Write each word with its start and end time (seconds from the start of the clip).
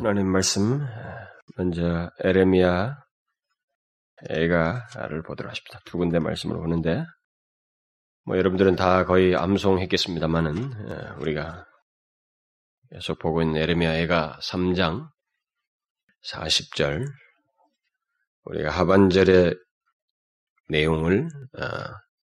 하나님 0.00 0.28
말씀 0.28 0.80
먼저 1.58 2.10
에레미야 2.20 2.96
애가를 4.30 5.22
보도록 5.22 5.50
하십니다. 5.50 5.78
두 5.84 5.98
군데 5.98 6.18
말씀을 6.18 6.56
보는데 6.56 7.04
뭐 8.24 8.38
여러분들은 8.38 8.76
다 8.76 9.04
거의 9.04 9.36
암송했겠습니다만은 9.36 10.56
예, 10.56 11.20
우리가 11.20 11.66
계속 12.92 13.18
보고 13.18 13.42
있는 13.42 13.60
에레미야 13.60 13.98
애가 13.98 14.38
3장 14.42 15.06
40절 16.32 17.04
우리가 18.44 18.70
하반절의 18.70 19.54
내용을 20.70 21.28
어, 21.58 21.66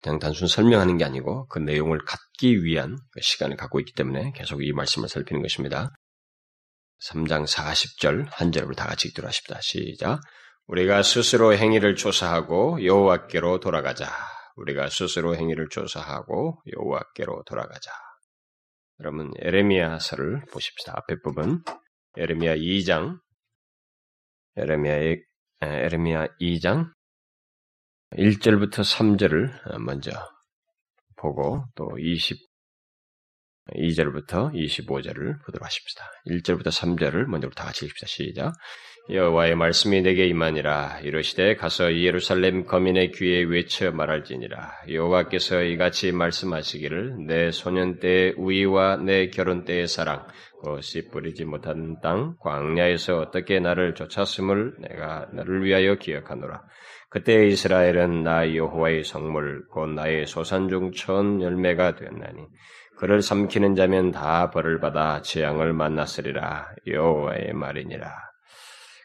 그냥 0.02 0.20
단순 0.20 0.50
설명하는 0.50 0.98
게 0.98 1.05
아니고 1.05 1.48
그 1.48 1.59
내용을 1.59 2.04
갖기 2.04 2.66
위한 2.66 2.98
그 3.11 3.21
시간을 3.21 3.55
갖고 3.55 3.80
있기 3.80 3.93
때문에 3.93 4.34
계속 4.36 4.66
이 4.66 4.73
말씀을 4.73 5.07
살피는 5.07 5.41
것입니다. 5.41 5.91
3장 7.09 7.45
40절 7.45 8.27
한 8.31 8.51
절을 8.51 8.75
다 8.75 8.88
같이 8.88 9.09
읽도록 9.09 9.27
하십니다. 9.27 9.59
시작. 9.62 10.21
우리가 10.67 11.03
스스로 11.03 11.53
행위를 11.53 11.95
조사하고 11.95 12.84
여호와께로 12.85 13.59
돌아가자. 13.59 14.09
우리가 14.55 14.89
스스로 14.89 15.35
행위를 15.35 15.67
조사하고 15.70 16.62
여호와께로 16.71 17.43
돌아가자. 17.45 17.91
여러분 18.99 19.31
에레미야서를 19.39 20.45
보십시다. 20.52 20.93
앞에 20.95 21.16
부분 21.21 21.63
에레미야 22.17 22.55
2장 22.55 23.20
에레미야 24.55 25.17
에레미야 25.62 26.27
2장 26.40 26.91
1절부터 28.12 28.84
3절을 28.84 29.79
먼저 29.79 30.12
보고 31.15 31.65
또 31.76 31.90
2절부터 33.72 34.53
25절을 34.53 35.44
보도록 35.45 35.66
하십시다. 35.66 36.04
1절부터 36.27 36.67
3절을 36.67 37.26
먼저 37.26 37.49
다 37.49 37.66
같이 37.66 37.85
읽읍시다. 37.85 38.08
시작. 38.08 38.54
여호와의 39.09 39.55
말씀이 39.55 40.02
내게 40.02 40.27
임하니라 40.27 41.02
이르시되 41.04 41.55
가서 41.55 41.93
예루살렘 41.93 42.63
거민의 42.63 43.12
귀에 43.12 43.43
외쳐 43.43 43.91
말할지니라 43.91 44.71
여호와께서 44.90 45.63
이같이 45.63 46.13
말씀하시기를 46.13 47.26
내 47.27 47.52
소년 47.52 47.99
때의 47.99 48.35
우위와 48.37 48.98
내 48.98 49.27
결혼 49.27 49.65
때의 49.65 49.90
사랑 49.90 50.26
곧씨 50.62 51.09
뿌리지 51.09 51.43
못한 51.43 51.98
땅 52.02 52.37
광야에서 52.40 53.18
어떻게 53.20 53.59
나를 53.59 53.93
쫓았음을 53.93 54.76
내가 54.80 55.27
너를 55.34 55.65
위하여 55.65 55.96
기억하노라 55.96 56.62
그때 57.09 57.46
이스라엘은 57.48 58.24
나 58.24 58.55
여호와의 58.55 59.04
성물 59.04 59.68
곧 59.70 59.87
나의 59.90 60.27
소산 60.27 60.70
중 60.70 60.91
천 60.93 61.41
열매가 61.41 61.96
되었나니 61.98 62.40
그를 63.04 63.21
삼키는 63.21 63.76
자면 63.76 64.12
다 64.12 64.50
벌을 64.50 64.79
받아 64.79 65.22
재앙을 65.22 65.73
만났으리라 65.73 66.73
여호와의 66.88 67.51
말이니라. 67.51 68.09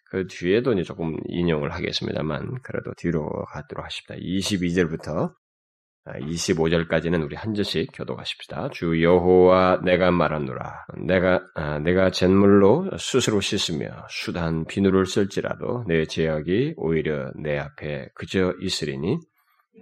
그 0.04 0.28
뒤에도 0.28 0.72
이제 0.72 0.84
조금 0.84 1.16
인용을 1.26 1.72
하겠습니다만 1.72 2.62
그래도 2.62 2.92
뒤로 2.96 3.28
가도록 3.52 3.84
하십니다. 3.84 4.14
22절부터 4.14 5.32
25절까지는 6.06 7.24
우리 7.24 7.34
한 7.34 7.54
절씩 7.54 7.90
교도하십시다. 7.92 8.68
주 8.70 9.02
여호와 9.02 9.80
내가 9.82 10.12
말하노라. 10.12 10.86
내가 11.04 11.40
아, 11.56 11.80
내가 11.80 12.12
잿물로 12.12 12.96
스스로 12.98 13.40
씻으며 13.40 13.88
수단 14.08 14.64
비누를 14.64 15.06
쓸지라도 15.06 15.82
내 15.88 16.04
제약이 16.04 16.74
오히려 16.76 17.32
내 17.34 17.58
앞에 17.58 18.10
그저 18.14 18.54
있으리니 18.60 19.18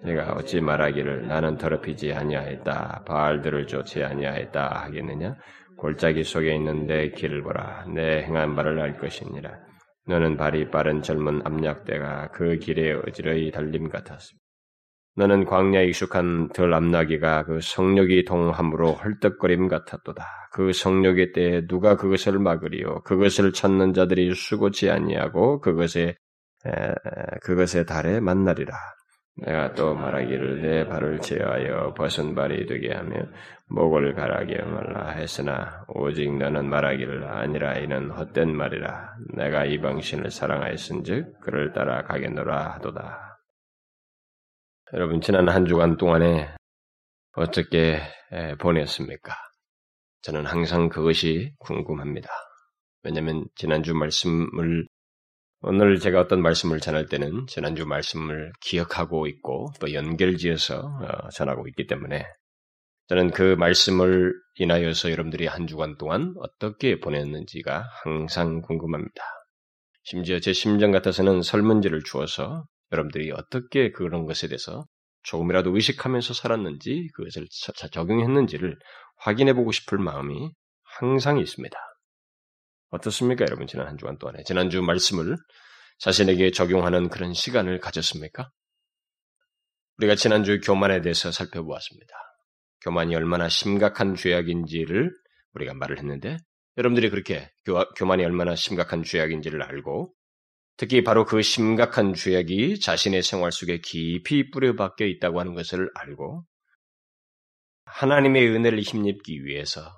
내가 0.02 0.32
어찌 0.32 0.60
말하기를 0.60 1.26
나는 1.26 1.56
더럽히지 1.56 2.12
아니하였다. 2.12 3.04
바알들을 3.06 3.66
쫓지 3.66 4.04
아니하였다 4.04 4.84
하겠느냐? 4.84 5.36
골짜기 5.76 6.24
속에 6.24 6.54
있는 6.54 6.86
내 6.86 7.10
길을 7.10 7.42
보라. 7.42 7.86
내 7.94 8.22
행한 8.22 8.54
바를 8.54 8.80
알 8.80 8.98
것이니라. 8.98 9.50
너는 10.06 10.36
발이 10.36 10.70
빠른 10.70 11.02
젊은 11.02 11.42
암약대가 11.44 12.30
그 12.32 12.58
길에 12.58 12.92
어지러이 12.92 13.50
달림 13.50 13.88
같았습니다. 13.88 14.46
너는 15.16 15.46
광야에 15.46 15.86
익숙한 15.86 16.50
덜 16.50 16.74
암나기가 16.74 17.44
그 17.44 17.60
성욕이 17.60 18.24
동함으로 18.26 18.92
헐떡거림 18.92 19.66
같았도다. 19.68 20.24
그 20.52 20.72
성욕의 20.72 21.32
때에 21.32 21.66
누가 21.66 21.96
그것을 21.96 22.38
막으리요? 22.38 23.02
그것을 23.02 23.52
찾는 23.52 23.94
자들이 23.94 24.34
수고치 24.34 24.90
아니하고 24.90 25.60
그것에 25.60 26.16
에, 26.66 26.94
그것의 27.42 27.86
달에 27.86 28.20
만나리라. 28.20 28.74
내가 29.38 29.74
또 29.74 29.94
말하기를 29.94 30.62
내 30.62 30.86
발을 30.86 31.20
제하여 31.20 31.92
벗은 31.94 32.34
발이 32.34 32.66
되게 32.66 32.94
하며 32.94 33.16
목을 33.68 34.14
가라게 34.14 34.62
말라 34.62 35.10
했으나 35.10 35.84
오직 35.88 36.34
너는 36.38 36.70
말하기를 36.70 37.24
아니라 37.24 37.74
이는 37.78 38.10
헛된 38.10 38.56
말이라 38.56 39.14
내가 39.34 39.66
이방신을 39.66 40.30
사랑하였은즉 40.30 41.40
그를 41.40 41.72
따라 41.72 42.02
가겠노라 42.04 42.74
하도다. 42.74 43.40
여러분 44.94 45.20
지난 45.20 45.48
한 45.48 45.66
주간 45.66 45.96
동안에 45.96 46.54
어떻게 47.32 48.00
보냈습니까? 48.58 49.34
저는 50.22 50.46
항상 50.46 50.88
그것이 50.88 51.52
궁금합니다. 51.58 52.28
왜냐하면 53.02 53.44
지난주 53.54 53.94
말씀을 53.94 54.86
오늘 55.68 55.98
제가 55.98 56.20
어떤 56.20 56.42
말씀을 56.42 56.78
전할 56.78 57.06
때는 57.06 57.48
지난주 57.48 57.86
말씀을 57.86 58.52
기억하고 58.60 59.26
있고 59.26 59.72
또 59.80 59.92
연결지어서 59.92 60.78
어, 60.78 61.28
전하고 61.30 61.66
있기 61.66 61.88
때문에 61.88 62.24
저는 63.08 63.32
그 63.32 63.56
말씀을 63.58 64.32
인하여서 64.58 65.10
여러분들이 65.10 65.48
한 65.48 65.66
주간 65.66 65.96
동안 65.96 66.34
어떻게 66.38 67.00
보냈는지가 67.00 67.84
항상 68.04 68.60
궁금합니다. 68.60 69.24
심지어 70.04 70.38
제 70.38 70.52
심정 70.52 70.92
같아서는 70.92 71.42
설문지를 71.42 72.04
주어서 72.04 72.64
여러분들이 72.92 73.32
어떻게 73.32 73.90
그런 73.90 74.24
것에 74.24 74.46
대해서 74.46 74.84
조금이라도 75.24 75.74
의식하면서 75.74 76.32
살았는지 76.32 77.08
그것을 77.14 77.48
적용했는지를 77.90 78.78
확인해 79.16 79.52
보고 79.52 79.72
싶을 79.72 79.98
마음이 79.98 80.48
항상 80.84 81.40
있습니다. 81.40 81.76
어떻습니까, 82.96 83.44
여러분? 83.44 83.66
지난 83.66 83.86
한 83.86 83.96
주간 83.96 84.18
동안에 84.18 84.42
지난주 84.44 84.82
말씀을 84.82 85.36
자신에게 85.98 86.50
적용하는 86.50 87.08
그런 87.08 87.32
시간을 87.32 87.80
가졌습니까? 87.80 88.50
우리가 89.98 90.14
지난주 90.14 90.60
교만에 90.60 91.00
대해서 91.00 91.32
살펴보았습니다. 91.32 92.14
교만이 92.82 93.14
얼마나 93.14 93.48
심각한 93.48 94.14
죄악인지를 94.14 95.10
우리가 95.54 95.74
말을 95.74 95.98
했는데 95.98 96.36
여러분들이 96.76 97.08
그렇게 97.08 97.50
교, 97.64 98.06
만이 98.06 98.24
얼마나 98.24 98.54
심각한 98.54 99.02
죄악인지를 99.02 99.62
알고 99.62 100.12
특히 100.76 101.02
바로 101.02 101.24
그 101.24 101.40
심각한 101.40 102.12
죄악이 102.12 102.80
자신의 102.80 103.22
생활 103.22 103.50
속에 103.50 103.80
깊이 103.80 104.50
뿌려박혀 104.50 105.06
있다고 105.06 105.40
하는 105.40 105.54
것을 105.54 105.88
알고 105.94 106.44
하나님의 107.86 108.48
은혜를 108.50 108.80
힘입기 108.80 109.44
위해서 109.46 109.90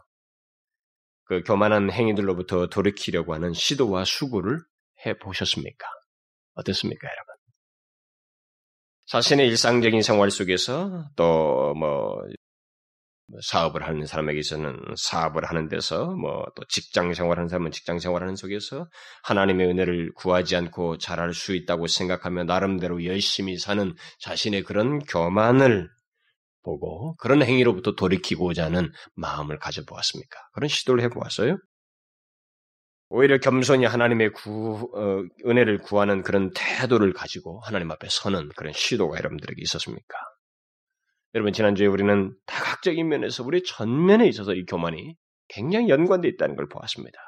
그 1.28 1.42
교만한 1.42 1.90
행위들로부터 1.92 2.68
돌이키려고 2.68 3.34
하는 3.34 3.52
시도와 3.52 4.04
수고를 4.04 4.60
해 5.06 5.16
보셨습니까? 5.18 5.86
어떻습니까, 6.54 7.06
여러분? 7.06 7.34
자신의 9.06 9.46
일상적인 9.48 10.02
생활 10.02 10.30
속에서 10.30 11.04
또 11.16 11.74
뭐 11.76 12.18
사업을 13.42 13.86
하는 13.86 14.06
사람에게서는 14.06 14.94
사업을 14.96 15.44
하는 15.44 15.68
데서 15.68 16.06
뭐 16.06 16.46
또 16.56 16.64
직장 16.68 17.12
생활하는 17.12 17.48
사람은 17.48 17.70
직장 17.72 17.98
생활하는 17.98 18.36
속에서 18.36 18.88
하나님의 19.24 19.66
은혜를 19.68 20.12
구하지 20.14 20.56
않고 20.56 20.96
잘할 20.98 21.34
수 21.34 21.54
있다고 21.54 21.86
생각하며 21.88 22.44
나름대로 22.44 23.04
열심히 23.04 23.58
사는 23.58 23.94
자신의 24.20 24.62
그런 24.64 24.98
교만을 25.00 25.90
보고 26.62 27.14
그런 27.16 27.42
행위로부터 27.42 27.94
돌이키고자 27.94 28.64
하는 28.64 28.90
마음을 29.14 29.58
가져보았습니까? 29.58 30.38
그런 30.52 30.68
시도를 30.68 31.02
해보았어요? 31.04 31.58
오히려 33.10 33.38
겸손히 33.38 33.86
하나님의 33.86 34.32
구, 34.32 34.90
어, 34.94 35.48
은혜를 35.48 35.78
구하는 35.78 36.22
그런 36.22 36.50
태도를 36.54 37.14
가지고 37.14 37.60
하나님 37.60 37.90
앞에 37.90 38.06
서는 38.10 38.50
그런 38.54 38.72
시도가 38.72 39.16
여러분들에게 39.16 39.60
있었습니까? 39.62 40.18
여러분, 41.34 41.52
지난주에 41.52 41.86
우리는 41.86 42.34
다각적인 42.46 43.08
면에서 43.08 43.44
우리 43.44 43.62
전면에 43.62 44.26
있어서 44.28 44.54
이 44.54 44.64
교만이 44.66 45.14
굉장히 45.48 45.88
연관되어 45.88 46.30
있다는 46.32 46.56
걸 46.56 46.68
보았습니다. 46.68 47.18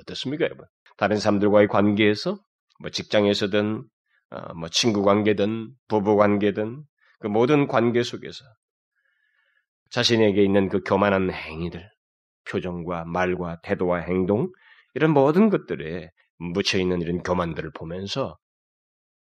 어떻습니까, 0.00 0.44
여러분? 0.44 0.66
다른 0.96 1.18
사람들과의 1.18 1.68
관계에서, 1.68 2.38
뭐 2.80 2.90
직장에서든, 2.90 3.84
어, 4.30 4.54
뭐 4.54 4.68
친구 4.68 5.02
관계든, 5.02 5.72
부부 5.88 6.16
관계든, 6.16 6.84
그 7.20 7.26
모든 7.26 7.66
관계 7.66 8.02
속에서 8.02 8.44
자신에게 9.94 10.42
있는 10.42 10.68
그 10.68 10.80
교만한 10.80 11.32
행위들, 11.32 11.88
표정과 12.50 13.04
말과 13.04 13.60
태도와 13.62 14.00
행동, 14.00 14.50
이런 14.94 15.12
모든 15.12 15.50
것들에 15.50 16.10
묻혀 16.38 16.78
있는 16.78 17.00
이런 17.00 17.22
교만들을 17.22 17.70
보면서 17.76 18.36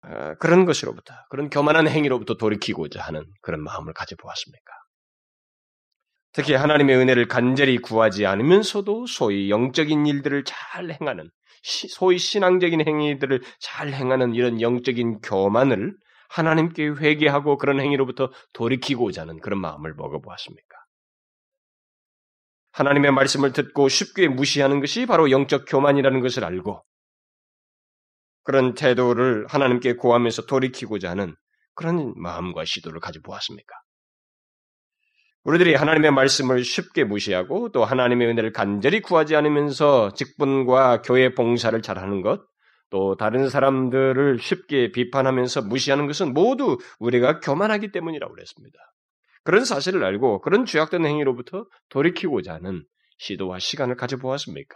어, 0.03 0.33
그런 0.39 0.63
것으로부터, 0.63 1.13
그런 1.29 1.49
교만한 1.49 1.89
행위로부터 1.89 2.35
돌이키고자 2.35 3.01
하는 3.01 3.25
그런 3.41 3.61
마음을 3.61 3.93
가져보았습니까? 3.93 4.71
특히 6.31 6.53
하나님의 6.53 6.95
은혜를 6.95 7.27
간절히 7.27 7.77
구하지 7.77 8.25
않으면서도 8.25 9.07
소위 9.07 9.49
영적인 9.49 10.05
일들을 10.05 10.45
잘 10.45 10.89
행하는 10.89 11.29
소위 11.89 12.17
신앙적인 12.17 12.87
행위들을 12.87 13.41
잘 13.59 13.91
행하는 13.91 14.35
이런 14.35 14.61
영적인 14.61 15.19
교만을 15.19 15.93
하나님께 16.31 16.87
회개하고 16.87 17.57
그런 17.57 17.79
행위로부터 17.79 18.31
돌이키고자 18.53 19.23
하는 19.23 19.39
그런 19.41 19.59
마음을 19.59 19.93
먹어보았습니까? 19.95 20.77
하나님의 22.71 23.11
말씀을 23.11 23.51
듣고 23.51 23.89
쉽게 23.89 24.29
무시하는 24.29 24.79
것이 24.79 25.05
바로 25.05 25.29
영적 25.29 25.65
교만이라는 25.67 26.21
것을 26.21 26.45
알고 26.45 26.83
그런 28.43 28.73
태도를 28.73 29.45
하나님께 29.47 29.97
고하면서 29.97 30.45
돌이키고자 30.45 31.09
하는 31.09 31.35
그런 31.75 32.13
마음과 32.15 32.63
시도를 32.65 33.01
가져 33.01 33.19
보았습니까? 33.21 33.75
우리들이 35.43 35.75
하나님의 35.75 36.11
말씀을 36.11 36.63
쉽게 36.63 37.03
무시하고 37.03 37.71
또 37.71 37.83
하나님의 37.83 38.27
은혜를 38.29 38.53
간절히 38.53 39.01
구하지 39.01 39.35
않으면서 39.35 40.13
직분과 40.13 41.01
교회 41.01 41.33
봉사를 41.33 41.79
잘하는 41.81 42.21
것, 42.21 42.50
또 42.91 43.15
다른 43.15 43.49
사람들을 43.49 44.37
쉽게 44.39 44.91
비판하면서 44.91 45.63
무시하는 45.63 46.07
것은 46.07 46.33
모두 46.33 46.77
우리가 46.99 47.39
교만하기 47.39 47.91
때문이라고 47.91 48.33
그랬습니다. 48.33 48.77
그런 49.43 49.65
사실을 49.65 50.03
알고 50.03 50.41
그런 50.41 50.65
죄악된 50.65 51.05
행위로부터 51.05 51.65
돌이키고자 51.89 52.53
하는 52.53 52.83
시도와 53.17 53.59
시간을 53.59 53.95
가져보았습니까? 53.95 54.75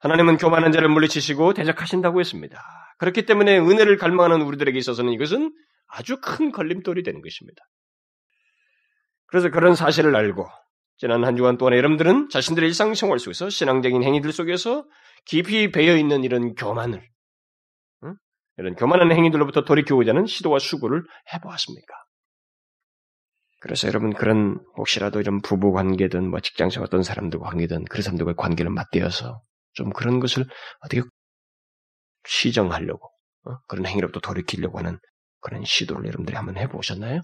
하나님은 0.00 0.38
교만한 0.38 0.72
자를 0.72 0.88
물리치시고 0.88 1.52
대적하신다고 1.52 2.20
했습니다. 2.20 2.58
그렇기 2.98 3.26
때문에 3.26 3.58
은혜를 3.58 3.98
갈망하는 3.98 4.42
우리들에게 4.42 4.78
있어서는 4.78 5.12
이것은 5.12 5.52
아주 5.86 6.20
큰 6.22 6.52
걸림돌이 6.52 7.02
되는 7.02 7.20
것입니다. 7.20 7.62
그래서 9.26 9.50
그런 9.50 9.74
사실을 9.74 10.16
알고 10.16 10.46
지난 10.96 11.24
한 11.24 11.36
주간 11.36 11.58
동안 11.58 11.76
여러분들은 11.76 12.30
자신들의 12.30 12.68
일상생활 12.68 13.18
속에서 13.18 13.50
신앙적인 13.50 14.02
행위들 14.02 14.32
속에서 14.32 14.86
깊이 15.26 15.70
배어 15.70 15.96
있는 15.96 16.24
이런 16.24 16.54
교만을 16.54 17.06
응? 18.04 18.14
이런 18.58 18.74
교만한 18.74 19.12
행위들로부터 19.12 19.64
돌이키고자 19.64 20.10
하는 20.10 20.26
시도와 20.26 20.58
수고를 20.58 21.02
해보았습니까? 21.32 21.94
그래서 23.60 23.88
여러분 23.88 24.12
그런 24.14 24.58
혹시라도 24.76 25.20
이런 25.20 25.42
부부 25.42 25.72
관계든 25.72 26.30
뭐 26.30 26.40
직장에서 26.40 26.82
어떤 26.82 27.02
사람들과 27.02 27.50
관계든 27.50 27.84
그런 27.84 28.02
사람들과의 28.02 28.36
관계를 28.36 28.70
맞대어서 28.70 29.42
좀 29.74 29.90
그런 29.90 30.18
것을 30.18 30.46
어떻게 30.80 31.02
시정하려고 32.26 33.10
어? 33.44 33.58
그런 33.68 33.86
행위로부터 33.86 34.20
돌이키려고 34.20 34.78
하는 34.78 34.98
그런 35.40 35.64
시도를 35.64 36.06
여러분들이 36.06 36.36
한번 36.36 36.56
해보셨나요? 36.58 37.20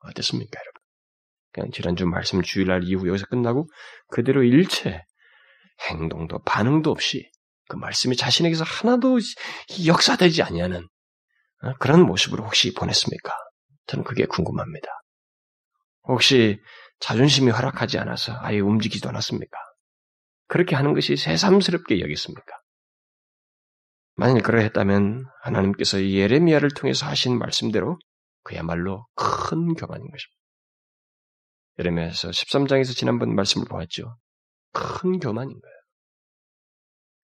어땠습니까, 0.00 0.60
여러분? 0.60 0.80
그냥 1.52 1.70
지난주 1.72 2.06
말씀 2.06 2.42
주일날 2.42 2.84
이후 2.84 3.08
여기서 3.08 3.26
끝나고 3.26 3.68
그대로 4.08 4.42
일체 4.42 5.04
행동도 5.88 6.38
반응도 6.40 6.90
없이 6.90 7.30
그 7.68 7.76
말씀이 7.76 8.16
자신에게서 8.16 8.64
하나도 8.64 9.18
역사되지 9.86 10.42
아니하는 10.42 10.88
어, 11.62 11.74
그런 11.78 12.02
모습으로 12.06 12.44
혹시 12.44 12.72
보냈습니까? 12.72 13.32
저는 13.86 14.04
그게 14.04 14.26
궁금합니다. 14.26 14.88
혹시 16.04 16.60
자존심이 17.00 17.50
허락하지 17.50 17.98
않아서 17.98 18.36
아예 18.40 18.60
움직이지도 18.60 19.08
않았습니까? 19.08 19.58
그렇게 20.46 20.74
하는 20.74 20.94
것이 20.94 21.16
새삼스럽게 21.16 22.00
여겼습니까? 22.00 22.58
만일 24.16 24.42
그러했다면 24.42 25.26
하나님께서 25.42 26.02
예레미야를 26.02 26.70
통해서 26.70 27.06
하신 27.06 27.38
말씀대로 27.38 27.98
그야말로 28.42 29.06
큰 29.14 29.74
교만인 29.74 30.10
것입니다. 30.10 30.38
예레미야서 31.78 32.30
13장에서 32.30 32.96
지난번 32.96 33.34
말씀을 33.36 33.66
보았죠. 33.68 34.16
큰 34.78 35.18
교만인 35.18 35.50
거예요. 35.50 35.78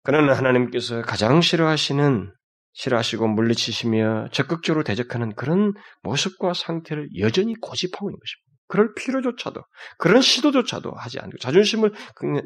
그는 0.04 0.34
하나님께서 0.34 1.02
가장 1.02 1.42
싫어하시는 1.42 2.34
싫어하시고 2.74 3.28
물리치시며 3.28 4.30
적극적으로 4.32 4.84
대적하는 4.84 5.36
그런 5.36 5.74
모습과 6.02 6.54
상태를 6.54 7.10
여전히 7.20 7.56
고집하고 7.56 8.10
있는 8.10 8.20
것입니다. 8.20 8.44
그럴 8.68 8.94
필요조차도 8.96 9.62
그런 10.00 10.22
시도조차도 10.22 10.92
하지 10.92 11.20
않고 11.20 11.38
자존심을 11.38 11.94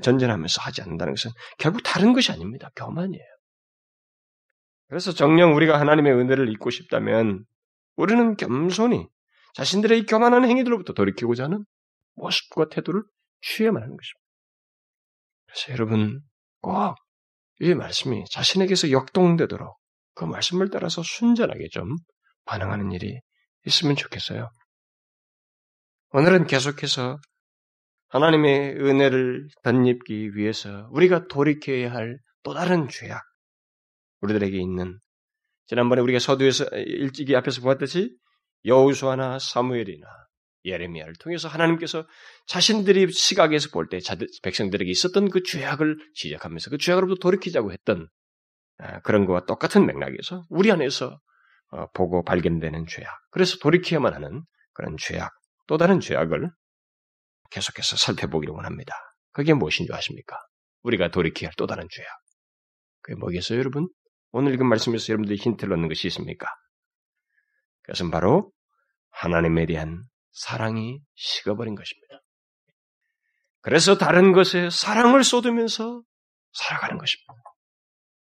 전전하면서 0.02 0.62
하지 0.62 0.82
않는다는 0.82 1.14
것은 1.14 1.32
결국 1.58 1.82
다른 1.84 2.12
것이 2.12 2.32
아닙니다. 2.32 2.70
교만이에요. 2.76 3.24
그래서 4.90 5.14
정령 5.14 5.56
우리가 5.56 5.80
하나님의 5.80 6.14
은혜를 6.14 6.50
잊고 6.50 6.70
싶다면 6.70 7.46
우리는 7.96 8.36
겸손히 8.36 9.08
자신들의 9.54 10.06
교만한 10.06 10.46
행위들로부터 10.46 10.94
돌이키고자 10.94 11.46
하는 11.46 11.66
모습과 12.16 12.70
태도를 12.70 13.04
취해만 13.42 13.82
하는 13.82 13.96
것입니다. 13.96 14.27
그래서 15.48 15.72
여러분 15.74 16.22
꼭 16.62 16.96
이 17.60 17.74
말씀이 17.74 18.24
자신에게서 18.30 18.92
역동되도록 18.92 19.78
그 20.14 20.26
말씀을 20.26 20.70
따라서 20.70 21.02
순전하게 21.04 21.70
좀 21.72 21.96
반응하는 22.46 22.92
일이 22.92 23.20
있으면 23.66 23.96
좋겠어요. 23.96 24.50
오늘은 26.12 26.46
계속해서 26.46 27.18
하나님의 28.10 28.76
은혜를 28.78 29.48
덧입기 29.64 30.36
위해서 30.36 30.88
우리가 30.92 31.28
돌이켜야 31.28 31.92
할 31.92 32.20
또 32.44 32.54
다른 32.54 32.88
죄악, 32.88 33.24
우리들에게 34.22 34.56
있는 34.58 34.98
지난번에 35.66 36.02
우리가 36.02 36.20
서두에서 36.20 36.64
일찍이 36.76 37.36
앞에서 37.36 37.60
보았듯이 37.62 38.16
여우수아나 38.64 39.38
사무엘이나 39.40 40.08
예레미야를 40.68 41.16
통해서 41.20 41.48
하나님께서 41.48 42.06
자신들이 42.48 43.12
시각에서 43.12 43.70
볼 43.72 43.90
때 43.90 44.00
백성들에게 44.44 44.90
있었던 44.92 45.30
그 45.30 45.44
죄악을 45.44 45.98
지적하면서 46.16 46.70
그 46.72 46.78
죄악으로부터 46.78 47.20
돌이키자고 47.20 47.72
했던 47.72 48.08
아, 48.80 49.00
그런 49.02 49.26
것과 49.26 49.46
똑같은 49.46 49.86
맥락에서 49.86 50.46
우리 50.50 50.72
안에서 50.72 51.20
어, 51.72 51.88
보고 51.94 52.24
발견되는 52.24 52.86
죄악. 52.88 53.12
그래서 53.32 53.58
돌이켜야만 53.60 54.14
하는 54.14 54.44
그런 54.74 54.96
죄악, 55.00 55.32
또 55.68 55.78
다른 55.78 56.00
죄악을 56.00 56.50
계속해서 57.52 57.96
살펴보기를 57.98 58.54
원합니다. 58.54 58.94
그게 59.32 59.54
무엇인 59.54 59.86
줄 59.86 59.96
아십니까? 59.96 60.38
우리가 60.84 61.10
돌이켜야 61.12 61.50
할 61.50 61.54
또 61.58 61.66
다른 61.68 61.88
죄악. 61.90 62.08
그게 63.02 63.16
뭐겠어요, 63.20 63.58
여러분? 63.60 63.90
오늘 64.32 64.54
읽은 64.54 64.66
말씀에서 64.68 65.14
여러분들이 65.14 65.38
힌트를 65.38 65.74
얻는 65.74 65.88
것이 65.90 66.08
있습니까? 66.08 66.48
그것은 67.84 68.12
바로 68.12 68.52
하나님에 69.12 69.66
대한 69.66 70.04
사랑이 70.38 71.00
식어버린 71.16 71.76
것입니다. 71.76 72.22
그래서 73.62 73.98
다른 73.98 74.32
것에 74.32 74.70
사랑을 74.70 75.24
쏟으면서 75.24 76.02
살아가는 76.54 76.98
것입니다. 76.98 77.34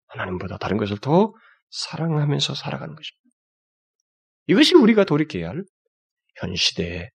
하나님보다 0.07 0.57
다른 0.57 0.77
것을 0.77 0.97
더 0.97 1.33
사랑하면서 1.69 2.55
살아가는 2.55 2.95
것입니다. 2.95 3.23
이것이 4.47 4.75
우리가 4.75 5.03
돌이켜야 5.03 5.49
할 5.49 5.63
현 6.39 6.55
시대의 6.55 7.09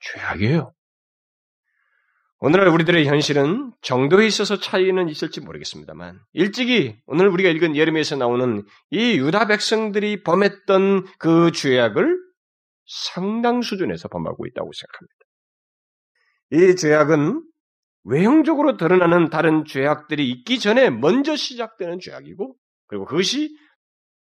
죄악이에요. 0.00 0.72
오늘날 2.42 2.68
우리들의 2.68 3.06
현실은 3.06 3.70
정도에 3.82 4.26
있어서 4.26 4.58
차이는 4.58 5.10
있을지 5.10 5.42
모르겠습니다.만 5.42 6.18
일찍이 6.32 6.96
오늘 7.06 7.28
우리가 7.28 7.50
읽은 7.50 7.76
예레미야에서 7.76 8.16
나오는 8.16 8.64
이 8.90 9.18
유다 9.18 9.46
백성들이 9.46 10.22
범했던 10.22 11.06
그 11.18 11.52
죄악을 11.52 12.16
상당 12.90 13.62
수준에서 13.62 14.08
범하고 14.08 14.46
있다고 14.46 14.70
생각합니다. 14.72 15.20
이 16.52 16.76
죄악은 16.76 17.44
외형적으로 18.02 18.76
드러나는 18.76 19.30
다른 19.30 19.64
죄악들이 19.64 20.28
있기 20.30 20.58
전에 20.58 20.90
먼저 20.90 21.36
시작되는 21.36 22.00
죄악이고, 22.00 22.56
그리고 22.88 23.04
그것이 23.04 23.56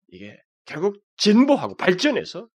이게 0.09 0.37
결국 0.65 1.01
진보하고 1.17 1.75
발전해서 1.77 2.47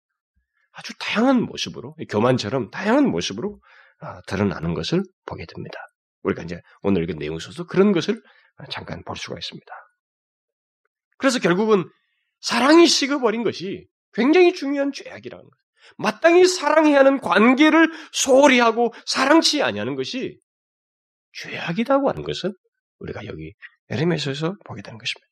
아주 0.70 0.92
다양한 1.00 1.42
모습으로, 1.42 1.96
교만처럼 2.08 2.70
다양한 2.70 3.08
모습으로 3.10 3.60
아, 4.00 4.20
드러나는 4.28 4.74
것을 4.74 5.02
보게 5.26 5.44
됩니다. 5.46 5.76
우리가 6.22 6.44
이제 6.44 6.60
오늘 6.82 7.02
읽은 7.02 7.18
내용 7.18 7.40
속에서 7.40 7.66
그런 7.66 7.90
것을 7.90 8.22
잠깐 8.70 9.02
볼 9.02 9.16
수가 9.16 9.36
있습니다. 9.36 9.66
그래서 11.16 11.40
결국은 11.40 11.84
사랑이 12.40 12.86
식어버린 12.86 13.42
것이 13.42 13.88
굉장히 14.12 14.54
중요한 14.54 14.92
죄악이라는 14.92 15.44
것. 15.44 15.50
마땅히 15.96 16.46
사랑해야 16.46 17.00
하는 17.00 17.20
관계를 17.20 17.90
소홀히 18.12 18.60
하고 18.60 18.92
사랑치 19.06 19.62
아니하는 19.62 19.94
것이 19.94 20.38
죄악이라고 21.32 22.08
하는 22.08 22.22
것은 22.22 22.52
우리가 22.98 23.26
여기 23.26 23.54
예레미야서에서 23.90 24.56
보게 24.64 24.82
되는 24.82 24.98
것입니다. 24.98 25.26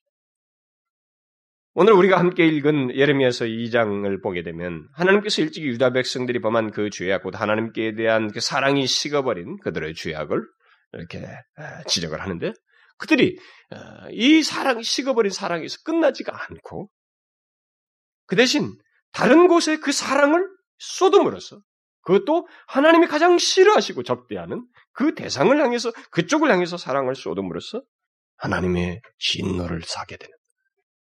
오늘 1.78 1.92
우리가 1.92 2.18
함께 2.18 2.46
읽은 2.46 2.96
예레미야서 2.96 3.44
2장을 3.44 4.22
보게 4.22 4.42
되면 4.42 4.88
하나님께서 4.94 5.42
일찍이 5.42 5.66
유다 5.66 5.90
백성들이 5.90 6.40
범한 6.40 6.70
그 6.70 6.88
죄악, 6.88 7.22
곧 7.22 7.38
하나님께 7.38 7.94
대한 7.96 8.32
그 8.32 8.40
사랑이 8.40 8.86
식어버린 8.86 9.58
그들의 9.58 9.94
죄악을 9.94 10.42
이렇게 10.94 11.26
지적을 11.86 12.22
하는데 12.22 12.54
그들이 12.96 13.36
이 14.10 14.42
사랑, 14.42 14.80
식어버린 14.80 15.30
사랑에서 15.30 15.76
끝나지가 15.84 16.32
않고 16.48 16.88
그 18.26 18.36
대신 18.36 18.74
다른 19.16 19.48
곳에 19.48 19.78
그 19.78 19.92
사랑을 19.92 20.46
쏟음으로써 20.76 21.58
그것도 22.02 22.46
하나님이 22.68 23.06
가장 23.06 23.38
싫어하시고 23.38 24.02
적대하는 24.02 24.66
그 24.92 25.14
대상을 25.14 25.58
향해서 25.58 25.90
그쪽을 26.10 26.50
향해서 26.52 26.76
사랑을 26.76 27.14
쏟음으로써 27.14 27.82
하나님의 28.36 29.00
진노를 29.18 29.80
사게 29.84 30.18
되는 30.18 30.36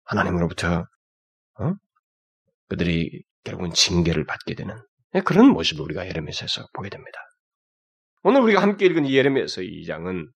하나님으로부터 0.03 0.85
어? 1.59 1.73
그들이 2.67 3.23
결국은 3.45 3.71
징계를 3.71 4.25
받게 4.25 4.55
되는 4.55 4.75
그런 5.23 5.47
모습을 5.47 5.85
우리가 5.85 6.05
예레미야에서 6.05 6.67
보게 6.73 6.89
됩니다. 6.89 7.17
오늘 8.23 8.41
우리가 8.41 8.61
함께 8.61 8.85
읽은 8.85 9.05
이 9.05 9.15
예레미야서 9.15 9.61
2장은 9.61 10.27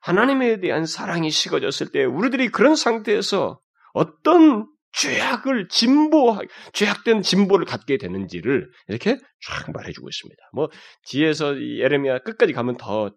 하나님에 0.00 0.60
대한 0.60 0.86
사랑이 0.86 1.30
식어졌을 1.30 1.92
때 1.92 2.04
우리들이 2.04 2.48
그런 2.48 2.74
상태에서 2.74 3.60
어떤 3.92 4.71
죄악을 4.92 5.68
진보, 5.68 6.38
죄악된 6.72 7.22
진보를 7.22 7.66
갖게 7.66 7.96
되는지를 7.96 8.70
이렇게 8.88 9.18
쫙 9.46 9.72
말해주고 9.72 10.08
있습니다. 10.08 10.42
뭐, 10.52 10.68
뒤에서 11.06 11.56
예레미야 11.56 12.18
끝까지 12.20 12.52
가면 12.52 12.76
더 12.76 13.10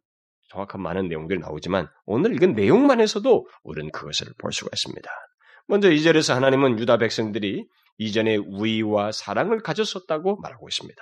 정확한 0.50 0.82
많은 0.82 1.08
내용들이 1.08 1.40
나오지만 1.40 1.88
오늘 2.06 2.34
읽은 2.36 2.54
내용만에서도 2.54 3.48
우리는 3.64 3.92
그것을 3.92 4.28
볼 4.38 4.54
수가 4.54 4.70
있습니다. 4.74 5.10
먼저 5.68 5.92
이절에서 5.92 6.36
하나님은 6.36 6.80
유다 6.80 6.98
백성들이 6.98 7.66
이전에 7.98 8.38
우위와 8.38 9.12
사랑을 9.12 9.62
가졌었다고 9.62 10.38
말하고 10.42 10.68
있습니다. 10.68 11.02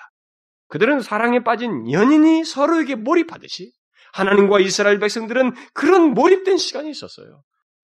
그들은 0.70 1.02
사랑에 1.02 1.44
빠진 1.44 1.92
연인이 1.92 2.44
서로에게 2.44 2.96
몰입하듯이 2.96 3.72
하나님과 4.14 4.60
이스라엘 4.60 5.00
백성들은 5.00 5.54
그런 5.74 6.14
몰입된 6.14 6.58
시간이 6.58 6.90
있었어요. 6.90 7.44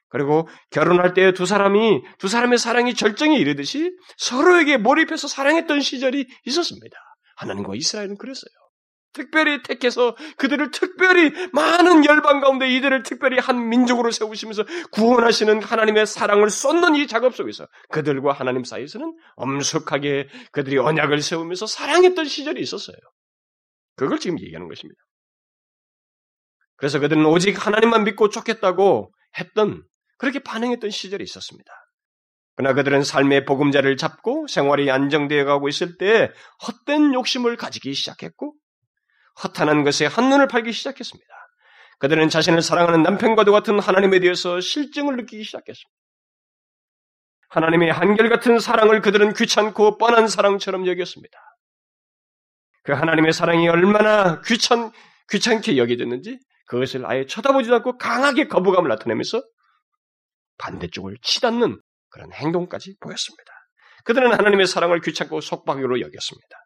그리고 0.09 0.47
결혼할 0.71 1.13
때 1.13 1.31
두 1.33 1.45
사람이 1.45 2.01
두 2.17 2.27
사람의 2.27 2.57
사랑이 2.57 2.93
절정에 2.93 3.37
이르듯이 3.37 3.91
서로에게 4.17 4.77
몰입해서 4.77 5.27
사랑했던 5.27 5.81
시절이 5.81 6.27
있었습니다. 6.45 6.97
하나님과 7.37 7.75
이스라엘은 7.75 8.17
그랬어요. 8.17 8.49
특별히 9.13 9.61
택해서 9.63 10.15
그들을 10.37 10.71
특별히 10.71 11.31
많은 11.51 12.05
열방 12.05 12.41
가운데 12.41 12.69
이들을 12.69 13.03
특별히 13.03 13.39
한 13.39 13.69
민족으로 13.69 14.11
세우시면서 14.11 14.65
구원하시는 14.91 15.63
하나님의 15.63 16.05
사랑을 16.05 16.49
쏟는 16.49 16.95
이 16.95 17.07
작업 17.07 17.35
속에서 17.35 17.67
그들과 17.89 18.33
하나님 18.33 18.63
사이에서는 18.63 19.15
엄숙하게 19.35 20.27
그들이 20.51 20.77
언약을 20.77 21.21
세우면서 21.21 21.65
사랑했던 21.65 22.25
시절이 22.25 22.61
있었어요. 22.61 22.97
그걸 23.95 24.19
지금 24.19 24.39
얘기하는 24.39 24.67
것입니다. 24.67 24.99
그래서 26.77 26.99
그들은 26.99 27.25
오직 27.25 27.65
하나님만 27.65 28.03
믿고 28.05 28.29
쫓겠다고 28.29 29.11
했던 29.37 29.83
그렇게 30.19 30.39
반응했던 30.39 30.91
시절이 30.91 31.23
있었습니다. 31.23 31.71
그러나 32.55 32.75
그들은 32.75 33.03
삶의 33.03 33.45
보금자를 33.45 33.97
잡고 33.97 34.47
생활이 34.47 34.91
안정되어 34.91 35.45
가고 35.45 35.69
있을 35.69 35.97
때 35.97 36.29
헛된 36.67 37.13
욕심을 37.13 37.55
가지기 37.55 37.93
시작했고 37.93 38.53
허탄한 39.43 39.85
것에 39.85 40.05
한눈을 40.05 40.49
팔기 40.49 40.73
시작했습니다. 40.73 41.33
그들은 41.99 42.29
자신을 42.29 42.61
사랑하는 42.61 43.01
남편과도 43.01 43.51
같은 43.53 43.79
하나님에 43.79 44.19
대해서 44.19 44.59
실증을 44.59 45.15
느끼기 45.15 45.43
시작했습니다. 45.43 45.89
하나님의 47.49 47.91
한결같은 47.91 48.59
사랑을 48.59 49.01
그들은 49.01 49.33
귀찮고 49.33 49.97
뻔한 49.97 50.27
사랑처럼 50.27 50.85
여겼습니다. 50.85 51.39
그 52.83 52.91
하나님의 52.91 53.31
사랑이 53.31 53.69
얼마나 53.69 54.41
귀찮, 54.41 54.91
귀찮게 55.29 55.77
여겨졌는지 55.77 56.39
그것을 56.67 57.05
아예 57.05 57.25
쳐다보지도 57.25 57.75
않고 57.77 57.97
강하게 57.97 58.47
거부감을 58.47 58.89
나타내면서 58.89 59.41
반대쪽을 60.59 61.17
치닫는 61.21 61.79
그런 62.09 62.31
행동까지 62.31 62.95
보였습니다. 62.99 63.51
그들은 64.03 64.33
하나님의 64.33 64.67
사랑을 64.67 65.01
귀찮고 65.01 65.41
속박으로 65.41 65.99
여겼습니다. 65.99 66.57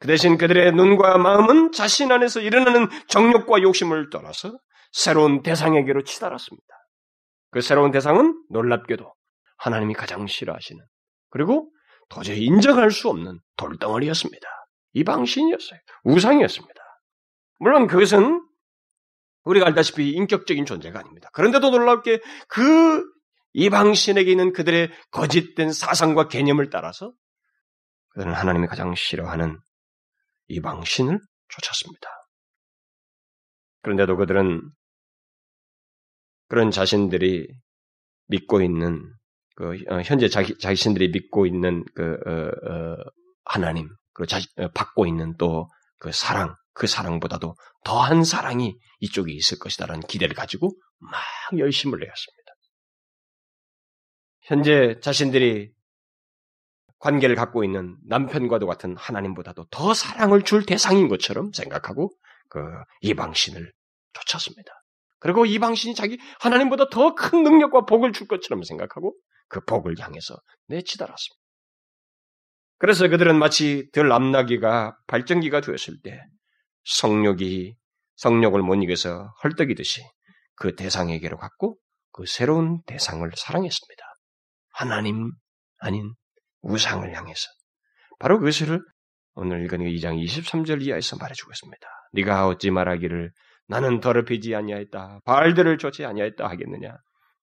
그 0.00 0.08
대신 0.08 0.36
그들의 0.36 0.72
눈과 0.72 1.18
마음은 1.18 1.72
자신 1.72 2.10
안에서 2.10 2.40
일어나는 2.40 2.88
정욕과 3.08 3.62
욕심을 3.62 4.10
떠나서 4.10 4.58
새로운 4.92 5.42
대상에게로 5.42 6.02
치달았습니다. 6.04 6.66
그 7.50 7.60
새로운 7.60 7.90
대상은 7.90 8.34
놀랍게도 8.50 9.14
하나님이 9.58 9.94
가장 9.94 10.26
싫어하시는 10.26 10.84
그리고 11.30 11.70
도저히 12.08 12.44
인정할 12.44 12.90
수 12.90 13.08
없는 13.08 13.38
돌덩어리였습니다. 13.56 14.48
이방신이었어요. 14.94 15.78
우상이었습니다. 16.04 16.82
물론 17.58 17.86
그것은 17.86 18.44
우리가 19.44 19.66
알다시피 19.66 20.10
인격적인 20.10 20.64
존재가 20.66 20.98
아닙니다. 20.98 21.28
그런데도 21.32 21.70
놀랍게 21.70 22.20
그 22.48 23.04
이방신에게 23.54 24.30
있는 24.30 24.52
그들의 24.52 24.90
거짓된 25.10 25.72
사상과 25.72 26.28
개념을 26.28 26.70
따라서 26.70 27.12
그들은 28.10 28.32
하나님이 28.32 28.66
가장 28.66 28.94
싫어하는 28.94 29.58
이방신을 30.48 31.18
쫓았습니다. 31.48 32.08
그런데도 33.82 34.16
그들은 34.16 34.62
그런 36.48 36.70
자신들이 36.70 37.48
믿고 38.28 38.62
있는 38.62 39.02
그 39.56 39.76
어, 39.88 40.00
현재 40.02 40.28
자기 40.28 40.56
자신들이 40.58 41.10
믿고 41.10 41.46
있는 41.46 41.84
그 41.94 42.16
어, 42.26 42.72
어, 42.72 42.96
하나님 43.44 43.88
그 44.14 44.26
자, 44.26 44.38
어, 44.58 44.68
받고 44.72 45.06
있는 45.06 45.36
또 45.36 45.68
그 46.02 46.10
사랑 46.10 46.56
그 46.74 46.88
사랑보다도 46.88 47.54
더한 47.84 48.24
사랑이 48.24 48.76
이쪽에 49.00 49.32
있을 49.32 49.58
것이다라는 49.58 50.02
기대를 50.02 50.34
가지고 50.34 50.76
막 50.98 51.20
열심을 51.58 51.98
내었습니다. 51.98 52.52
현재 54.42 55.00
자신들이 55.00 55.72
관계를 56.98 57.34
갖고 57.34 57.64
있는 57.64 57.96
남편과도 58.06 58.66
같은 58.66 58.96
하나님보다도 58.96 59.66
더 59.70 59.92
사랑을 59.94 60.42
줄 60.42 60.64
대상인 60.64 61.08
것처럼 61.08 61.52
생각하고 61.52 62.12
그 62.48 62.60
이방신을 63.00 63.72
쫓았습니다. 64.12 64.72
그리고 65.18 65.46
이방신이 65.46 65.94
자기 65.94 66.18
하나님보다 66.40 66.88
더 66.90 67.14
큰 67.14 67.42
능력과 67.42 67.86
복을 67.86 68.12
줄 68.12 68.28
것처럼 68.28 68.62
생각하고 68.62 69.16
그 69.48 69.64
복을 69.64 69.98
향해서 69.98 70.36
내치달았습니다. 70.66 71.42
그래서 72.78 73.08
그들은 73.08 73.38
마치 73.38 73.88
들 73.92 74.10
암나기가 74.10 74.96
발전기가 75.06 75.60
되었을 75.60 76.00
때 76.02 76.20
성욕이 76.84 77.76
성욕을 78.16 78.62
못 78.62 78.74
이겨서 78.76 79.32
헐떡이듯이 79.42 80.02
그 80.54 80.74
대상에게로 80.76 81.36
갔고 81.38 81.78
그 82.12 82.24
새로운 82.26 82.82
대상을 82.86 83.28
사랑했습니다. 83.36 84.04
하나님 84.74 85.32
아닌 85.78 86.14
우상을 86.62 87.12
향해서 87.14 87.48
바로 88.18 88.38
그것을 88.38 88.80
오늘 89.34 89.64
읽은 89.64 89.78
2장 89.80 90.22
23절 90.22 90.82
이하에서 90.82 91.16
말해주고 91.16 91.50
있습니다. 91.52 91.88
네가 92.12 92.46
어찌 92.46 92.70
말하기를 92.70 93.32
나는 93.66 94.00
더럽히지 94.00 94.54
아니하였다. 94.54 95.20
발들을 95.24 95.78
쫓지 95.78 96.04
아니하였다 96.04 96.46
하겠느냐. 96.46 96.96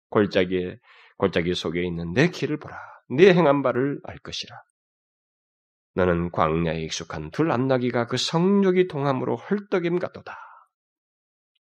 골짜기에 0.09 0.77
골짜기 1.17 1.55
속에 1.55 1.83
있는 1.83 2.13
내 2.13 2.29
길을 2.29 2.57
보라. 2.57 2.77
네 3.09 3.33
행한 3.33 3.63
바를 3.63 3.99
알 4.03 4.17
것이라. 4.19 4.55
너는 5.99 6.31
광야에 6.31 6.79
익숙한 6.83 7.29
둘 7.31 7.51
암나기가 7.51 8.07
그 8.07 8.15
성욕이 8.15 8.87
동함으로 8.87 9.35
헐떡임 9.35 9.99
같도다. 9.99 10.37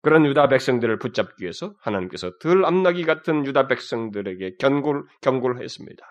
그런 0.02 0.26
유다 0.26 0.48
백성들을 0.48 0.98
붙잡기 0.98 1.42
위해서 1.42 1.74
하나님께서 1.80 2.30
들 2.38 2.64
암나기 2.64 3.04
같은 3.04 3.46
유다 3.46 3.66
백성들에게 3.66 4.56
경고를, 4.58 5.04
경고를 5.22 5.62
했습니다. 5.62 6.06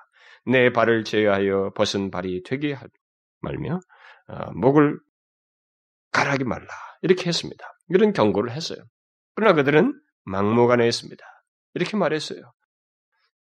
내 0.48 0.72
발을 0.72 1.04
제어하여 1.04 1.72
벗은 1.76 2.12
발이 2.12 2.44
되게 2.44 2.74
하, 2.74 2.86
말며 3.42 3.80
어, 4.28 4.52
목을 4.54 5.00
가라하기 6.12 6.46
말라 6.46 6.68
이렇게 7.04 7.28
했습니다. 7.28 7.66
이런 7.90 8.12
경고를 8.12 8.52
했어요. 8.52 8.80
그러나 9.36 9.54
그들은 9.54 9.94
막무가내했습니다. 10.24 11.24
이렇게 11.76 11.96
말했어요. 11.96 12.52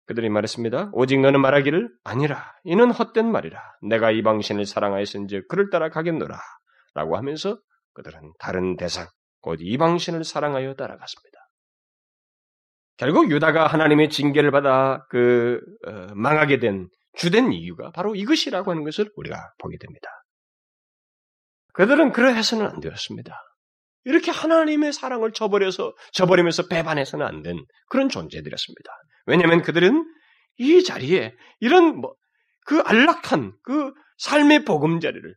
그들이 0.05 0.29
말했습니다. 0.29 0.91
오직 0.93 1.19
너는 1.19 1.41
말하기를 1.41 1.89
아니라 2.03 2.53
이는 2.63 2.91
헛된 2.91 3.31
말이라. 3.31 3.59
내가 3.81 4.11
이방신을 4.11 4.65
사랑하였은즉 4.65 5.47
그를 5.47 5.69
따라 5.69 5.89
가겠노라. 5.89 6.39
라고 6.93 7.17
하면서 7.17 7.59
그들은 7.93 8.33
다른 8.39 8.77
대상 8.77 9.07
곧 9.41 9.59
이방신을 9.61 10.23
사랑하여 10.23 10.75
따라갔습니다. 10.75 11.39
결국 12.97 13.29
유다가 13.29 13.67
하나님의 13.67 14.09
징계를 14.09 14.51
받아 14.51 15.05
그 15.09 15.59
어, 15.85 16.07
망하게 16.15 16.59
된 16.59 16.87
주된 17.15 17.51
이유가 17.51 17.91
바로 17.91 18.15
이것이라고 18.15 18.71
하는 18.71 18.83
것을 18.83 19.11
우리가 19.15 19.53
보게 19.59 19.77
됩니다. 19.77 20.07
그들은 21.73 22.13
그러해서는 22.13 22.67
안 22.67 22.79
되었습니다. 22.79 23.37
이렇게 24.05 24.31
하나님의 24.31 24.93
사랑을 24.93 25.33
저버려서 25.33 25.93
저버리면서 26.13 26.67
배반해서는 26.67 27.25
안 27.25 27.43
된 27.43 27.65
그런 27.89 28.09
존재들이었습니다. 28.09 28.91
왜냐하면 29.27 29.61
그들은 29.61 30.05
이 30.57 30.83
자리에 30.83 31.33
이런 31.59 31.97
뭐 31.97 32.15
그 32.65 32.79
안락한 32.79 33.53
그 33.63 33.93
삶의 34.17 34.65
보금자리를 34.65 35.35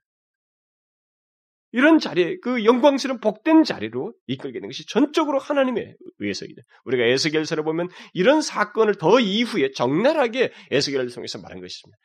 이런 1.73 1.99
자리에 1.99 2.39
그 2.43 2.65
영광스러운 2.65 3.21
복된 3.21 3.65
자리로 3.65 4.15
이끌게 4.27 4.59
된 4.61 4.71
것이 4.71 4.87
전적으로 4.87 5.39
하나님에 5.39 5.95
의해서이다. 6.19 6.63
우리가 6.87 7.05
에스겔서를 7.05 7.63
보면 7.65 7.91
이런 8.15 8.41
사건을 8.41 8.95
더 8.95 9.21
이후에 9.21 9.73
적나라하게 9.73 10.51
에스겔을 10.71 11.11
통해서 11.13 11.39
말한 11.39 11.61
것이 11.61 11.77
있습니다. 11.77 11.99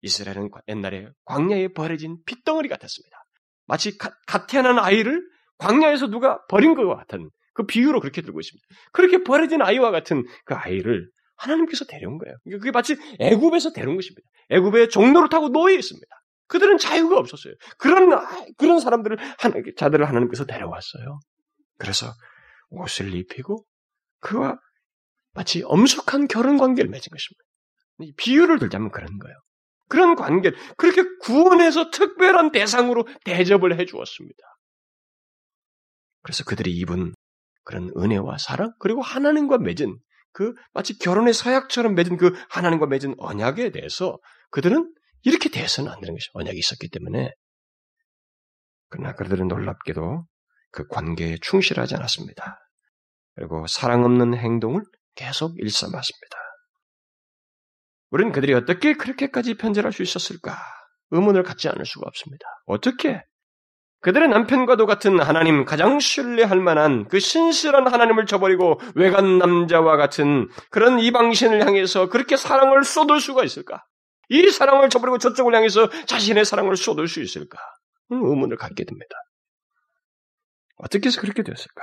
이스라엘은 0.00 0.50
옛날에 0.68 1.08
광야에 1.26 1.68
버려진 1.74 2.16
핏덩어리 2.24 2.70
같았습니다. 2.70 3.18
마치 3.66 3.98
갓, 3.98 4.14
갓 4.26 4.46
태어난 4.46 4.78
아이를 4.78 5.22
광야에서 5.60 6.08
누가 6.08 6.44
버린 6.46 6.74
것과 6.74 6.96
같은 6.96 7.30
그 7.52 7.66
비유로 7.66 8.00
그렇게 8.00 8.22
들고 8.22 8.40
있습니다. 8.40 8.66
그렇게 8.92 9.22
버려진 9.22 9.62
아이와 9.62 9.90
같은 9.90 10.24
그 10.44 10.54
아이를 10.54 11.08
하나님께서 11.36 11.84
데려온 11.84 12.18
거예요. 12.18 12.36
그게 12.44 12.70
마치 12.70 12.96
애굽에서 13.18 13.72
데려온 13.72 13.96
것입니다. 13.96 14.28
애굽에 14.50 14.88
종로를 14.88 15.28
타고 15.28 15.48
노예 15.48 15.74
있습니다. 15.74 16.06
그들은 16.48 16.78
자유가 16.78 17.16
없었어요. 17.18 17.54
그런 17.78 18.10
그런 18.56 18.80
사람들을 18.80 19.18
자들을 19.76 20.08
하나님께서 20.08 20.46
데려왔어요. 20.46 21.20
그래서 21.78 22.12
옷을 22.70 23.14
입히고 23.14 23.64
그와 24.20 24.58
마치 25.32 25.62
엄숙한 25.64 26.26
결혼 26.28 26.58
관계를 26.58 26.90
맺은 26.90 27.08
것입니다. 27.10 28.16
비유를 28.16 28.58
들자면 28.58 28.90
그런 28.90 29.18
거예요. 29.18 29.36
그런 29.88 30.14
관계, 30.14 30.52
그렇게 30.76 31.02
구원해서 31.20 31.90
특별한 31.90 32.52
대상으로 32.52 33.06
대접을 33.24 33.78
해 33.78 33.86
주었습니다. 33.86 34.38
그래서 36.22 36.44
그들이 36.44 36.72
입은 36.76 37.14
그런 37.64 37.90
은혜와 37.96 38.38
사랑, 38.38 38.72
그리고 38.78 39.02
하나님과 39.02 39.58
맺은 39.58 39.98
그 40.32 40.54
마치 40.72 40.98
결혼의 40.98 41.34
서약처럼 41.34 41.94
맺은 41.94 42.16
그 42.16 42.32
하나님과 42.48 42.86
맺은 42.86 43.16
언약에 43.18 43.70
대해서 43.70 44.18
그들은 44.50 44.92
이렇게 45.22 45.48
대해서는 45.50 45.90
안 45.90 46.00
되는 46.00 46.14
것이 46.14 46.28
언약이 46.32 46.58
있었기 46.58 46.88
때문에 46.88 47.32
그러나 48.88 49.14
그들은 49.14 49.48
놀랍게도 49.48 50.26
그 50.72 50.86
관계에 50.86 51.38
충실하지 51.40 51.96
않았습니다. 51.96 52.58
그리고 53.34 53.66
사랑 53.66 54.04
없는 54.04 54.34
행동을 54.34 54.82
계속 55.14 55.58
일삼았습니다. 55.58 56.36
우리는 58.10 58.32
그들이 58.32 58.54
어떻게 58.54 58.94
그렇게까지 58.94 59.54
편절할 59.54 59.92
수 59.92 60.02
있었을까? 60.02 60.56
의문을 61.10 61.42
갖지 61.42 61.68
않을 61.68 61.84
수가 61.84 62.06
없습니다. 62.08 62.44
어떻게? 62.66 63.24
그들의 64.00 64.28
남편과도 64.28 64.86
같은 64.86 65.20
하나님, 65.20 65.64
가장 65.64 66.00
신뢰할 66.00 66.58
만한 66.58 67.06
그 67.08 67.20
신실한 67.20 67.86
하나님을 67.86 68.26
저버리고 68.26 68.80
외간 68.94 69.38
남자와 69.38 69.96
같은 69.96 70.48
그런 70.70 70.98
이방신을 70.98 71.66
향해서 71.66 72.08
그렇게 72.08 72.36
사랑을 72.36 72.82
쏟을 72.82 73.20
수가 73.20 73.44
있을까? 73.44 73.84
이 74.30 74.48
사랑을 74.48 74.88
저버리고 74.88 75.18
저쪽을 75.18 75.54
향해서 75.54 75.90
자신의 76.06 76.44
사랑을 76.44 76.76
쏟을 76.76 77.08
수 77.08 77.20
있을까? 77.20 77.58
의문을 78.08 78.56
갖게 78.56 78.84
됩니다. 78.84 79.14
어떻게 80.76 81.08
해서 81.08 81.20
그렇게 81.20 81.42
되었을까? 81.42 81.82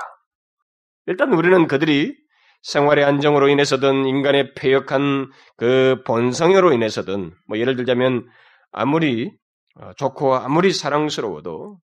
일단 1.06 1.34
우리는 1.34 1.68
그들이 1.68 2.16
생활의 2.64 3.06
안정으로 3.06 3.48
인해서든 3.50 4.06
인간의 4.06 4.56
폐역한 4.56 5.30
그 5.56 6.02
본성으로 6.06 6.74
인해서든 6.74 7.34
뭐 7.48 7.60
예를 7.60 7.76
들자면 7.76 8.28
아무리 8.72 9.32
어, 9.80 9.94
좋고 9.94 10.36
아무리 10.36 10.74
사랑스러워도 10.74 11.78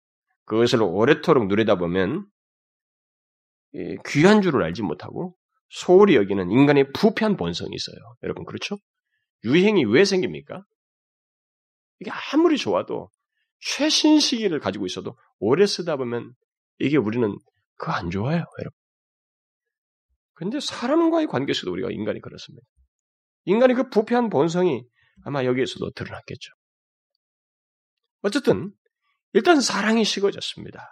그것을 0.51 0.81
오래도록 0.81 1.47
누리다 1.47 1.75
보면 1.75 2.25
귀한 4.05 4.41
줄을 4.41 4.63
알지 4.63 4.81
못하고 4.81 5.33
소홀히 5.69 6.17
여기는 6.17 6.51
인간의 6.51 6.91
부패한 6.91 7.37
본성이 7.37 7.73
있어요. 7.73 7.95
여러분 8.23 8.43
그렇죠? 8.43 8.75
유행이 9.45 9.85
왜 9.85 10.03
생깁니까? 10.03 10.65
이게 12.01 12.11
아무리 12.33 12.57
좋아도 12.57 13.09
최신 13.61 14.19
시기를 14.19 14.59
가지고 14.59 14.85
있어도 14.85 15.17
오래 15.39 15.65
쓰다 15.65 15.95
보면 15.95 16.33
이게 16.79 16.97
우리는 16.97 17.33
그 17.77 17.89
안 17.89 18.09
좋아요, 18.09 18.43
여러분. 18.59 18.77
근데 20.33 20.59
사람과의 20.59 21.27
관계에서도 21.27 21.71
우리가 21.71 21.91
인간이 21.91 22.19
그렇습니다. 22.19 22.67
인간의 23.45 23.77
그 23.77 23.89
부패한 23.89 24.29
본성이 24.29 24.83
아마 25.23 25.45
여기에서도 25.45 25.91
드러났겠죠. 25.91 26.51
어쨌든 28.23 28.73
일단 29.33 29.61
사랑이 29.61 30.03
식어졌습니다. 30.03 30.89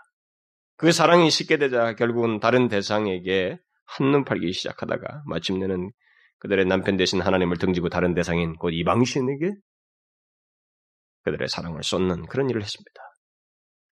그 0.78 0.92
사랑이 0.92 1.30
식게 1.30 1.58
되자 1.58 1.94
결국은 1.96 2.40
다른 2.40 2.68
대상에게 2.70 3.60
한눈 3.86 4.24
팔기 4.24 4.54
시작하다가 4.54 5.24
마침내는 5.26 5.92
그들의 6.40 6.66
남편 6.66 6.96
대신 6.96 7.22
하나님을 7.22 7.58
등지고 7.58 7.90
다른 7.90 8.14
대상인 8.14 8.56
곧 8.56 8.70
이방신에게 8.70 9.52
그들의 11.24 11.50
사랑을 11.50 11.84
쏟는 11.84 12.28
그런 12.28 12.50
일을 12.50 12.62
했습니다. 12.62 13.02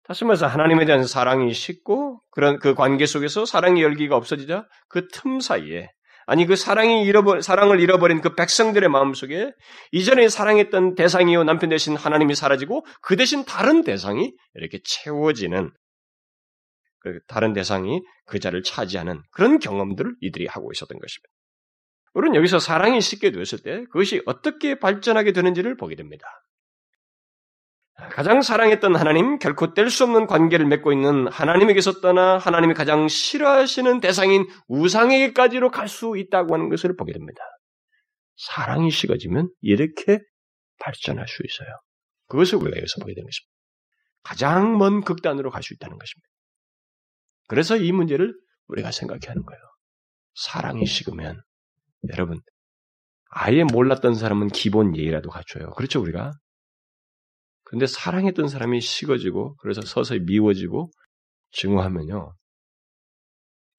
다시 0.03 0.23
말해서 0.23 0.45
하나님에 0.45 0.85
대한 0.85 1.05
사랑이 1.05 1.51
식고 1.51 2.21
그런 2.29 2.59
그 2.59 2.75
관계 2.75 3.07
속에서 3.07 3.45
사랑의 3.45 3.81
열기가 3.81 4.15
없어지자 4.15 4.67
그 4.87 5.07
틈 5.07 5.39
사이에 5.39 5.89
아니 6.25 6.45
그 6.45 6.55
사랑이 6.55 7.03
잃어버 7.03 7.41
사랑을 7.41 7.79
잃어버린 7.79 8.21
그 8.21 8.35
백성들의 8.35 8.89
마음 8.89 9.13
속에 9.13 9.51
이전에 9.91 10.27
사랑했던 10.29 10.95
대상이요 10.95 11.43
남편 11.43 11.69
대신 11.69 11.95
하나님이 11.95 12.35
사라지고 12.35 12.85
그 13.01 13.15
대신 13.15 13.45
다른 13.45 13.83
대상이 13.83 14.33
이렇게 14.55 14.79
채워지는 14.83 15.71
그 16.99 17.19
다른 17.27 17.53
대상이 17.53 18.01
그 18.25 18.39
자를 18.39 18.63
차지하는 18.63 19.21
그런 19.31 19.59
경험들을 19.59 20.15
이들이 20.21 20.47
하고 20.47 20.71
있었던 20.71 20.97
것입니다. 20.97 21.29
우리는 22.15 22.35
여기서 22.35 22.59
사랑이 22.59 23.01
쉽게 23.01 23.31
되었을 23.31 23.59
때 23.61 23.83
그것이 23.91 24.21
어떻게 24.25 24.79
발전하게 24.79 25.33
되는지를 25.33 25.77
보게 25.77 25.95
됩니다. 25.95 26.25
가장 28.11 28.41
사랑했던 28.41 28.95
하나님, 28.95 29.39
결코 29.39 29.73
뗄 29.73 29.89
수 29.89 30.03
없는 30.03 30.27
관계를 30.27 30.65
맺고 30.65 30.91
있는 30.91 31.27
하나님에게서 31.29 32.01
떠나 32.01 32.37
하나님이 32.37 32.73
가장 32.73 33.07
싫어하시는 33.07 34.01
대상인 34.01 34.45
우상에게까지로 34.67 35.71
갈 35.71 35.87
수 35.87 36.17
있다고 36.17 36.53
하는 36.53 36.69
것을 36.69 36.95
보게 36.97 37.13
됩니다. 37.13 37.39
사랑이 38.35 38.91
식어지면 38.91 39.49
이렇게 39.61 40.19
발전할 40.79 41.25
수 41.27 41.41
있어요. 41.45 41.69
그것을 42.27 42.57
우리가 42.57 42.77
여기서 42.77 42.99
보게 42.99 43.13
되는 43.13 43.25
것입니다. 43.25 43.55
가장 44.23 44.77
먼 44.77 45.01
극단으로 45.01 45.49
갈 45.51 45.63
수 45.63 45.73
있다는 45.73 45.97
것입니다. 45.97 46.27
그래서 47.47 47.77
이 47.77 47.91
문제를 47.93 48.33
우리가 48.67 48.91
생각해야 48.91 49.29
하는 49.31 49.43
거예요. 49.43 49.61
사랑이 50.33 50.85
식으면 50.85 51.41
여러분 52.11 52.41
아예 53.29 53.63
몰랐던 53.63 54.15
사람은 54.15 54.49
기본 54.49 54.97
예의라도 54.97 55.29
갖춰요. 55.29 55.69
그렇죠 55.71 56.01
우리가 56.01 56.33
근데 57.65 57.87
사랑했던 57.87 58.47
사람이 58.47 58.79
식어지고 58.79 59.57
그래서 59.57 59.81
서서히 59.81 60.19
미워지고 60.21 60.91
증오하면요. 61.51 62.35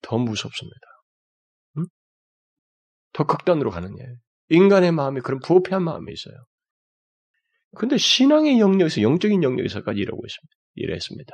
더 0.01 0.17
무섭습니다. 0.17 0.77
응? 1.77 1.85
더 3.13 3.25
극단으로 3.25 3.71
가는 3.71 3.97
예. 3.99 4.05
인간의 4.49 4.91
마음에 4.91 5.21
그런 5.21 5.39
부패한 5.39 5.83
마음이 5.83 6.11
있어요. 6.11 6.35
근데 7.75 7.97
신앙의 7.97 8.59
영역에서 8.59 9.01
영적인 9.01 9.43
영역에서까지 9.43 9.99
이러고 9.99 10.21
있습니다. 10.25 10.55
이랬습니다. 10.75 11.33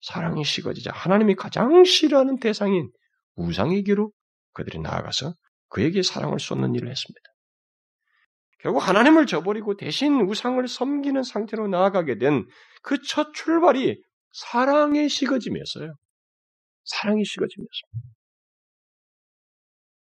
사랑이 0.00 0.44
식어지자 0.44 0.92
하나님이 0.92 1.34
가장 1.34 1.84
싫어하는 1.84 2.38
대상인 2.38 2.90
우상에게로 3.36 4.12
그들이 4.52 4.78
나아가서 4.80 5.34
그에게 5.68 6.02
사랑을 6.02 6.38
쏟는 6.38 6.74
일을 6.74 6.90
했습니다. 6.90 7.31
결국 8.62 8.86
하나님을 8.86 9.26
저버리고 9.26 9.76
대신 9.76 10.20
우상을 10.20 10.66
섬기는 10.68 11.22
상태로 11.22 11.68
나아가게 11.68 12.18
된 12.18 12.46
그 12.82 12.98
첫 13.06 13.32
출발이 13.34 14.02
사랑의 14.32 15.08
식어짐이었어요. 15.08 15.94
사랑의 16.84 17.24
식어짐이었습니다. 17.24 18.12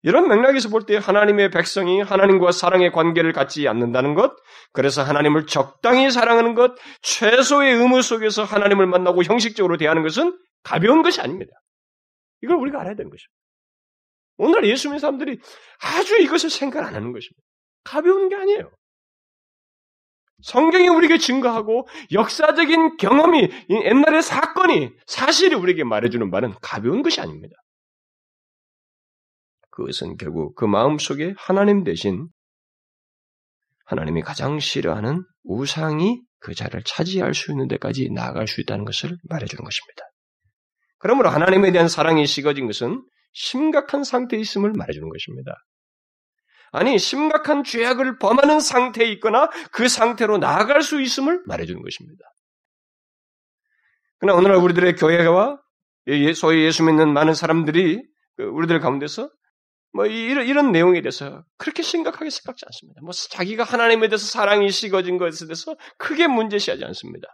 이런 0.03 0.29
맥락에서 0.29 0.69
볼 0.69 0.85
때 0.85 0.95
하나님의 0.95 1.51
백성이 1.51 2.01
하나님과 2.01 2.53
사랑의 2.53 2.91
관계를 2.93 3.33
갖지 3.33 3.67
않는다는 3.67 4.13
것, 4.15 4.33
그래서 4.71 5.03
하나님을 5.03 5.45
적당히 5.45 6.09
사랑하는 6.09 6.55
것, 6.55 6.75
최소의 7.01 7.73
의무 7.75 8.01
속에서 8.01 8.43
하나님을 8.43 8.87
만나고 8.87 9.23
형식적으로 9.23 9.75
대하는 9.77 10.03
것은 10.03 10.37
가벼운 10.63 11.01
것이 11.01 11.19
아닙니다. 11.19 11.51
이걸 12.41 12.55
우리가 12.57 12.79
알아야 12.79 12.95
되는 12.95 13.09
것입니다. 13.11 13.33
오늘 14.37 14.65
예수 14.69 14.87
믿는 14.87 14.99
사람들이 14.99 15.37
아주 15.81 16.17
이것을 16.21 16.49
생각 16.49 16.85
안 16.87 16.95
하는 16.95 17.11
것입니다. 17.11 17.43
가벼운 17.83 18.29
게 18.29 18.35
아니에요. 18.35 18.71
성경이 20.41 20.87
우리에게 20.87 21.17
증거하고 21.17 21.87
역사적인 22.11 22.97
경험이 22.97 23.49
옛날의 23.69 24.21
사건이 24.21 24.91
사실이 25.05 25.55
우리에게 25.55 25.83
말해주는 25.83 26.29
말은 26.29 26.53
가벼운 26.61 27.01
것이 27.01 27.19
아닙니다. 27.19 27.55
그것은 29.71 30.17
결국 30.17 30.55
그 30.55 30.65
마음 30.65 30.97
속에 30.97 31.33
하나님 31.37 31.83
대신 31.83 32.27
하나님이 33.85 34.21
가장 34.21 34.59
싫어하는 34.59 35.23
우상이 35.43 36.21
그 36.39 36.53
자를 36.53 36.83
차지할 36.83 37.33
수 37.33 37.51
있는 37.51 37.67
데까지 37.67 38.09
나아갈 38.11 38.47
수 38.47 38.61
있다는 38.61 38.85
것을 38.85 39.17
말해주는 39.23 39.63
것입니다. 39.63 40.03
그러므로 40.99 41.29
하나님에 41.29 41.71
대한 41.71 41.87
사랑이 41.87 42.25
식어진 42.27 42.67
것은 42.67 43.03
심각한 43.33 44.03
상태에 44.03 44.39
있음을 44.39 44.73
말해주는 44.73 45.09
것입니다. 45.09 45.55
아니 46.71 46.97
심각한 46.97 47.63
죄악을 47.63 48.19
범하는 48.19 48.59
상태에 48.59 49.07
있거나 49.13 49.49
그 49.71 49.87
상태로 49.87 50.37
나아갈 50.37 50.81
수 50.81 51.01
있음을 51.01 51.41
말해주는 51.45 51.81
것입니다. 51.81 52.23
그러나 54.19 54.37
오늘날 54.37 54.57
우리들의 54.57 54.95
교회와 54.95 55.59
소위 56.35 56.65
예수 56.65 56.83
믿는 56.83 57.13
많은 57.13 57.33
사람들이 57.33 58.03
그 58.35 58.43
우리들 58.43 58.79
가운데서 58.79 59.29
뭐 59.91 60.05
이런, 60.05 60.45
이런 60.45 60.71
내용에 60.71 61.01
대해서 61.01 61.43
그렇게 61.57 61.81
심각하게 61.81 62.29
생각지 62.29 62.63
않습니다. 62.67 63.01
뭐 63.01 63.11
자기가 63.11 63.63
하나님에 63.63 64.07
대해서 64.07 64.25
사랑이 64.25 64.69
식어진 64.69 65.17
것에 65.17 65.45
대해서 65.45 65.75
크게 65.97 66.27
문제시하지 66.27 66.83
않습니다. 66.85 67.27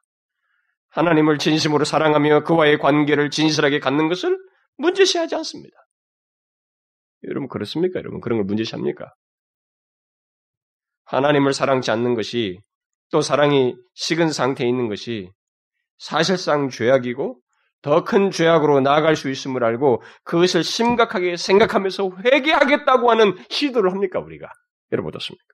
하나님을 0.90 1.38
진심으로 1.38 1.84
사랑하며 1.84 2.44
그와의 2.44 2.80
관계를 2.80 3.30
진실하게 3.30 3.80
갖는 3.80 4.08
것을 4.08 4.38
문제시하지 4.78 5.36
않습니다. 5.36 5.76
여러분 7.28 7.50
그렇습니까? 7.50 8.00
여러분 8.00 8.22
그런 8.22 8.38
걸 8.38 8.46
문제시합니까? 8.46 9.14
하나님을 11.06 11.54
사랑치 11.54 11.92
않는 11.92 12.16
것이 12.16 12.60
또 13.12 13.22
사랑이 13.22 13.76
식은 13.94 14.32
상태에 14.32 14.68
있는 14.68 14.88
것이 14.90 15.32
사실상 15.98 16.70
죄악이고 16.70 17.40
더 17.82 18.04
큰 18.04 18.32
죄악으로 18.32 18.82
나아갈 18.82 19.16
수 19.16 19.30
있음을 19.30 19.64
알고 19.64 20.02
그것을 20.24 20.64
심각하게 20.64 21.38
생각하면서 21.38 22.10
회개하겠다고 22.26 23.12
하는 23.12 23.38
시도를 23.50 23.92
합니까 23.92 24.20
우리가? 24.20 24.48
여러분 24.92 25.10
어떻습니까? 25.10 25.46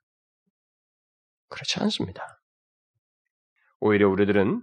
그렇지 1.50 1.82
않습니다. 1.82 2.40
오히려 3.82 4.08
우리들은 4.08 4.62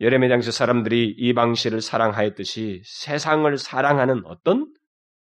예레미야 0.00 0.28
당시 0.28 0.52
사람들이 0.52 1.16
이방시를 1.18 1.80
사랑하였듯이 1.80 2.82
세상을 2.84 3.58
사랑하는 3.58 4.22
어떤 4.26 4.72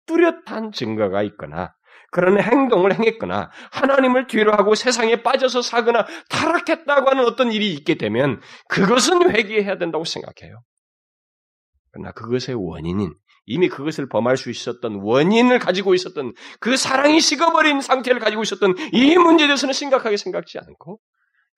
뚜렷한 0.07 0.72
증거가 0.72 1.22
있거나 1.22 1.76
그런 2.11 2.40
행동을 2.40 2.95
행했거나 2.95 3.51
하나님을 3.73 4.27
뒤로 4.27 4.53
하고 4.53 4.75
세상에 4.75 5.23
빠져서 5.23 5.62
사거나 5.62 6.07
타락했다고 6.29 7.11
하는 7.11 7.25
어떤 7.25 7.53
일이 7.53 7.73
있게 7.73 7.97
되면 7.97 8.40
그것은 8.69 9.31
회개해야 9.31 9.79
된다고 9.79 10.05
생각해요. 10.05 10.62
그러나 11.92 12.12
그것의 12.12 12.55
원인인 12.57 13.14
이미 13.47 13.69
그것을 13.69 14.09
범할 14.09 14.37
수 14.37 14.51
있었던 14.51 15.01
원인을 15.03 15.59
가지고 15.59 15.95
있었던 15.95 16.35
그 16.61 16.77
사랑이 16.77 17.21
식어버린 17.21 17.81
상태를 17.81 18.21
가지고 18.21 18.42
있었던 18.42 18.75
이 18.92 19.16
문제에 19.16 19.47
대해서는 19.47 19.73
심각하게 19.73 20.16
생각지 20.16 20.59
않고 20.59 21.01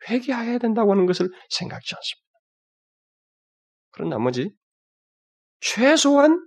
회개해야 0.09 0.59
된다고 0.59 0.93
하는 0.93 1.07
것을 1.07 1.31
생각지 1.49 1.95
않습니다. 1.95 2.29
그런 3.91 4.11
나머지 4.11 4.51
최소한 5.61 6.41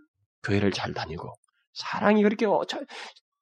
교회를 0.44 0.72
잘 0.72 0.94
다니고 0.94 1.34
사랑이 1.74 2.24
그렇게 2.24 2.46
어, 2.46 2.62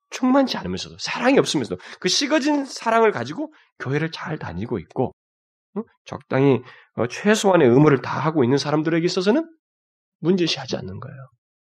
충만치 0.09 0.57
않으면서도 0.57 0.97
사랑이 0.99 1.37
없으면서도 1.37 1.81
그 1.99 2.09
식어진 2.09 2.65
사랑을 2.65 3.11
가지고 3.11 3.53
교회를 3.79 4.11
잘 4.11 4.37
다니고 4.37 4.79
있고 4.79 5.13
적당히 6.05 6.61
어, 6.95 7.07
최소한의 7.07 7.67
의무를 7.67 8.01
다 8.01 8.19
하고 8.19 8.43
있는 8.43 8.57
사람들에게 8.57 9.05
있어서는 9.05 9.49
문제시하지 10.19 10.75
않는 10.77 10.99
거예요. 10.99 11.29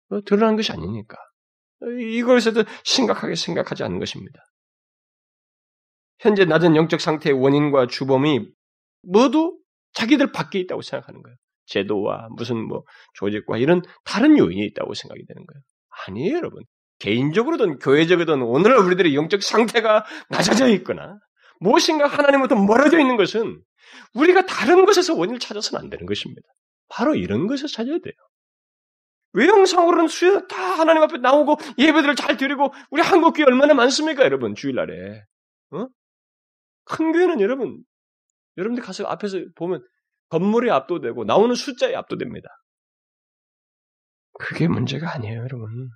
어, 0.10 0.22
드러난 0.26 0.56
것이 0.56 0.72
아니니까. 0.72 1.18
이것에도 2.00 2.64
심각하게 2.84 3.36
생각하지 3.36 3.84
않는 3.84 4.00
것입니다. 4.00 4.40
현재 6.20 6.46
낮은 6.46 6.76
영적 6.76 7.02
상태의 7.02 7.36
원인과 7.40 7.88
주범이 7.88 8.48
모두 9.02 9.58
자기들 9.94 10.32
밖에 10.32 10.60
있다고 10.60 10.82
생각하는 10.82 11.22
거예요. 11.24 11.36
제도와 11.66 12.28
무슨 12.38 12.58
뭐 12.58 12.84
조직과 13.16 13.58
이런 13.58 13.82
다른 14.04 14.38
요인이 14.38 14.64
있다고 14.68 14.94
생각이 14.94 15.26
되는 15.26 15.46
거예요. 15.46 15.62
아니에요, 16.08 16.38
여러분. 16.38 16.64
개인적으로든 17.02 17.80
교회적이든 17.80 18.44
오늘날 18.44 18.78
우리들의 18.78 19.16
영적 19.16 19.42
상태가 19.42 20.06
낮아져 20.30 20.68
있거나 20.70 21.20
무엇인가 21.60 22.06
하나님부터 22.06 22.56
멀어져 22.56 23.00
있는 23.00 23.18
것은 23.18 23.62
우리가 24.14 24.46
다른 24.46 24.86
것에서 24.86 25.16
원인을 25.16 25.40
찾아서는 25.40 25.84
안 25.84 25.90
되는 25.90 26.06
것입니다. 26.06 26.48
바로 26.90 27.16
이런 27.16 27.48
것을 27.48 27.68
찾아야 27.68 27.98
돼요. 27.98 28.14
외형상으로는 29.34 30.08
수요 30.10 30.46
다 30.48 30.62
하나님 30.62 31.02
앞에 31.04 31.18
나오고 31.18 31.58
예배들을 31.78 32.16
잘 32.16 32.38
드리고 32.38 32.74
우리 32.92 33.02
한국 33.02 33.34
교회 33.34 33.46
얼마나 33.46 33.74
많습니까, 33.74 34.24
여러분 34.24 34.56
주일날에? 34.56 35.24
어? 35.72 35.88
큰 36.84 37.12
교회는 37.14 37.42
여러분 37.42 37.84
여러분들 38.58 38.84
가서 38.84 39.06
앞에서 39.06 39.40
보면 39.56 39.84
건물에 40.30 40.70
압도되고 40.70 41.24
나오는 41.24 41.56
숫자에 41.56 41.96
압도됩니다. 41.96 42.50
그게 44.38 44.68
문제가 44.68 45.14
아니에요, 45.16 45.42
여러분. 45.42 45.90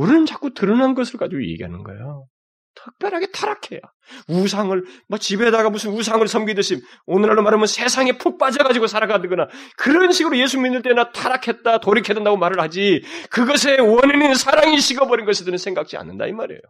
우리는 0.00 0.24
자꾸 0.24 0.54
드러난 0.54 0.94
것을 0.94 1.18
가지고 1.18 1.44
얘기하는 1.44 1.82
거예요. 1.82 2.26
특별하게 2.74 3.26
타락해야. 3.32 3.80
우상을, 4.28 4.82
뭐 5.08 5.18
집에다가 5.18 5.68
무슨 5.68 5.90
우상을 5.90 6.26
섬기듯이 6.26 6.80
오늘날로 7.04 7.42
말하면 7.42 7.66
세상에 7.66 8.16
푹 8.16 8.38
빠져가지고 8.38 8.86
살아가거나 8.86 9.48
그런 9.76 10.10
식으로 10.10 10.38
예수 10.38 10.58
믿을 10.58 10.80
때나 10.80 11.12
타락했다, 11.12 11.80
돌이켜야 11.80 12.14
된다고 12.14 12.38
말을 12.38 12.60
하지 12.60 13.02
그것의 13.30 13.80
원인인 13.80 14.34
사랑이 14.34 14.80
식어버린 14.80 15.26
대해 15.26 15.58
생각지 15.58 15.98
않는다 15.98 16.26
이 16.28 16.32
말이에요. 16.32 16.60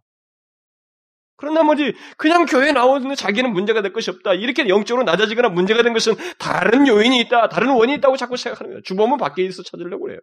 그런 1.36 1.54
나머지 1.54 1.94
그냥 2.16 2.46
교회에 2.46 2.72
나오는 2.72 3.14
자기는 3.14 3.52
문제가 3.52 3.80
될 3.80 3.92
것이 3.92 4.10
없다. 4.10 4.34
이렇게 4.34 4.68
영적으로 4.68 5.04
낮아지거나 5.04 5.50
문제가 5.50 5.84
된 5.84 5.92
것은 5.92 6.14
다른 6.38 6.88
요인이 6.88 7.20
있다. 7.20 7.48
다른 7.48 7.68
원인이 7.70 7.98
있다고 7.98 8.16
자꾸 8.16 8.36
생각하는 8.36 8.70
거예요. 8.70 8.82
주범은 8.82 9.18
밖에 9.18 9.44
있어 9.44 9.62
찾으려고 9.62 10.04
그래요. 10.06 10.18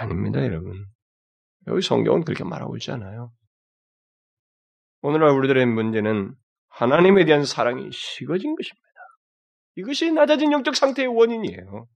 아닙니다, 0.00 0.44
여러분. 0.44 0.86
여기 1.68 1.82
성경은 1.82 2.24
그렇게 2.24 2.44
말하고 2.44 2.76
있지 2.76 2.90
않아요. 2.90 3.32
오늘날 5.00 5.30
우리들의 5.30 5.66
문제는 5.66 6.34
하나님에 6.68 7.24
대한 7.24 7.44
사랑이 7.44 7.90
식어진 7.92 8.54
것입니다. 8.56 8.82
이것이 9.76 10.12
낮아진 10.12 10.52
영적 10.52 10.76
상태의 10.76 11.08
원인이에요. 11.08 11.88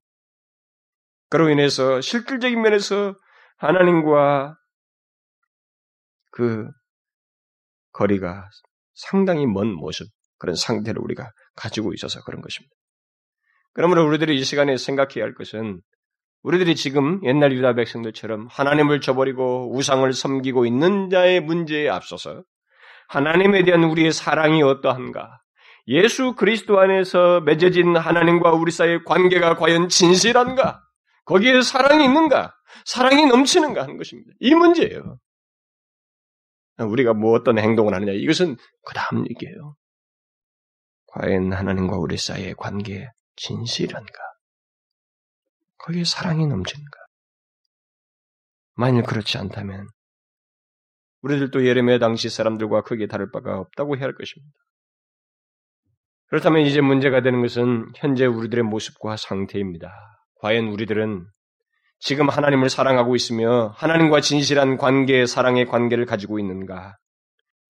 그로 1.28 1.50
인해서 1.50 2.00
실질적인 2.00 2.60
면에서 2.60 3.14
하나님과 3.58 4.56
그 6.30 6.68
거리가 7.92 8.48
상당히 8.94 9.46
먼 9.46 9.72
모습, 9.72 10.06
그런 10.38 10.54
상태를 10.54 11.00
우리가 11.00 11.30
가지고 11.54 11.92
있어서 11.94 12.22
그런 12.24 12.40
것입니다. 12.42 12.74
그러므로 13.72 14.06
우리들이 14.06 14.38
이 14.38 14.44
시간에 14.44 14.76
생각해야 14.76 15.24
할 15.24 15.34
것은 15.34 15.80
우리들이 16.46 16.76
지금 16.76 17.18
옛날 17.24 17.52
유다 17.52 17.74
백성들처럼 17.74 18.46
하나님을 18.48 19.00
저버리고 19.00 19.74
우상을 19.74 20.12
섬기고 20.12 20.64
있는 20.64 21.10
자의 21.10 21.40
문제에 21.40 21.88
앞서서 21.88 22.44
하나님에 23.08 23.64
대한 23.64 23.82
우리의 23.82 24.12
사랑이 24.12 24.62
어떠한가? 24.62 25.40
예수 25.88 26.36
그리스도 26.36 26.78
안에서 26.78 27.40
맺어진 27.40 27.96
하나님과 27.96 28.52
우리 28.52 28.70
사이의 28.70 29.02
관계가 29.04 29.56
과연 29.56 29.88
진실한가? 29.88 30.84
거기에 31.24 31.62
사랑이 31.62 32.04
있는가? 32.04 32.54
사랑이 32.84 33.26
넘치는가 33.26 33.82
하는 33.82 33.96
것입니다. 33.96 34.30
이 34.38 34.54
문제예요. 34.54 35.18
우리가 36.78 37.12
뭐 37.12 37.32
어떤 37.32 37.58
행동을 37.58 37.92
하느냐 37.92 38.12
이것은 38.12 38.54
그 38.84 38.94
다음 38.94 39.26
얘기예요. 39.28 39.74
과연 41.08 41.52
하나님과 41.52 41.96
우리 41.96 42.16
사이의 42.16 42.54
관계에 42.56 43.08
진실한가? 43.34 44.35
거기에 45.86 46.02
사랑이 46.02 46.48
넘치는가? 46.48 46.98
만일 48.74 49.04
그렇지 49.04 49.38
않다면 49.38 49.86
우리들도 51.22 51.64
예레미야 51.64 52.00
당시 52.00 52.28
사람들과 52.28 52.82
크게 52.82 53.06
다를 53.06 53.30
바가 53.30 53.58
없다고 53.58 53.96
해야 53.96 54.06
할 54.06 54.14
것입니다. 54.14 54.52
그렇다면 56.26 56.62
이제 56.62 56.80
문제가 56.80 57.22
되는 57.22 57.40
것은 57.40 57.92
현재 57.94 58.26
우리들의 58.26 58.64
모습과 58.64 59.16
상태입니다. 59.16 59.92
과연 60.40 60.66
우리들은 60.66 61.24
지금 62.00 62.28
하나님을 62.28 62.68
사랑하고 62.68 63.14
있으며 63.14 63.72
하나님과 63.76 64.20
진실한 64.20 64.78
관계, 64.78 65.24
사랑의 65.24 65.66
관계를 65.66 66.04
가지고 66.04 66.40
있는가? 66.40 66.96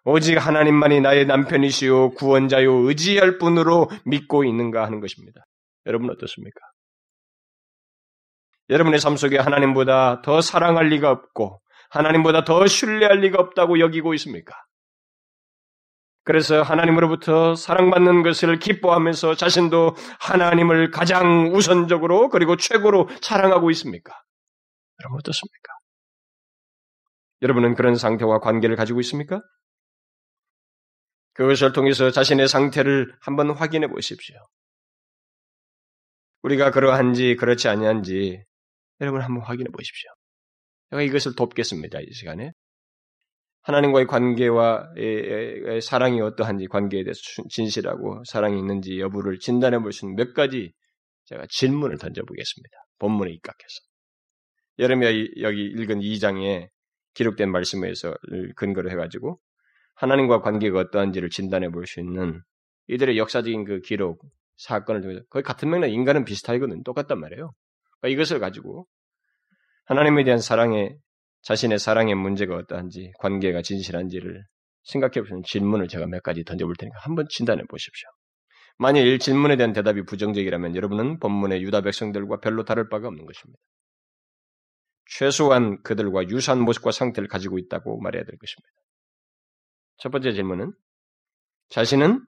오직 0.05 0.39
하나님만이 0.39 1.03
나의 1.03 1.27
남편이시요 1.27 2.13
구원자요 2.13 2.73
의지할 2.89 3.37
분으로 3.37 3.91
믿고 4.07 4.45
있는가 4.45 4.87
하는 4.87 5.01
것입니다. 5.01 5.43
여러분 5.85 6.09
어떻습니까? 6.09 6.61
여러분의 8.69 9.01
삶 9.01 9.17
속에 9.17 9.39
하나님보다 9.39 10.23
더 10.23 10.41
사랑할 10.41 10.89
리가 10.89 11.11
없고 11.11 11.61
하나님보다 11.91 12.45
더 12.45 12.67
신뢰할 12.67 13.21
리가 13.21 13.41
없다고 13.41 13.79
여기고 13.79 14.15
있습니까? 14.15 14.55
그래서 16.25 16.63
하나님으로부터 16.63 17.55
사랑받는 17.55 18.25
것을 18.25 18.59
기뻐하면서 18.59 19.37
자신도 19.37 19.95
하나님을 20.19 20.91
가장 20.91 21.53
우선적으로 21.55 22.29
그리고 22.31 22.57
최고로 22.57 23.09
사랑하고 23.23 23.71
있습니까? 23.71 24.13
여러분 25.01 25.19
어떻습니까? 25.19 25.73
여러분은 27.43 27.75
그런 27.77 27.95
상태와 27.95 28.41
관계를 28.41 28.75
가지고 28.75 28.99
있습니까? 29.01 29.41
그것을 31.35 31.73
통해서 31.73 32.11
자신의 32.11 32.49
상태를 32.49 33.15
한번 33.21 33.51
확인해 33.51 33.87
보십시오. 33.87 34.37
우리가 36.43 36.73
그러한지 36.73 37.37
그렇지 37.37 37.69
아니한지 37.69 38.43
여러분 39.01 39.21
한번 39.21 39.43
확인해 39.45 39.71
보십시오. 39.71 40.11
제가 40.91 41.03
이것을 41.03 41.35
돕겠습니다. 41.37 42.01
이 42.01 42.13
시간에. 42.13 42.53
하나님과의 43.63 44.07
관계와 44.07 44.95
사랑이 45.83 46.21
어떠한지 46.21 46.67
관계에 46.69 47.03
대해서 47.03 47.21
진실하고 47.51 48.23
사랑이 48.25 48.59
있는지 48.59 49.01
여부를 49.01 49.39
진단해 49.41 49.81
볼 49.81 49.93
수 49.93 50.07
있는 50.07 50.17
몇 50.17 50.35
가지 50.35 50.73
제가 51.25 51.47
질문을 51.51 51.99
던져보겠습니다. 51.99 52.77
본문에 52.99 53.33
입각해서. 53.33 53.81
여름에 54.79 55.27
여기 55.41 55.65
읽은 55.65 55.99
2장에 56.01 56.69
기록된 57.15 57.51
말씀에서 57.51 58.15
근거로 58.55 58.91
해가지고 58.91 59.41
하나님과 59.97 60.43
관계가 60.43 60.79
어떠한지를 60.79 61.31
진단해 61.31 61.71
볼 61.71 61.87
수 61.87 61.99
있는 61.99 62.43
이들의 62.89 63.19
역사적인 63.19 63.65
그 63.65 63.81
기록, 63.81 64.23
사건을 64.59 65.01
통해서 65.01 65.21
거의 65.29 65.43
같은 65.43 65.69
맥락 65.71 65.91
인간은 65.91 66.25
비슷하거든 66.25 66.85
똑같단 66.85 67.19
말이에요. 67.19 67.53
그러니까 68.01 68.15
이것을 68.15 68.41
가지고 68.41 68.87
하나님에 69.87 70.25
대한 70.25 70.39
사랑의 70.39 70.97
자신의 71.43 71.79
사랑의 71.79 72.15
문제가 72.15 72.57
어떠한지 72.57 73.13
관계가 73.19 73.63
진실한지를 73.63 74.45
생각해 74.85 75.21
보시는 75.21 75.43
질문을 75.45 75.89
제가 75.89 76.07
몇 76.07 76.23
가지 76.23 76.45
던져볼 76.45 76.75
테니까 76.77 76.99
한번 77.01 77.27
진단해 77.29 77.63
보십시오. 77.69 78.09
만일 78.79 79.07
이 79.07 79.19
질문에 79.19 79.57
대한 79.57 79.73
대답이 79.73 80.05
부정적이라면 80.05 80.77
여러분은 80.77 81.19
본문의 81.19 81.63
유다 81.63 81.81
백성들과 81.83 82.41
별로 82.41 82.65
다를 82.65 82.89
바가 82.89 83.09
없는 83.09 83.25
것입니다. 83.25 83.59
최소한 85.07 85.83
그들과 85.83 86.29
유사한 86.29 86.61
모습과 86.63 86.91
상태를 86.91 87.29
가지고 87.29 87.59
있다고 87.59 88.01
말해야 88.01 88.25
될 88.25 88.37
것입니다. 88.39 88.69
첫 89.99 90.11
번째 90.11 90.33
질문은 90.33 90.73
자신은 91.69 92.27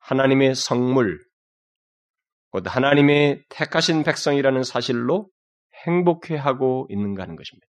하나님의 0.00 0.54
성물, 0.54 1.24
곧 2.50 2.64
하나님의 2.66 3.44
택하신 3.48 4.04
백성이라는 4.04 4.62
사실로 4.62 5.30
행복해하고 5.86 6.86
있는가 6.90 7.22
하는 7.22 7.36
것입니다. 7.36 7.66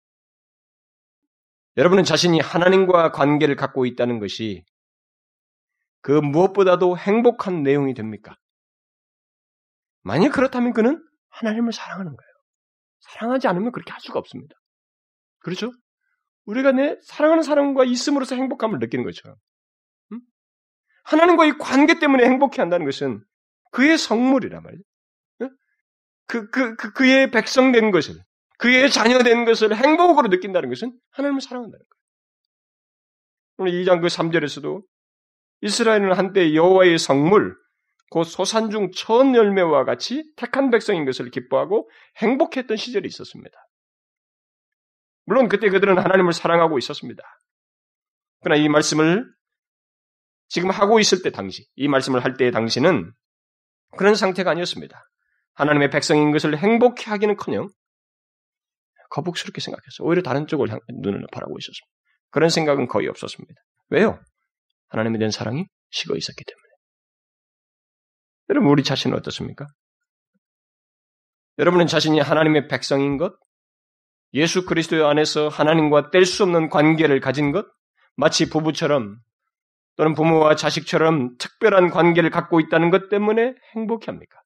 여러분은 1.77 2.05
자신이 2.05 2.41
하나님과 2.41 3.11
관계를 3.13 3.57
갖고 3.57 3.87
있다는 3.87 4.21
것이 4.21 4.65
그 6.01 6.13
무엇보다도 6.13 6.99
행복한 6.99 7.63
내용이 7.63 7.95
됩니까? 7.95 8.37
만약 10.03 10.33
그렇다면 10.33 10.73
그는 10.73 11.03
하나님을 11.31 11.73
사랑하는 11.73 12.15
거예요. 12.15 12.35
사랑하지 13.01 13.49
않으면 13.49 13.73
그렇게 13.73 13.91
할 13.91 14.01
수가 14.01 14.19
없습니다. 14.19 14.55
그렇죠? 15.41 15.73
우리가 16.45 16.73
내 16.73 16.97
사랑하는 17.03 17.43
사람과 17.43 17.85
있음으로써 17.85 18.37
행복함을 18.37 18.79
느끼는 18.79 19.05
거죠. 19.05 19.37
음? 20.13 20.21
하나님과의 21.05 21.59
관계 21.59 21.99
때문에 21.99 22.25
행복해 22.25 22.61
한다는 22.61 22.87
것은 22.87 23.25
그의 23.75 23.99
성물이란 23.99 24.63
말이죠. 24.63 24.85
그, 26.27 26.49
그, 26.51 26.77
그, 26.77 26.93
그의 26.93 27.31
백성된 27.33 27.91
것을, 27.91 28.15
그의 28.59 28.89
자녀된 28.89 29.45
것을 29.45 29.75
행복으로 29.75 30.29
느낀다는 30.29 30.69
것은 30.69 30.97
하나님을 31.11 31.41
사랑한다는 31.41 31.85
거예요. 31.85 31.95
오늘 33.59 33.73
2장 33.73 34.01
그 34.01 34.07
3절에서도 34.07 34.83
이스라엘은 35.63 36.13
한때 36.13 36.55
여호와의 36.55 36.99
성물, 36.99 37.57
곧 38.11 38.25
소산 38.25 38.71
중첫 38.71 39.35
열매와 39.35 39.85
같이 39.85 40.25
택한 40.37 40.71
백성인 40.71 41.05
것을 41.05 41.31
기뻐하고 41.31 41.91
행복했던 42.19 42.77
시절이 42.77 43.09
있었습니다. 43.09 43.59
물론 45.27 45.49
그때 45.49 45.69
그들은 45.69 45.99
하나님을 45.99 46.33
사랑하고 46.33 46.79
있었습니다. 46.79 47.23
그러나 48.43 48.63
이 48.63 48.69
말씀을 48.69 49.27
지금 50.49 50.71
하고 50.71 51.01
있을 51.01 51.23
때 51.23 51.31
당시, 51.31 51.67
이 51.75 51.89
말씀을 51.89 52.23
할 52.23 52.37
때의 52.37 52.53
당시는 52.53 53.13
그런 53.97 54.15
상태가 54.15 54.51
아니었습니다. 54.51 55.03
하나님의 55.55 55.91
백성인 55.91 56.33
것을 56.33 56.59
행복해 56.59 57.11
하기는커녕 57.11 57.69
거북스럽게 59.11 59.61
생각했어요. 59.61 60.07
오히려 60.07 60.23
다른 60.23 60.47
쪽을 60.47 60.71
향, 60.71 60.81
눈을 60.89 61.27
바라고 61.33 61.57
있었습니다. 61.59 61.87
그런 62.31 62.49
생각은 62.49 62.89
거의 62.89 63.09
없었습니다. 63.09 63.55
왜요? 63.91 64.21
하나님에 64.89 65.19
대한 65.19 65.31
사랑이 65.31 65.67
식어 65.91 66.17
있었기 66.17 66.45
때문에. 66.45 66.65
여러분, 68.51 68.71
우리 68.71 68.83
자신은 68.83 69.17
어떻습니까? 69.17 69.67
여러분은 71.59 71.87
자신이 71.87 72.19
하나님의 72.19 72.67
백성인 72.67 73.17
것, 73.17 73.35
예수 74.33 74.65
그리스도 74.67 75.07
안에서 75.07 75.49
하나님과 75.49 76.11
뗄 76.11 76.27
수 76.27 76.43
없는 76.43 76.69
관계를 76.69 77.21
가진 77.21 77.53
것, 77.53 77.67
마치 78.17 78.51
부부처럼 78.51 79.19
또는 79.97 80.15
부모와 80.15 80.57
자식처럼 80.57 81.37
특별한 81.39 81.91
관계를 81.91 82.31
갖고 82.31 82.61
있다는 82.61 82.91
것 82.91 83.09
때문에 83.09 83.55
행복해 83.75 84.07
합니까? 84.07 84.41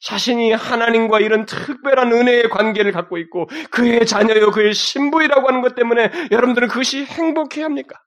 자신이 0.00 0.52
하나님과 0.52 1.20
이런 1.20 1.46
특별한 1.46 2.12
은혜의 2.12 2.50
관계를 2.50 2.92
갖고 2.92 3.16
있고 3.18 3.46
그의 3.70 4.06
자녀요 4.06 4.50
그의 4.50 4.74
신부이라고 4.74 5.48
하는 5.48 5.62
것 5.62 5.74
때문에 5.74 6.10
여러분들은 6.30 6.68
그것이 6.68 7.04
행복해 7.04 7.62
합니까? 7.62 7.98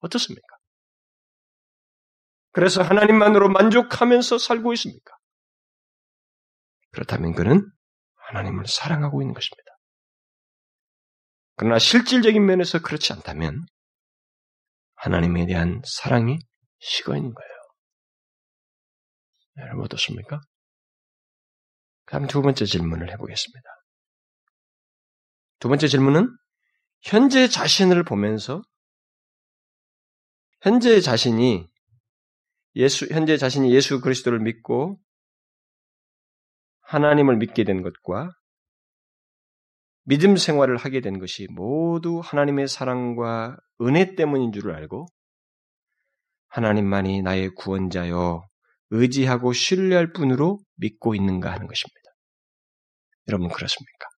어떻습니까? 0.00 0.46
그래서 2.52 2.82
하나님만으로 2.82 3.48
만족하면서 3.48 4.38
살고 4.38 4.72
있습니까? 4.74 5.12
그렇다면 6.92 7.34
그는 7.34 7.68
하나님을 8.28 8.66
사랑하고 8.66 9.22
있는 9.22 9.34
것입니다. 9.34 9.64
그러나 11.56 11.78
실질적인 11.78 12.44
면에서 12.44 12.80
그렇지 12.80 13.12
않다면 13.12 13.64
하나님에 15.04 15.44
대한 15.44 15.82
사랑이 15.84 16.38
식어 16.78 17.14
있는 17.14 17.34
거예요. 17.34 17.50
여러분 19.58 19.84
어떻습니까? 19.84 20.40
그럼 22.06 22.26
두 22.26 22.40
번째 22.40 22.64
질문을 22.64 23.12
해보겠습니다. 23.12 23.68
두 25.58 25.68
번째 25.68 25.88
질문은 25.88 26.34
현재 27.02 27.48
자신을 27.48 28.02
보면서 28.04 28.62
현재 30.62 31.02
자신이 31.02 31.68
예수 32.76 33.06
현재 33.12 33.36
자신이 33.36 33.74
예수 33.74 34.00
그리스도를 34.00 34.40
믿고 34.40 34.98
하나님을 36.80 37.36
믿게 37.36 37.64
된 37.64 37.82
것과 37.82 38.30
믿음 40.04 40.36
생활을 40.36 40.76
하게 40.76 41.00
된 41.00 41.18
것이 41.18 41.46
모두 41.50 42.20
하나님의 42.22 42.68
사랑과 42.68 43.56
은혜 43.80 44.14
때문인 44.14 44.52
줄을 44.52 44.74
알고 44.74 45.06
하나님만이 46.48 47.22
나의 47.22 47.50
구원자요 47.54 48.42
의지하고 48.90 49.52
신뢰할 49.52 50.12
뿐으로 50.12 50.60
믿고 50.76 51.14
있는가 51.14 51.50
하는 51.50 51.66
것입니다. 51.66 52.10
여러분 53.28 53.48
그렇습니까? 53.48 54.08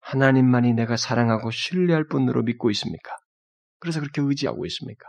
하나님만이 0.00 0.74
내가 0.74 0.96
사랑하고 0.96 1.50
신뢰할 1.50 2.06
뿐으로 2.06 2.42
믿고 2.42 2.70
있습니까? 2.70 3.10
그래서 3.78 4.00
그렇게 4.00 4.20
의지하고 4.22 4.64
있습니까? 4.66 5.08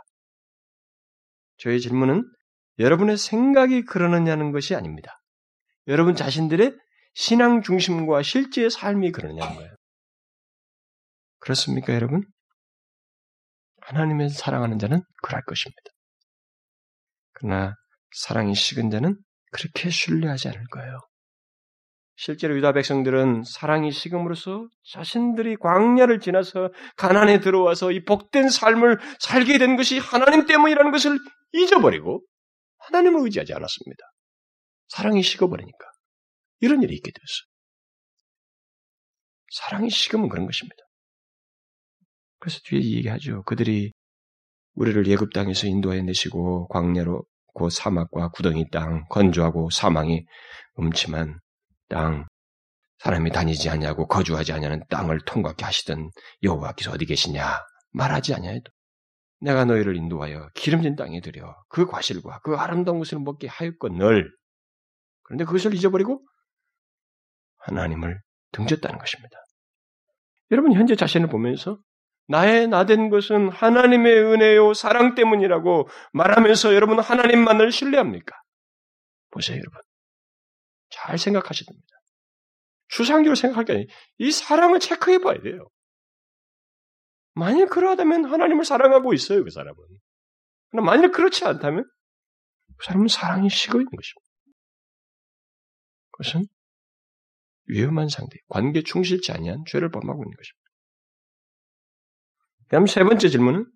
저의 1.58 1.80
질문은 1.80 2.24
여러분의 2.78 3.18
생각이 3.18 3.84
그러느냐는 3.84 4.52
것이 4.52 4.74
아닙니다. 4.74 5.20
여러분 5.86 6.14
자신들의 6.14 6.74
신앙 7.12 7.62
중심과 7.62 8.22
실제의 8.22 8.70
삶이 8.70 9.12
그러냐는 9.12 9.56
거예요. 9.56 9.74
그렇습니까, 11.38 11.94
여러분? 11.94 12.22
하나님을 13.82 14.30
사랑하는 14.30 14.78
자는 14.78 15.02
그럴 15.22 15.42
것입니다. 15.42 15.82
그러나 17.32 17.74
사랑이 18.14 18.54
식은 18.54 18.90
자는 18.90 19.16
그렇게 19.50 19.90
신뢰하지 19.90 20.48
않을 20.48 20.64
거예요. 20.70 20.98
실제로 22.16 22.54
유다 22.54 22.72
백성들은 22.72 23.44
사랑이 23.44 23.90
식음으로써 23.90 24.68
자신들이 24.92 25.56
광야를 25.56 26.20
지나서 26.20 26.68
가난에 26.96 27.40
들어와서 27.40 27.92
이 27.92 28.04
복된 28.04 28.50
삶을 28.50 28.98
살게 29.18 29.56
된 29.56 29.76
것이 29.76 29.98
하나님 29.98 30.44
때문이라는 30.44 30.90
것을 30.90 31.18
잊어버리고 31.54 32.22
하나님을 32.78 33.24
의지하지 33.24 33.54
않았습니다. 33.54 34.04
사랑이 34.88 35.22
식어버리니까 35.22 35.78
이런 36.60 36.82
일이 36.82 36.94
있게 36.94 37.10
되었어요. 37.10 37.50
사랑이 39.52 39.90
식으면 39.90 40.28
그런 40.28 40.46
것입니다. 40.46 40.76
그래서 42.38 42.60
뒤에 42.64 42.80
얘기하죠. 42.80 43.42
그들이 43.44 43.92
우리를 44.74 45.06
예굽 45.06 45.32
땅에서 45.32 45.66
인도해 45.66 46.02
내시고 46.02 46.68
광야로 46.68 47.24
그 47.54 47.68
사막과 47.68 48.30
구덩이 48.30 48.70
땅, 48.70 49.04
건조하고 49.08 49.70
사망이 49.70 50.24
음침한 50.78 51.40
땅, 51.88 52.26
사람이 53.00 53.30
다니지 53.30 53.68
않냐고 53.70 54.06
거주하지 54.06 54.52
않냐는 54.52 54.82
땅을 54.88 55.20
통과케 55.26 55.64
하시던 55.64 56.10
여호와께서 56.42 56.92
어디 56.92 57.06
계시냐 57.06 57.58
말하지 57.92 58.34
않냐해도 58.34 58.70
내가 59.40 59.64
너희를 59.64 59.96
인도하여 59.96 60.50
기름진 60.54 60.96
땅에 60.96 61.20
들여 61.20 61.54
그 61.68 61.86
과실과 61.86 62.40
그 62.40 62.54
아름다운 62.56 62.98
것을 62.98 63.18
먹게 63.18 63.48
하였건늘 63.48 64.30
그런데 65.22 65.44
그것을 65.44 65.74
잊어버리고 65.74 66.22
하나님을 67.60 68.20
등졌다는 68.52 68.98
것입니다. 68.98 69.36
여러분 70.50 70.72
현재 70.72 70.96
자신을 70.96 71.28
보면서 71.28 71.78
나의 72.28 72.68
나된 72.68 73.10
것은 73.10 73.48
하나님의 73.48 74.22
은혜요 74.22 74.74
사랑 74.74 75.14
때문이라고 75.14 75.88
말하면서 76.12 76.74
여러분 76.74 77.00
하나님만을 77.00 77.72
신뢰합니까? 77.72 78.36
보세요 79.30 79.58
여러분. 79.58 79.80
잘 80.90 81.18
생각하셔야 81.18 81.66
됩니다. 81.66 81.88
추상적으로 82.88 83.34
생각할 83.34 83.64
게 83.64 83.72
아니에요. 83.72 83.86
이 84.18 84.30
사랑을 84.30 84.80
체크해 84.80 85.18
봐야 85.18 85.40
돼요. 85.40 85.68
만약 87.34 87.70
그러하다면 87.70 88.24
하나님을 88.24 88.64
사랑하고 88.64 89.14
있어요, 89.14 89.44
그 89.44 89.50
사람은. 89.50 89.76
그러나 90.70 90.86
만약 90.86 91.12
그렇지 91.12 91.44
않다면 91.44 91.84
그 92.76 92.84
사람은 92.84 93.08
사랑이 93.08 93.48
식어 93.48 93.78
있는 93.78 93.90
것입니다. 93.90 94.30
그것은 96.10 96.46
위험한 97.70 98.08
상태, 98.08 98.36
관계 98.48 98.82
충실치 98.82 99.32
아니한 99.32 99.64
죄를 99.66 99.90
범하고 99.90 100.22
있는 100.22 100.36
것입니다. 100.36 100.70
그다음 102.64 102.86
세 102.86 103.02
번째 103.02 103.28
질문은 103.28 103.66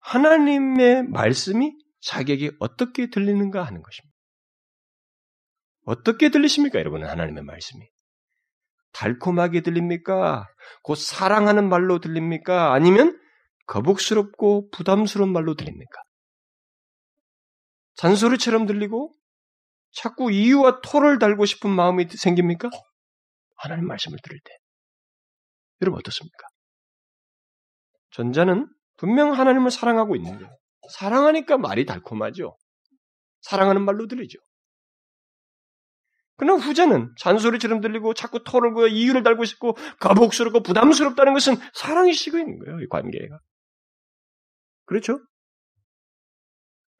하나님의 0.00 1.04
말씀이 1.04 1.72
자격이 2.00 2.52
어떻게 2.58 3.10
들리는가 3.10 3.62
하는 3.62 3.82
것입니다. 3.82 4.10
어떻게 5.84 6.30
들리십니까, 6.30 6.78
여러분? 6.78 7.04
하나님의 7.04 7.44
말씀이. 7.44 7.86
달콤하게 8.92 9.60
들립니까? 9.60 10.48
곧 10.82 10.96
사랑하는 10.96 11.68
말로 11.68 12.00
들립니까? 12.00 12.72
아니면 12.72 13.18
거북스럽고 13.66 14.70
부담스러운 14.70 15.32
말로 15.32 15.54
들립니까? 15.54 16.02
잔소리처럼 17.94 18.66
들리고 18.66 19.14
자꾸 19.92 20.30
이유와 20.30 20.80
토를 20.82 21.18
달고 21.18 21.44
싶은 21.44 21.70
마음이 21.70 22.08
생깁니까? 22.08 22.70
하나님 23.56 23.86
말씀을 23.86 24.18
들을 24.22 24.38
때. 24.44 24.52
여러분 25.82 25.98
어떻습니까? 25.98 26.46
전자는 28.10 28.68
분명 28.96 29.32
하나님을 29.32 29.70
사랑하고 29.70 30.16
있는데 30.16 30.46
사랑하니까 30.90 31.58
말이 31.58 31.86
달콤하죠. 31.86 32.56
사랑하는 33.42 33.84
말로 33.84 34.06
들리죠. 34.06 34.38
그러나 36.36 36.62
후자는 36.62 37.14
잔소리처럼 37.18 37.80
들리고 37.80 38.14
자꾸 38.14 38.42
토를 38.42 38.72
고 38.72 38.86
이유를 38.86 39.22
달고 39.22 39.44
싶고 39.44 39.76
가복스럽고 40.00 40.62
부담스럽다는 40.62 41.34
것은 41.34 41.56
사랑이 41.74 42.14
식어 42.14 42.38
있는 42.38 42.58
거예요. 42.58 42.80
이 42.80 42.88
관계가. 42.88 43.38
그렇죠? 44.86 45.20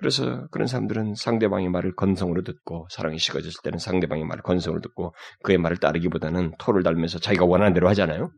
그래서 0.01 0.49
그런 0.51 0.67
사람들은 0.67 1.15
상대방의 1.15 1.69
말을 1.69 1.95
건성으로 1.95 2.43
듣고 2.43 2.89
사랑이 2.91 3.19
식어졌을 3.19 3.61
때는 3.63 3.79
상대방의 3.79 4.25
말을 4.25 4.43
건성으로 4.43 4.81
듣고 4.81 5.15
그의 5.43 5.59
말을 5.59 5.77
따르기보다는 5.77 6.55
토를 6.59 6.83
달면서 6.83 7.19
자기가 7.19 7.45
원하는 7.45 7.75
대로 7.75 7.87
하잖아요. 7.91 8.31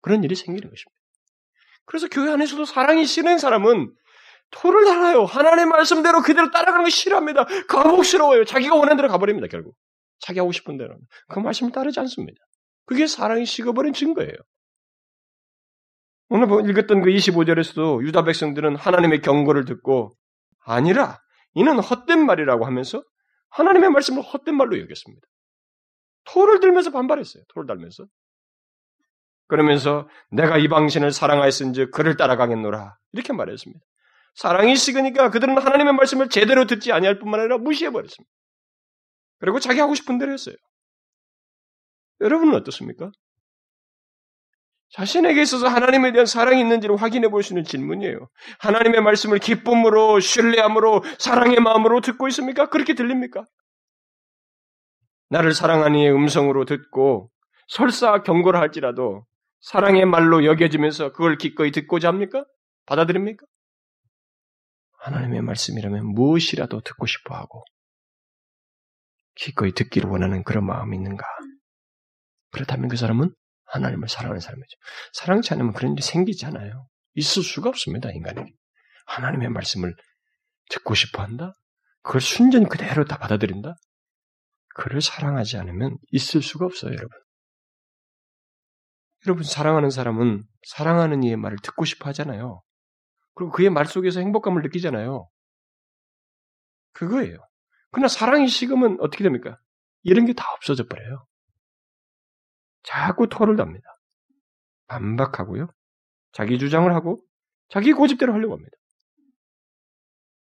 그런 0.00 0.24
일이 0.24 0.34
생기는 0.34 0.70
것입니다. 0.70 0.90
그래서 1.84 2.08
교회 2.08 2.32
안에서도 2.32 2.64
사랑이 2.64 3.04
싫은 3.04 3.36
사람은 3.36 3.92
토를 4.52 4.86
달아요. 4.86 5.24
하나님의 5.24 5.66
말씀대로 5.66 6.22
그대로 6.22 6.50
따라가는 6.50 6.84
거 6.84 6.90
싫어합니다. 6.90 7.44
거북스러워요. 7.68 8.44
자기가 8.46 8.74
원하는 8.74 8.96
대로 8.96 9.08
가버립니다, 9.08 9.48
결국. 9.48 9.74
자기 10.18 10.38
하고 10.38 10.50
싶은 10.50 10.78
대로. 10.78 10.96
그 11.28 11.40
말씀을 11.40 11.72
따르지 11.72 12.00
않습니다. 12.00 12.40
그게 12.86 13.06
사랑이 13.06 13.44
식어버린 13.44 13.92
증거예요. 13.92 14.32
오늘 16.30 16.46
뭐 16.46 16.62
읽었던 16.62 17.02
그 17.02 17.10
25절에서도 17.10 18.06
유다 18.06 18.24
백성들은 18.24 18.76
하나님의 18.76 19.20
경고를 19.20 19.66
듣고 19.66 20.16
아니라 20.64 21.20
이는 21.54 21.78
헛된 21.78 22.24
말이라고 22.24 22.64
하면서 22.66 23.02
하나님의 23.50 23.90
말씀을 23.90 24.22
헛된 24.22 24.56
말로 24.56 24.78
여겼습니다. 24.80 25.26
토를 26.24 26.60
들면서 26.60 26.90
반발했어요. 26.90 27.44
토를 27.48 27.66
달면서. 27.66 28.06
그러면서 29.48 30.08
내가 30.30 30.56
이 30.56 30.68
방신을 30.68 31.10
사랑하였은즉 31.10 31.90
그를 31.90 32.16
따라가겠노라 32.16 32.96
이렇게 33.12 33.32
말했습니다. 33.32 33.84
사랑이 34.34 34.76
식으니까 34.76 35.30
그들은 35.30 35.58
하나님의 35.58 35.92
말씀을 35.94 36.28
제대로 36.30 36.64
듣지 36.66 36.92
아니할 36.92 37.18
뿐만 37.18 37.40
아니라 37.40 37.58
무시해버렸습니다. 37.58 38.30
그리고 39.38 39.60
자기 39.60 39.80
하고 39.80 39.94
싶은 39.94 40.18
대로 40.18 40.32
했어요. 40.32 40.54
여러분은 42.20 42.54
어떻습니까? 42.54 43.10
자신에게 44.92 45.40
있어서 45.42 45.68
하나님에 45.68 46.12
대한 46.12 46.26
사랑이 46.26 46.60
있는지를 46.60 46.96
확인해 46.96 47.28
볼 47.28 47.42
수 47.42 47.52
있는 47.54 47.64
질문이에요. 47.64 48.28
하나님의 48.58 49.00
말씀을 49.02 49.38
기쁨으로, 49.38 50.20
신뢰함으로, 50.20 51.02
사랑의 51.18 51.60
마음으로 51.60 52.00
듣고 52.00 52.28
있습니까? 52.28 52.68
그렇게 52.68 52.94
들립니까? 52.94 53.44
나를 55.30 55.54
사랑하는 55.54 55.98
이의 55.98 56.12
음성으로 56.14 56.66
듣고 56.66 57.30
설사 57.68 58.22
경고를 58.22 58.60
할지라도 58.60 59.24
사랑의 59.60 60.04
말로 60.04 60.44
여겨지면서 60.44 61.12
그걸 61.12 61.38
기꺼이 61.38 61.70
듣고자 61.70 62.08
합니까? 62.08 62.44
받아들입니까? 62.84 63.46
하나님의 64.98 65.40
말씀이라면 65.40 66.06
무엇이라도 66.14 66.82
듣고 66.82 67.06
싶어 67.06 67.34
하고 67.34 67.64
기꺼이 69.36 69.72
듣기를 69.72 70.10
원하는 70.10 70.44
그런 70.44 70.66
마음이 70.66 70.96
있는가? 70.96 71.24
그렇다면 72.50 72.88
그 72.88 72.96
사람은 72.96 73.34
하나님을 73.72 74.08
사랑하는 74.08 74.40
사람이죠. 74.40 74.78
사랑치 75.12 75.52
않으면 75.54 75.72
그런 75.72 75.92
일이 75.92 76.02
생기지 76.02 76.46
않아요. 76.46 76.88
있을 77.14 77.42
수가 77.42 77.70
없습니다, 77.70 78.10
인간에게. 78.10 78.52
하나님의 79.06 79.48
말씀을 79.50 79.94
듣고 80.70 80.94
싶어 80.94 81.22
한다? 81.22 81.52
그걸 82.02 82.20
순전히 82.20 82.66
그대로 82.68 83.04
다 83.04 83.18
받아들인다? 83.18 83.74
그를 84.74 85.00
사랑하지 85.00 85.58
않으면 85.58 85.98
있을 86.10 86.42
수가 86.42 86.66
없어요, 86.66 86.92
여러분. 86.92 87.10
여러분, 89.26 89.44
사랑하는 89.44 89.90
사람은 89.90 90.42
사랑하는 90.68 91.22
이의 91.22 91.36
말을 91.36 91.58
듣고 91.62 91.84
싶어 91.84 92.08
하잖아요. 92.08 92.62
그리고 93.34 93.52
그의 93.52 93.70
말 93.70 93.86
속에서 93.86 94.20
행복감을 94.20 94.62
느끼잖아요. 94.62 95.28
그거예요. 96.92 97.38
그러나 97.90 98.08
사랑이 98.08 98.48
식으면 98.48 98.98
어떻게 99.00 99.22
됩니까? 99.24 99.58
이런 100.02 100.26
게 100.26 100.32
다 100.32 100.44
없어져 100.54 100.86
버려요. 100.86 101.26
자꾸 102.82 103.28
토를 103.28 103.56
답니다. 103.56 103.84
반박하고요. 104.88 105.68
자기 106.32 106.58
주장을 106.58 106.92
하고 106.94 107.22
자기 107.68 107.92
고집대로 107.92 108.32
하려고 108.32 108.54
합니다. 108.54 108.76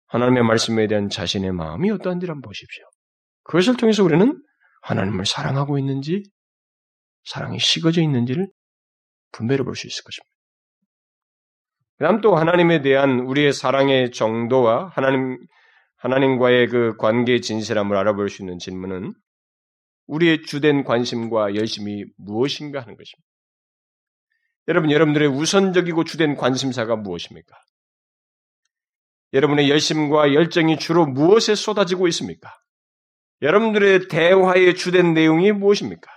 하나님의 0.07 0.43
말씀에 0.43 0.87
대한 0.87 1.09
자신의 1.09 1.51
마음이 1.51 1.91
어떠한지 1.91 2.27
한번 2.27 2.41
보십시오. 2.41 2.85
그것을 3.43 3.75
통해서 3.77 4.03
우리는 4.03 4.41
하나님을 4.81 5.25
사랑하고 5.25 5.77
있는지 5.79 6.23
사랑이 7.25 7.59
식어져 7.59 8.01
있는지를 8.01 8.47
분별해 9.33 9.63
볼 9.63 9.75
수 9.75 9.87
있을 9.87 10.03
것입니다. 10.03 10.31
그 11.97 12.03
다음 12.05 12.21
또 12.21 12.35
하나님에 12.35 12.81
대한 12.81 13.19
우리의 13.21 13.51
사랑의 13.51 14.11
정도와 14.11 14.89
하나님, 14.93 15.37
하나님과의 15.97 16.67
그 16.67 16.95
관계의 16.97 17.41
진실함을 17.41 17.97
알아볼 17.97 18.29
수 18.29 18.43
있는 18.43 18.59
질문은 18.59 19.13
우리의 20.07 20.43
주된 20.43 20.83
관심과 20.83 21.55
열심이 21.55 22.05
무엇인가 22.17 22.81
하는 22.81 22.95
것입니다. 22.95 23.27
여러분, 24.67 24.91
여러분들의 24.91 25.29
우선적이고 25.29 26.03
주된 26.03 26.35
관심사가 26.35 26.95
무엇입니까? 26.95 27.55
여러분의 29.33 29.69
열심과 29.69 30.33
열정이 30.33 30.77
주로 30.79 31.05
무엇에 31.05 31.55
쏟아지고 31.55 32.07
있습니까? 32.09 32.53
여러분들의 33.41 34.07
대화의 34.07 34.75
주된 34.75 35.13
내용이 35.13 35.51
무엇입니까? 35.51 36.09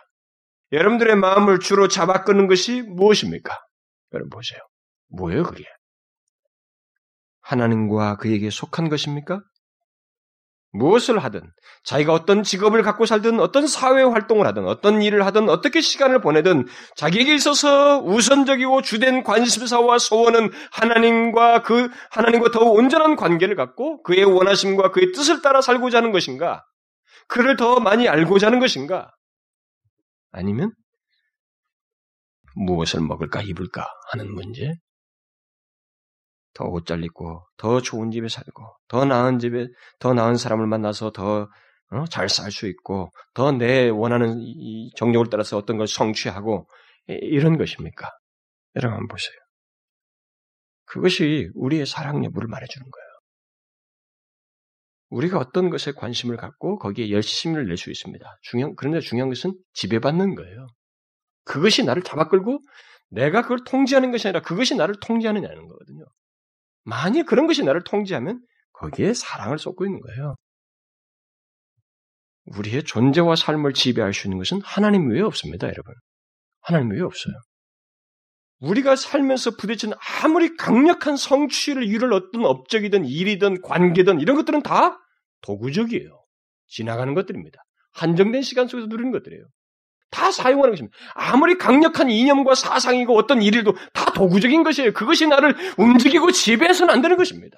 여러분들의 0.73 1.17
마음을 1.17 1.59
주로 1.59 1.89
잡아 1.89 2.25
끄는 2.25 2.47
것이 2.47 2.83
무엇입니까? 2.83 3.57
여러분 4.13 4.31
보세요. 4.31 4.61
뭐예요, 5.09 5.43
그게? 5.43 5.65
하나님과 7.41 8.17
그에게 8.17 8.51
속한 8.51 8.89
것입니까? 8.89 9.43
무엇을 10.73 11.19
하든, 11.19 11.43
자기가 11.85 12.13
어떤 12.13 12.43
직업을 12.43 12.83
갖고 12.83 13.05
살든, 13.05 13.41
어떤 13.41 13.67
사회 13.67 14.03
활동을 14.03 14.47
하든, 14.47 14.67
어떤 14.67 15.03
일을 15.03 15.27
하든, 15.27 15.49
어떻게 15.49 15.81
시간을 15.81 16.21
보내든, 16.21 16.67
자기에게 16.97 17.35
있어서 17.35 17.99
우선적이고 17.99 18.83
주된 18.83 19.25
관심사와 19.25 19.99
소원은 19.99 20.51
하나님과 20.71 21.63
그, 21.63 21.91
하나님과 22.11 22.53
더 22.53 22.61
온전한 22.61 23.17
관계를 23.17 23.57
갖고, 23.57 24.03
그의 24.03 24.25
원하심과 24.25 24.93
그의 24.93 25.13
뜻을 25.13 25.43
따라 25.43 25.61
살고자 25.61 25.99
하는 25.99 26.13
것인가? 26.13 26.65
그를 27.27 27.57
더 27.57 27.81
많이 27.81 28.09
알고자 28.09 28.47
하는 28.47 28.61
것인가? 28.61 29.11
아니면, 30.31 30.73
무엇을 32.55 33.01
먹을까, 33.01 33.43
입을까 33.43 33.87
하는 34.13 34.33
문제? 34.33 34.73
더 36.55 36.67
옷 36.73 36.87
잘 36.87 37.03
입고, 37.05 37.43
더 37.57 37.81
좋은 37.81 38.11
집에 38.11 38.29
살고, 38.29 38.65
더 38.89 39.05
나은 39.05 39.39
집에, 39.39 39.69
더 39.99 40.15
나은 40.15 40.37
사람을 40.37 40.67
만나서 40.67 41.13
더잘 41.13 42.29
살수 42.29 42.67
어, 42.67 42.69
있고, 42.69 43.11
더 43.35 43.53
내 43.53 43.89
원하는 43.89 44.41
정력을 44.97 45.29
따라서 45.31 45.57
어떤 45.57 45.77
걸 45.79 45.87
성취하고, 45.87 46.67
이런 47.07 47.59
것입니까? 47.59 48.09
여러분 48.77 48.95
한번 48.99 49.09
보세요. 49.09 49.37
그것이 50.87 51.51
우리의 51.55 51.87
사랑 51.87 52.25
여부를 52.25 52.49
말해주는 52.49 52.85
거예요. 52.91 53.07
우리가 55.11 55.39
어떤 55.39 55.71
것에 55.71 55.93
관심을 55.93 56.37
갖고 56.37 56.79
거기에 56.79 57.11
열심을 57.11 57.67
낼 57.67 57.77
수 57.77 57.91
있습니다. 57.91 58.39
중요한, 58.43 58.75
그런데 58.77 59.01
중요한 59.01 59.29
것은 59.29 59.55
지배받는 59.75 60.35
거예요. 60.37 60.67
그것이 61.45 61.85
나를 61.85 62.03
잡아 62.03 62.29
끌고 62.29 62.61
내가 63.09 63.43
그걸 63.43 63.59
통제하는 63.67 64.13
것이 64.13 64.29
아니라 64.29 64.41
그것이 64.43 64.77
나를 64.77 64.95
통제하느냐는 65.01 65.67
거거든요. 65.67 66.05
만약 66.83 67.27
그런 67.27 67.47
것이 67.47 67.63
나를 67.63 67.83
통제하면 67.85 68.41
거기에 68.73 69.15
사랑을 69.15 69.59
쏟고 69.59 69.85
있는 69.85 70.01
거예요. 70.01 70.37
우리의 72.47 72.85
존재와 72.85 73.37
삶을 73.37 73.75
지배할 73.75 74.13
수 74.15 74.27
있는 74.27 74.39
것은 74.39 74.61
하나님 74.63 75.11
외에 75.11 75.21
없습니다, 75.23 75.67
여러분. 75.69 75.95
하나님 76.63 76.91
외에 76.91 77.01
없어요. 77.01 77.35
우리가 78.61 78.97
살면서 78.97 79.53
부딪히는 79.57 79.97
아무리 80.23 80.57
강력한 80.57 81.17
성취를 81.17 81.85
이룰 81.85 82.13
어떤 82.13 82.45
업적이든 82.45 83.07
일이든 83.07 83.63
관계든 83.63 84.21
이런 84.21 84.37
것들은 84.37 84.63
다 84.63 84.99
도구적이에요. 85.43 86.23
지나가는 86.67 87.15
것들입니다. 87.15 87.59
한정된 87.93 88.43
시간 88.43 88.69
속에서 88.69 88.87
누리는 88.87 89.11
것들이에요. 89.13 89.45
다 90.11 90.31
사용하는 90.31 90.73
것입니다. 90.73 90.97
아무리 91.15 91.57
강력한 91.57 92.11
이념과 92.11 92.55
사상이고 92.55 93.17
어떤 93.17 93.43
일일도 93.43 93.75
다 93.93 94.07
도구적인 94.13 94.63
것이에요. 94.63 94.93
그것이 94.93 95.27
나를 95.27 95.55
움직이고 95.77 96.31
지배해서는 96.31 96.93
안 96.93 97.01
되는 97.01 97.17
것입니다. 97.17 97.57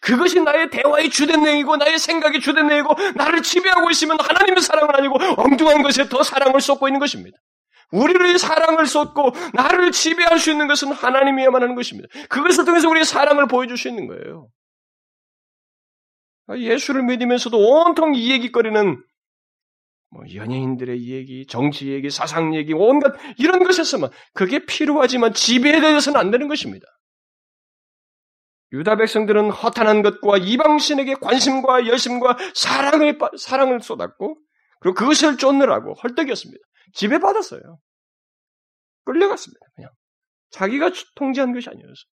그것이 0.00 0.40
나의 0.40 0.70
대화의 0.70 1.10
주된 1.10 1.42
내용이고 1.42 1.76
나의 1.76 1.98
생각의 1.98 2.40
주된 2.40 2.66
내용이고 2.68 2.94
나를 3.14 3.42
지배하고 3.42 3.90
있으면 3.90 4.18
하나님의 4.20 4.62
사랑은 4.62 4.94
아니고 4.94 5.18
엉뚱한 5.36 5.82
것에 5.82 6.08
더 6.08 6.22
사랑을 6.22 6.60
쏟고 6.60 6.88
있는 6.88 7.00
것입니다. 7.00 7.36
우리를 7.90 8.38
사랑을 8.38 8.86
쏟고 8.86 9.32
나를 9.52 9.92
지배할 9.92 10.38
수 10.38 10.50
있는 10.50 10.66
것은 10.66 10.92
하나님이야만 10.92 11.62
하는 11.62 11.74
것입니다. 11.74 12.08
그것을 12.28 12.64
통해서 12.64 12.88
우리의 12.88 13.04
사랑을 13.04 13.46
보여줄 13.46 13.76
수 13.76 13.88
있는 13.88 14.06
거예요. 14.06 14.48
예수를 16.56 17.02
믿으면서도 17.04 17.56
온통 17.58 18.14
이 18.14 18.30
얘기거리는 18.32 19.02
뭐 20.14 20.22
연예인들의 20.32 21.08
얘기, 21.08 21.44
정치 21.44 21.88
얘기, 21.88 22.08
사상 22.08 22.54
얘기, 22.54 22.72
온갖 22.72 23.14
이런 23.36 23.64
것에서만 23.64 24.10
그게 24.32 24.64
필요하지만 24.64 25.34
지배에 25.34 25.80
대해서는 25.80 26.20
안 26.20 26.30
되는 26.30 26.46
것입니다. 26.46 26.86
유다 28.72 28.96
백성들은 28.96 29.50
허탄한 29.50 30.02
것과 30.02 30.38
이방신에게 30.38 31.14
관심과 31.14 31.88
열심과 31.88 32.36
사랑을 32.54 33.18
사랑을 33.36 33.80
쏟았고 33.80 34.38
그리고 34.78 34.94
그것을 34.94 35.36
쫓느라고 35.36 35.94
헐떡이었습니다. 35.94 36.60
지배받았어요. 36.92 37.78
끌려갔습니다. 39.04 39.66
그냥 39.74 39.90
자기가 40.50 40.90
통제한 41.16 41.52
것이 41.52 41.68
아니어서 41.68 42.04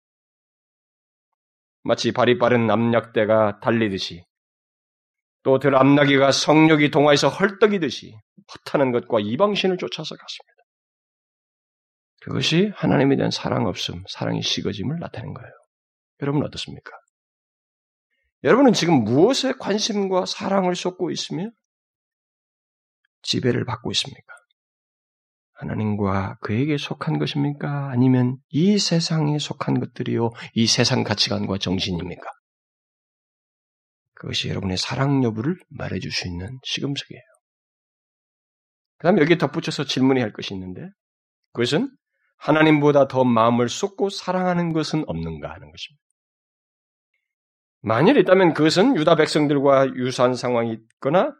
마치 1.84 2.12
발이 2.12 2.38
빠른 2.38 2.66
남약대가 2.66 3.60
달리듯이 3.60 4.24
또 5.42 5.58
들암나기가 5.58 6.32
성욕이 6.32 6.90
동화에서 6.90 7.28
헐떡이듯이 7.28 8.14
허탄한 8.54 8.92
것과 8.92 9.18
이방신을 9.20 9.76
쫓아서 9.78 10.14
갔습니다. 10.14 10.52
그것이 12.20 12.70
하나님에 12.76 13.16
대한 13.16 13.30
사랑 13.30 13.66
없음, 13.66 14.04
사랑이 14.08 14.42
식어짐을 14.42 14.98
나타낸 15.00 15.34
거예요. 15.34 15.50
여러분 16.20 16.44
어떻습니까? 16.44 16.92
여러분은 18.44 18.72
지금 18.72 19.04
무엇에 19.04 19.52
관심과 19.58 20.26
사랑을 20.26 20.76
쏟고 20.76 21.10
있으며 21.10 21.50
지배를 23.22 23.64
받고 23.64 23.90
있습니까? 23.92 24.34
하나님과 25.54 26.38
그에게 26.40 26.76
속한 26.76 27.18
것입니까? 27.18 27.90
아니면 27.90 28.38
이 28.48 28.78
세상에 28.78 29.38
속한 29.38 29.80
것들이요, 29.80 30.30
이 30.54 30.66
세상 30.66 31.04
가치관과 31.04 31.58
정신입니까? 31.58 32.22
그것이 34.22 34.48
여러분의 34.48 34.76
사랑 34.76 35.24
여부를 35.24 35.56
말해줄 35.68 36.12
수 36.12 36.28
있는 36.28 36.60
시금석이에요. 36.62 37.22
그 38.98 39.02
다음에 39.08 39.20
여기에 39.20 39.36
덧붙여서 39.36 39.84
질문해야 39.84 40.24
할 40.24 40.32
것이 40.32 40.54
있는데, 40.54 40.88
그것은 41.52 41.90
하나님보다 42.36 43.08
더 43.08 43.24
마음을 43.24 43.68
쏟고 43.68 44.10
사랑하는 44.10 44.72
것은 44.72 45.02
없는가 45.08 45.48
하는 45.48 45.72
것입니다. 45.72 46.02
만일 47.80 48.16
있다면 48.16 48.54
그것은 48.54 48.96
유다 48.96 49.16
백성들과 49.16 49.88
유사한 49.96 50.36
상황이 50.36 50.72
있거나 50.72 51.34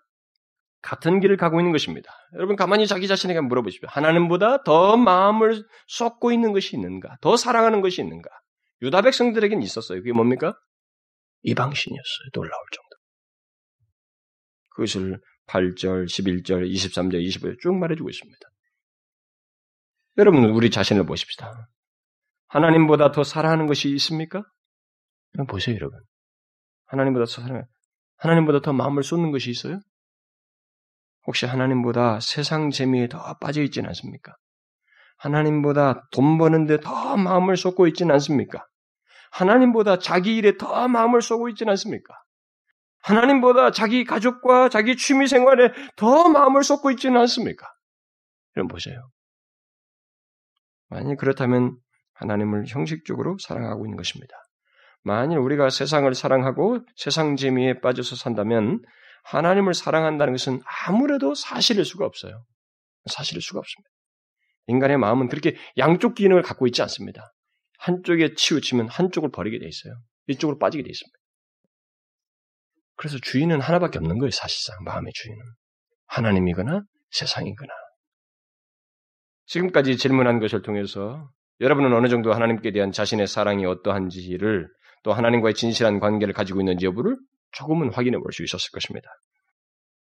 같은 0.80 1.20
길을 1.20 1.36
가고 1.36 1.60
있는 1.60 1.70
것입니다. 1.70 2.12
여러분 2.34 2.56
가만히 2.56 2.88
자기 2.88 3.06
자신에게 3.06 3.42
물어보십시오. 3.42 3.88
하나님보다 3.92 4.64
더 4.64 4.96
마음을 4.96 5.64
쏟고 5.86 6.32
있는 6.32 6.52
것이 6.52 6.74
있는가? 6.74 7.16
더 7.20 7.36
사랑하는 7.36 7.80
것이 7.80 8.02
있는가? 8.02 8.28
유다 8.82 9.02
백성들에게는 9.02 9.62
있었어요. 9.62 10.00
그게 10.00 10.12
뭡니까? 10.12 10.56
이방신이었어요. 11.42 12.30
놀라울 12.32 12.62
정도. 12.72 12.88
그것을 14.70 15.20
8절, 15.46 16.06
11절, 16.06 16.70
23절, 16.70 17.26
25절 17.26 17.60
쭉 17.60 17.74
말해주고 17.74 18.08
있습니다. 18.08 18.40
여러분 20.18 20.44
우리 20.44 20.70
자신을 20.70 21.04
보십시다. 21.06 21.68
하나님보다 22.48 23.12
더 23.12 23.24
사랑하는 23.24 23.66
것이 23.66 23.90
있습니까? 23.90 24.42
보세요, 25.48 25.74
여러분. 25.76 25.98
하나님보다 26.86 27.24
더 27.24 27.30
사랑, 27.30 27.64
하나님보다 28.16 28.60
더 28.60 28.72
마음을 28.72 29.02
쏟는 29.02 29.30
것이 29.30 29.50
있어요? 29.50 29.80
혹시 31.26 31.46
하나님보다 31.46 32.20
세상 32.20 32.70
재미에 32.70 33.08
더 33.08 33.38
빠져 33.38 33.62
있지는 33.62 33.88
않습니까? 33.88 34.34
하나님보다 35.18 36.08
돈 36.10 36.36
버는데 36.36 36.80
더 36.80 37.16
마음을 37.16 37.56
쏟고 37.56 37.86
있지는 37.88 38.12
않습니까? 38.14 38.66
하나님보다 39.32 39.98
자기 39.98 40.36
일에 40.36 40.56
더 40.56 40.88
마음을 40.88 41.22
쏟고 41.22 41.48
있지는 41.50 41.70
않습니까? 41.72 42.14
하나님보다 43.00 43.72
자기 43.72 44.04
가족과 44.04 44.68
자기 44.68 44.96
취미 44.96 45.26
생활에 45.26 45.72
더 45.96 46.28
마음을 46.28 46.62
쏟고 46.62 46.90
있지는 46.92 47.20
않습니까? 47.22 47.66
여러분 48.56 48.68
보세요. 48.68 49.10
만약 50.88 51.16
그렇다면 51.16 51.76
하나님을 52.14 52.66
형식적으로 52.68 53.36
사랑하고 53.40 53.86
있는 53.86 53.96
것입니다. 53.96 54.36
만일 55.02 55.38
우리가 55.38 55.70
세상을 55.70 56.12
사랑하고 56.14 56.80
세상 56.94 57.34
재미에 57.36 57.80
빠져서 57.80 58.14
산다면 58.14 58.82
하나님을 59.24 59.74
사랑한다는 59.74 60.34
것은 60.34 60.60
아무래도 60.86 61.34
사실일 61.34 61.84
수가 61.84 62.04
없어요. 62.04 62.44
사실일 63.06 63.42
수가 63.42 63.58
없습니다. 63.58 63.90
인간의 64.68 64.98
마음은 64.98 65.28
그렇게 65.28 65.56
양쪽 65.78 66.14
기능을 66.14 66.42
갖고 66.42 66.66
있지 66.66 66.82
않습니다. 66.82 67.32
한쪽에 67.82 68.34
치우치면 68.34 68.88
한쪽을 68.88 69.30
버리게 69.32 69.58
돼 69.58 69.66
있어요. 69.66 69.94
이쪽으로 70.28 70.58
빠지게 70.58 70.84
돼 70.84 70.90
있습니다. 70.90 71.18
그래서 72.96 73.18
주인은 73.20 73.60
하나밖에 73.60 73.98
없는 73.98 74.18
거예요, 74.18 74.30
사실상. 74.30 74.76
마음의 74.84 75.12
주인은. 75.12 75.42
하나님이거나 76.06 76.82
세상이거나. 77.10 77.72
지금까지 79.46 79.96
질문한 79.96 80.38
것을 80.38 80.62
통해서 80.62 81.28
여러분은 81.60 81.92
어느 81.92 82.08
정도 82.08 82.32
하나님께 82.32 82.70
대한 82.70 82.92
자신의 82.92 83.26
사랑이 83.26 83.66
어떠한지를 83.66 84.68
또 85.02 85.12
하나님과의 85.12 85.54
진실한 85.54 85.98
관계를 85.98 86.32
가지고 86.32 86.60
있는지 86.60 86.86
여부를 86.86 87.16
조금은 87.50 87.92
확인해 87.92 88.18
볼 88.18 88.32
수 88.32 88.44
있었을 88.44 88.70
것입니다. 88.70 89.10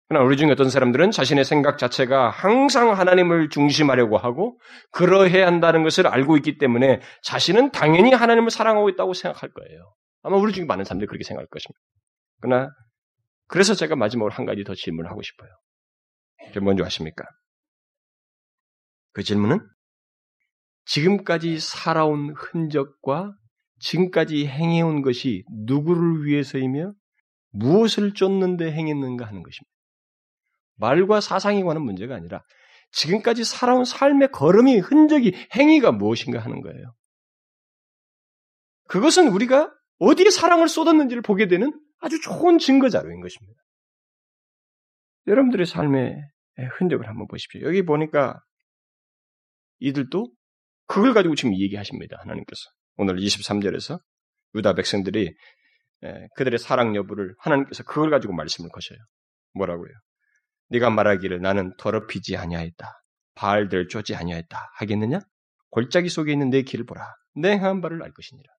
그러나 0.10 0.26
우리 0.26 0.38
중에 0.38 0.50
어떤 0.50 0.72
사람들은 0.72 1.12
자신의 1.12 1.46
생각 1.46 1.78
자체가 1.78 2.32
항상 2.32 2.98
하나님을 2.98 3.50
중심하려고 3.50 4.18
하고 4.18 4.60
그러해야 4.92 5.46
한다는 5.46 5.84
것을 5.84 6.08
알고 6.08 6.36
있기 6.38 6.58
때문에 6.58 7.00
자신은 7.22 7.72
당연히 7.72 8.12
하나님을 8.12 8.50
사랑하고 8.50 8.90
있다고 8.90 9.14
생각할 9.14 9.52
거예요. 9.52 9.94
아마 10.24 10.38
우리 10.38 10.52
중에 10.52 10.66
많은 10.66 10.84
사람들이 10.84 11.08
그렇게 11.08 11.24
생각할 11.24 11.46
것입니다. 11.48 11.80
그러나 12.42 12.72
그래서 13.48 13.76
제가 13.76 13.96
마지막으로 13.96 14.34
한 14.34 14.48
가지 14.48 14.64
더 14.64 14.74
질문을 14.74 15.12
하고 15.12 15.22
싶어요. 15.22 15.50
뭔지 16.60 16.82
아십니까? 16.82 17.24
그 19.14 19.22
질문은 19.22 19.60
지금까지 20.86 21.60
살아온 21.60 22.34
흔적과 22.36 23.34
지금까지 23.80 24.48
행해온 24.48 25.04
것이 25.04 25.44
누구를 25.66 26.26
위해서이며 26.26 26.94
무엇을 27.52 28.16
쫓는데 28.16 28.72
행했는가 28.72 29.26
하는 29.26 29.44
것입니다. 29.44 29.79
말과 30.80 31.22
사상에 31.22 31.62
관한 31.64 31.84
문제가 31.84 32.16
아니라 32.16 32.44
지금까지 32.92 33.44
살아온 33.44 33.86
삶의 33.86 34.32
걸음이, 34.32 34.80
흔적이, 34.80 35.34
행위가 35.56 35.92
무엇인가 35.92 36.40
하는 36.40 36.62
거예요. 36.62 36.96
그것은 38.88 39.28
우리가 39.28 39.72
어디에 40.00 40.32
사랑을 40.32 40.68
쏟았는지를 40.68 41.22
보게 41.22 41.48
되는 41.48 41.72
아주 42.00 42.20
좋은 42.22 42.58
증거 42.58 42.90
자료인 42.90 43.22
것입니다. 43.22 43.60
여러분들의 45.28 45.66
삶의 45.66 46.16
흔적을 46.78 47.08
한번 47.08 47.28
보십시오. 47.28 47.62
여기 47.62 47.84
보니까 47.84 48.42
이들도 49.80 50.32
그걸 50.88 51.14
가지고 51.14 51.36
지금 51.36 51.54
얘기하십니다. 51.56 52.18
하나님께서. 52.22 52.62
오늘 52.96 53.18
23절에서 53.18 54.00
유다 54.56 54.74
백성들이 54.74 55.34
그들의 56.36 56.58
사랑 56.58 56.96
여부를 56.96 57.36
하나님께서 57.40 57.84
그걸 57.84 58.10
가지고 58.10 58.34
말씀을 58.34 58.72
거셔요. 58.72 58.98
뭐라고요? 59.54 59.92
네가 60.70 60.90
말하기를 60.90 61.42
나는 61.42 61.76
더럽히지 61.78 62.38
아니하였다. 62.38 63.04
바알들 63.36 63.88
쫓지 63.88 64.16
아니하였다. 64.16 64.72
하겠느냐? 64.76 65.20
골짜기 65.72 66.10
속에 66.10 66.32
있는 66.32 66.50
내 66.50 66.62
길을 66.64 66.86
보라. 66.86 67.16
내 67.36 67.52
행한 67.52 67.82
바를 67.82 68.02
알 68.04 68.12
것이니라. 68.12 68.52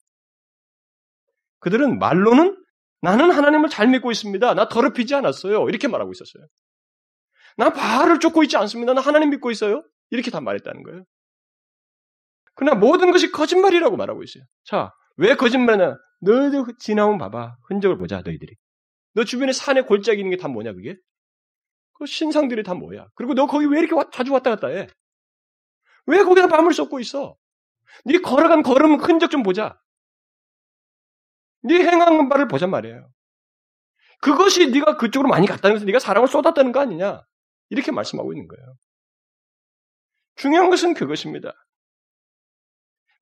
그들은 1.61 1.99
말로는 1.99 2.57
나는 3.03 3.31
하나님을 3.31 3.69
잘 3.69 3.89
믿고 3.89 4.11
있습니다. 4.11 4.55
나 4.55 4.69
더럽히지 4.69 5.15
않았어요. 5.15 5.69
이렇게 5.69 5.89
말하고 5.89 6.13
있었어요. 6.13 6.47
나 7.57 7.73
바알을 7.73 8.21
쫓고 8.21 8.43
있지 8.45 8.57
않습니다. 8.57 8.95
나 8.95 9.01
하나님 9.01 9.31
믿고 9.31 9.51
있어요. 9.51 9.83
이렇게 10.11 10.31
다 10.31 10.41
말했다는 10.41 10.83
거예요. 10.83 11.05
그러나 12.55 12.79
모든 12.79 13.11
것이 13.11 13.31
거짓말이라고 13.33 13.97
말하고 13.97 14.23
있어요. 14.23 14.45
자, 14.65 14.93
왜 15.17 15.35
거짓말이냐? 15.35 15.97
너희들 16.21 16.65
지나온 16.79 17.19
봐봐. 17.19 17.57
흔적을 17.69 17.97
보자, 17.99 18.21
너희들이. 18.23 18.55
너 19.15 19.25
주변에 19.25 19.53
산에 19.53 19.83
골짜기 19.83 20.21
있는 20.21 20.37
게 20.37 20.41
다 20.41 20.49
뭐냐, 20.49 20.73
그게? 20.73 20.97
그 22.01 22.07
신상들이 22.07 22.63
다 22.63 22.73
뭐야? 22.73 23.09
그리고 23.15 23.35
너 23.35 23.47
거기 23.47 23.67
왜 23.67 23.79
이렇게 23.79 23.95
자주 24.11 24.33
왔다 24.33 24.49
갔다 24.49 24.69
해? 24.69 24.89
왜 26.07 26.25
거기다 26.25 26.49
밤을 26.49 26.73
쏟고 26.73 26.99
있어? 27.01 27.37
네 28.07 28.19
걸어간 28.19 28.63
걸음 28.63 28.95
흔적 28.95 29.31
좀 29.31 29.43
보자. 29.43 29.79
네 31.63 31.75
행한 31.75 32.31
바를 32.31 32.49
보자 32.49 32.67
말이에요. 32.67 33.07
그것이 34.23 34.71
네가 34.71 34.97
그쪽으로 34.97 35.29
많이 35.29 35.47
갔다는 35.47 35.75
것은 35.75 35.87
네가 35.87 35.99
사랑을 35.99 36.27
쏟았다는 36.27 36.73
거 36.73 36.81
아니냐? 36.81 37.23
이렇게 37.69 37.93
말씀하고 37.93 38.33
있는 38.33 38.49
거예요. 38.49 38.77
중요한 40.37 40.71
것은 40.71 40.95
그것입니다. 40.95 41.53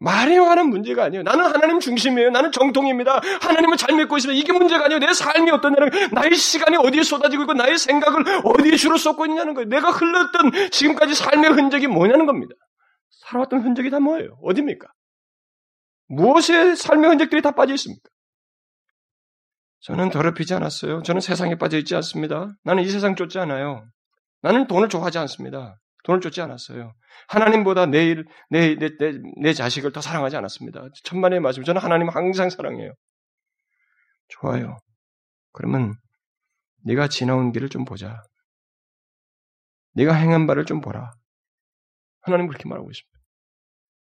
말에 0.01 0.38
관한 0.38 0.68
문제가 0.68 1.05
아니에요. 1.05 1.24
나는 1.24 1.46
하나님 1.46 1.80
중심이에요. 1.80 2.30
나는 2.30 2.53
정통입니다. 2.53 3.20
하나님을 3.40 3.76
잘 3.76 3.96
믿고 3.96 4.16
있습니다. 4.16 4.40
이게 4.40 4.53
문제가 4.53 4.84
아니에요. 4.84 5.01
내 5.01 5.12
삶이 5.12 5.51
어떠냐는 5.51 5.90
나의 6.12 6.36
시간이 6.36 6.76
어디에 6.76 7.03
쏟아지고 7.03 7.42
있고 7.42 7.55
나의 7.55 7.78
생각을 7.78 8.24
어디에 8.44 8.76
주로 8.76 8.96
쏟고 8.96 9.26
있냐는 9.26 9.55
거예요. 9.55 9.68
내가 9.68 9.90
흘렀던 9.90 10.70
지금까지 10.70 11.14
삶의 11.14 11.51
흔적이 11.51 11.88
뭐냐는 11.88 12.26
겁니다. 12.26 12.55
살아왔던 13.26 13.62
흔적이 13.62 13.90
다 13.90 13.99
뭐예요? 13.99 14.38
어디입니까? 14.42 14.86
무엇에 16.09 16.76
삶의 16.76 17.11
흔적들이 17.11 17.42
다 17.42 17.51
빠져 17.51 17.74
있습니까? 17.74 18.09
저는 19.80 20.11
더럽히지 20.11 20.55
않았어요. 20.55 21.03
저는 21.03 21.20
세상에 21.20 21.57
빠져 21.57 21.76
있지 21.78 21.94
않습니다. 21.96 22.53
나는 22.62 22.82
이 22.84 22.88
세상 22.88 23.16
쫓지 23.16 23.38
않아요. 23.40 23.84
나는 24.42 24.66
돈을 24.68 24.88
좋아하지 24.88 25.18
않습니다. 25.18 25.76
돈을 26.05 26.20
쫓지 26.20 26.40
않았어요. 26.40 26.94
하나님보다 27.28 27.86
내, 27.86 28.14
내, 28.51 28.76
내, 28.76 28.96
내, 28.96 29.12
내 29.40 29.53
자식을 29.53 29.92
더 29.92 30.01
사랑하지 30.01 30.36
않았습니다. 30.36 30.88
천만의 31.05 31.40
말씀. 31.40 31.64
저는 31.64 31.80
하나님 31.80 32.09
항상 32.09 32.51
사랑해요. 32.51 32.92
좋아요. 34.28 34.78
그러면 35.53 35.94
네가 36.84 37.09
지나온 37.09 37.53
길을 37.53 37.68
좀 37.68 37.84
보자. 37.84 38.22
네가 39.94 40.14
행한 40.14 40.46
바를 40.46 40.64
좀 40.64 40.80
보라. 40.80 41.11
하나님 42.20 42.46
그렇게 42.46 42.68
말하고 42.68 42.90
있습니다. 42.90 43.18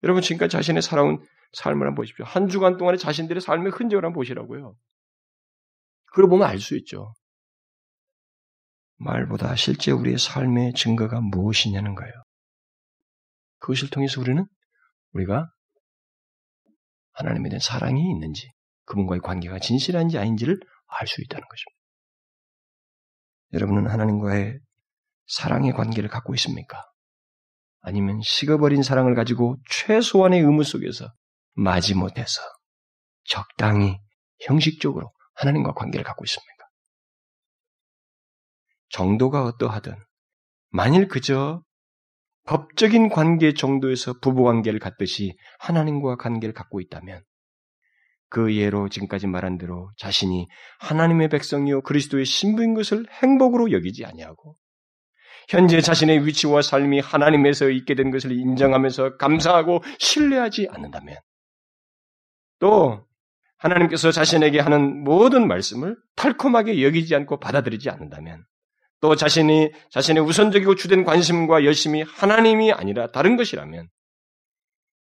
여러분 0.03 0.23
지금까지 0.23 0.53
자신의 0.53 0.83
살아온 0.83 1.25
삶을 1.53 1.87
한번 1.87 1.95
보십시오. 1.95 2.25
한 2.25 2.49
주간 2.49 2.77
동안에 2.77 2.99
자신들의 2.99 3.41
삶의 3.41 3.73
흔적을 3.73 4.05
한번 4.05 4.15
보시라고요. 4.15 4.77
그걸 6.07 6.29
보면 6.29 6.47
알 6.49 6.59
수 6.61 6.77
있죠. 6.77 7.15
말보다 8.99 9.57
실제 9.57 9.91
우리의 9.91 10.19
삶의 10.19 10.75
증거가 10.75 11.21
무엇이냐는 11.21 11.95
거예요. 11.95 12.13
그것을 13.59 13.91
통해서 13.91 14.21
우리는 14.21 14.47
우리가 15.13 15.51
하나님에 17.13 17.49
대한 17.49 17.61
사랑이 17.61 18.01
있는지, 18.11 18.51
그분과의 18.85 19.21
관계가 19.21 19.59
진실한지 19.59 20.19
아닌지를 20.19 20.61
알 20.89 21.07
수 21.07 21.21
있다는 21.23 21.47
것입니다. 21.49 21.77
여러분은 23.53 23.91
하나님과의 23.91 24.61
사랑의 25.27 25.73
관계를 25.73 26.09
갖고 26.09 26.35
있습니까? 26.35 26.83
아니면 27.81 28.21
식어버린 28.23 28.83
사랑을 28.83 29.15
가지고 29.15 29.57
최소한의 29.71 30.41
의무 30.41 30.65
속에서 30.65 31.13
마지못해서 31.55 32.41
적당히 33.25 33.99
형식적으로 34.41 35.13
하나님과 35.35 35.73
관계를 35.75 36.05
갖고 36.05 36.25
있습니까? 36.25 36.56
정도가 38.91 39.45
어떠하든 39.45 39.97
만일 40.71 41.09
그저 41.09 41.63
법적인 42.45 43.09
관계 43.09 43.55
정도에서 43.55 44.15
부부 44.21 44.45
관계를 44.45 44.79
갖듯이 44.79 45.37
하나님과 45.59 46.17
관계를 46.17 46.55
갖고 46.55 46.81
있다면 46.81 47.23
그 48.29 48.55
예로 48.55 48.89
지금까지 48.89 49.27
말한 49.27 49.59
대로 49.59 49.91
자신이 49.97 50.49
하나님의 50.81 51.29
백성이요 51.29 51.83
그리스도의 51.83 52.25
신부인 52.25 52.75
것을 52.75 53.07
행복으로 53.23 53.73
여기지 53.73 54.05
아니하고 54.05 54.57
현재 55.49 55.81
자신의 55.81 56.27
위치와 56.27 56.63
삶이 56.63 57.01
하나님에서 57.01 57.71
있게 57.71 57.95
된 57.95 58.11
것을 58.11 58.33
인정하면서 58.33 59.17
감사하고 59.17 59.83
신뢰하지 59.99 60.69
않는다면 60.71 61.17
또 62.59 63.07
하나님께서 63.59 64.11
자신에게 64.11 64.61
하는 64.61 65.05
모든 65.05 65.47
말씀을 65.47 65.97
달콤하게 66.17 66.83
여기지 66.83 67.15
않고 67.15 67.39
받아들이지 67.39 67.91
않는다면 67.91 68.45
또 69.01 69.15
자신이 69.15 69.71
자신의 69.91 70.23
우선적이고 70.23 70.75
주된 70.75 71.05
관심과 71.05 71.65
열심이 71.65 72.03
하나님이 72.03 72.73
아니라 72.73 73.09
다른 73.09 73.37
것이라면 73.37 73.89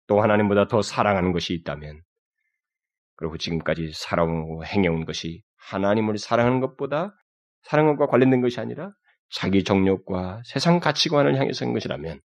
또 0.06 0.22
하나님보다 0.22 0.68
더 0.68 0.82
사랑하는 0.82 1.32
것이 1.32 1.54
있다면 1.54 2.00
그리고 3.16 3.36
지금까지 3.36 3.92
살아오고 3.94 4.64
행해온 4.64 5.04
것이 5.04 5.42
하나님을 5.56 6.18
사랑하는 6.18 6.60
것보다 6.60 7.14
사랑과 7.62 8.06
관련된 8.06 8.40
것이 8.40 8.58
아니라 8.60 8.92
자기 9.30 9.64
정욕과 9.64 10.42
세상 10.44 10.80
가치관을 10.80 11.38
향해서 11.38 11.64
한 11.64 11.72
것이라면 11.72 12.20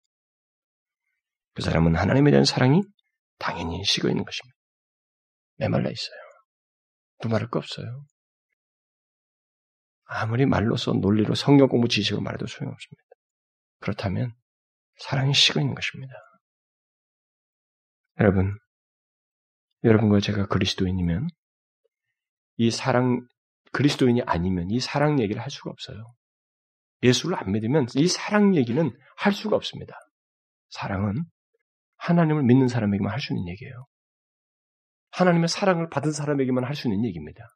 그 1.56 1.62
사람은 1.62 1.96
하나님에 1.96 2.32
대한 2.32 2.46
사랑이 2.46 2.82
당연히 3.40 3.84
식어 3.84 4.10
있는 4.10 4.24
것입니다. 4.24 4.56
메말라 5.58 5.90
있어요. 5.90 6.18
두말할 7.22 7.50
거 7.50 7.60
없어요. 7.60 8.06
아무리 10.14 10.46
말로써 10.46 10.94
논리로 10.94 11.34
성경 11.36 11.68
공부 11.68 11.88
지식으로 11.88 12.22
말해도 12.22 12.46
소용없습니다. 12.46 13.04
그렇다면 13.80 14.34
사랑이 14.98 15.34
식어 15.34 15.60
있는 15.60 15.74
것입니다. 15.76 16.14
여러분, 18.20 18.58
여러분과 19.84 20.20
제가 20.20 20.48
그리스도인이면 20.48 21.28
이 22.58 22.70
사랑 22.70 23.28
그리스도인이 23.72 24.22
아니면 24.28 24.70
이 24.70 24.80
사랑 24.80 25.20
얘기를 25.20 25.42
할 25.42 25.50
수가 25.50 25.72
없어요. 25.72 26.14
예수를 27.02 27.36
안 27.38 27.52
믿으면 27.52 27.88
이 27.96 28.08
사랑 28.08 28.56
얘기는 28.56 28.92
할 29.18 29.34
수가 29.34 29.56
없습니다. 29.56 29.96
사랑은 30.70 31.26
하나님을 31.98 32.44
믿는 32.44 32.68
사람에게만 32.68 33.12
할 33.12 33.20
수 33.20 33.34
있는 33.34 33.48
얘기예요. 33.50 33.88
하나님의 35.12 35.48
사랑을 35.48 35.90
받은 35.90 36.12
사람에게만 36.12 36.64
할 36.64 36.76
수 36.76 36.88
있는 36.88 37.04
얘기입니다. 37.06 37.48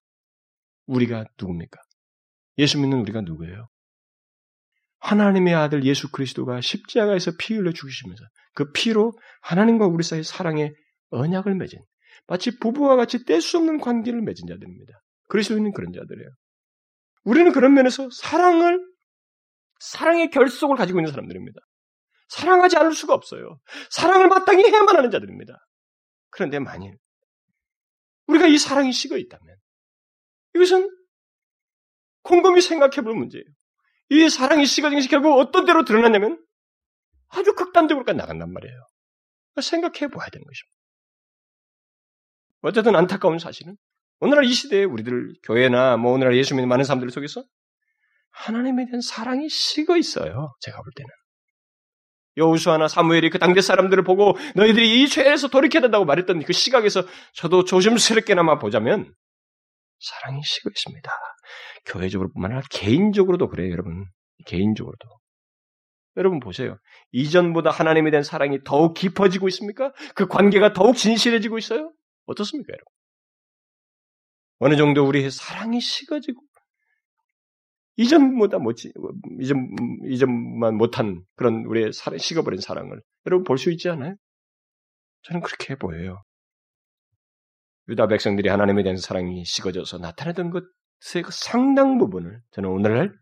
우리가 0.87 1.25
누굽니까? 1.39 1.79
예수 2.57 2.79
믿는 2.79 2.99
우리가 2.99 3.21
누구예요? 3.21 3.69
하나님의 4.99 5.53
아들 5.53 5.83
예수 5.83 6.11
그리스도가 6.11 6.61
십자가에서 6.61 7.31
피 7.39 7.55
흘려 7.55 7.71
죽으시면서 7.71 8.23
그 8.53 8.71
피로 8.71 9.13
하나님과 9.41 9.85
우리 9.85 10.03
사이 10.03 10.23
사랑의 10.23 10.73
언약을 11.09 11.55
맺은 11.55 11.79
마치 12.27 12.57
부부와 12.59 12.95
같이 12.95 13.23
뗄 13.25 13.41
수 13.41 13.57
없는 13.57 13.79
관계를 13.79 14.21
맺은 14.21 14.47
자들입니다. 14.47 14.93
그리스도인은 15.29 15.71
그런 15.73 15.93
자들이에요. 15.93 16.29
우리는 17.23 17.51
그런 17.51 17.73
면에서 17.73 18.09
사랑을 18.11 18.83
사랑의 19.79 20.29
결속을 20.31 20.75
가지고 20.75 20.99
있는 20.99 21.11
사람들입니다. 21.11 21.59
사랑하지 22.29 22.77
않을 22.77 22.93
수가 22.93 23.13
없어요. 23.13 23.59
사랑을 23.89 24.27
마땅히 24.27 24.65
해야만 24.65 24.95
하는 24.95 25.11
자들입니다. 25.11 25.53
그런데 26.29 26.59
만일 26.59 26.97
우리가 28.27 28.47
이 28.47 28.57
사랑이 28.57 28.91
식어 28.91 29.17
있다면 29.17 29.55
이것은 30.55 30.89
곰곰이 32.27 32.61
생각해 32.61 33.01
볼 33.01 33.15
문제예요. 33.15 33.45
이 34.09 34.29
사랑이 34.29 34.65
식어진 34.65 34.97
것이 34.97 35.09
결국 35.09 35.37
어떤 35.37 35.65
대로 35.65 35.83
드러났냐면 35.85 36.43
아주 37.29 37.53
극단적으로까지 37.55 38.17
나간단 38.17 38.51
말이에요. 38.51 38.75
생각해 39.61 40.07
봐야 40.07 40.29
되는 40.29 40.45
것입니다. 40.45 40.77
어쨌든 42.61 42.95
안타까운 42.95 43.39
사실은 43.39 43.75
오늘날 44.19 44.45
이 44.45 44.53
시대에 44.53 44.83
우리들 44.83 45.33
교회나 45.43 45.97
뭐 45.97 46.11
오늘날 46.11 46.35
예수 46.35 46.53
믿는 46.53 46.67
많은 46.67 46.83
사람들 46.83 47.09
속에서 47.11 47.43
하나님에 48.31 48.85
대한 48.85 49.01
사랑이 49.01 49.49
식어 49.49 49.97
있어요. 49.97 50.53
제가 50.61 50.77
볼 50.81 50.91
때는. 50.95 51.09
여우수아나 52.37 52.87
사무엘이 52.87 53.31
그 53.31 53.39
당대 53.39 53.61
사람들을 53.61 54.03
보고 54.03 54.37
너희들이 54.55 55.01
이 55.01 55.07
죄에서 55.07 55.47
돌이켜야 55.47 55.81
된다고 55.81 56.05
말했던 56.05 56.43
그 56.43 56.53
시각에서 56.53 57.03
저도 57.33 57.63
조심스럽게나마 57.63 58.59
보자면 58.59 59.13
사랑이 59.99 60.41
식어 60.43 60.69
있습니다. 60.69 61.11
교회적으로뿐만 61.85 62.51
아니라 62.51 62.67
개인적으로도 62.69 63.47
그래요, 63.49 63.71
여러분. 63.71 64.05
개인적으로도. 64.45 65.07
여러분 66.17 66.39
보세요. 66.39 66.77
이전보다 67.11 67.69
하나님에 67.69 68.09
대한 68.11 68.23
사랑이 68.23 68.59
더욱 68.63 68.93
깊어지고 68.95 69.47
있습니까? 69.49 69.91
그 70.15 70.27
관계가 70.27 70.73
더욱 70.73 70.95
진실해지고 70.95 71.57
있어요? 71.59 71.91
어떻습니까, 72.25 72.73
여러분? 72.73 72.85
어느 74.59 74.75
정도 74.75 75.07
우리의 75.07 75.29
사랑이 75.29 75.79
식어지고 75.79 76.41
이전보다 77.97 78.59
못지 78.59 78.91
이전 79.39 79.67
이전만 80.05 80.75
못한 80.77 81.23
그런 81.35 81.65
우리의 81.65 81.93
사랑, 81.93 82.17
식어버린 82.19 82.59
사랑을 82.61 83.01
여러분 83.25 83.43
볼 83.43 83.57
수 83.57 83.71
있지 83.71 83.89
않아요? 83.89 84.15
저는 85.23 85.41
그렇게 85.41 85.75
보여요. 85.75 86.23
유다 87.89 88.07
백성들이 88.07 88.49
하나님에 88.49 88.83
대한 88.83 88.97
사랑이 88.97 89.45
식어져서 89.45 89.99
나타나던 89.99 90.49
것의 90.51 91.23
그 91.23 91.31
상당 91.31 91.97
부분을 91.97 92.41
저는 92.51 92.69
오늘날 92.69 93.13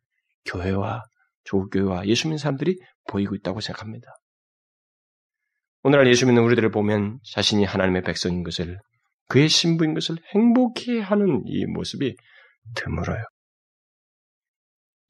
교회와 0.46 1.04
조교와 1.44 2.08
예수 2.08 2.28
믿는 2.28 2.38
사람들이 2.38 2.80
보이고 3.08 3.36
있다고 3.36 3.62
생각합니다. 3.62 4.08
오늘날 5.84 6.08
예수 6.08 6.26
믿는 6.26 6.42
우리들을 6.44 6.72
보면 6.72 7.20
자신이 7.32 7.64
하나님의 7.64 8.02
백성인 8.02 8.44
것을 8.44 8.80
그의 9.28 9.50
신부인 9.50 9.94
것을 9.94 10.18
행복해 10.34 11.00
하는 11.00 11.44
이 11.46 11.66
모습이 11.66 12.16
드물어요. 12.76 13.24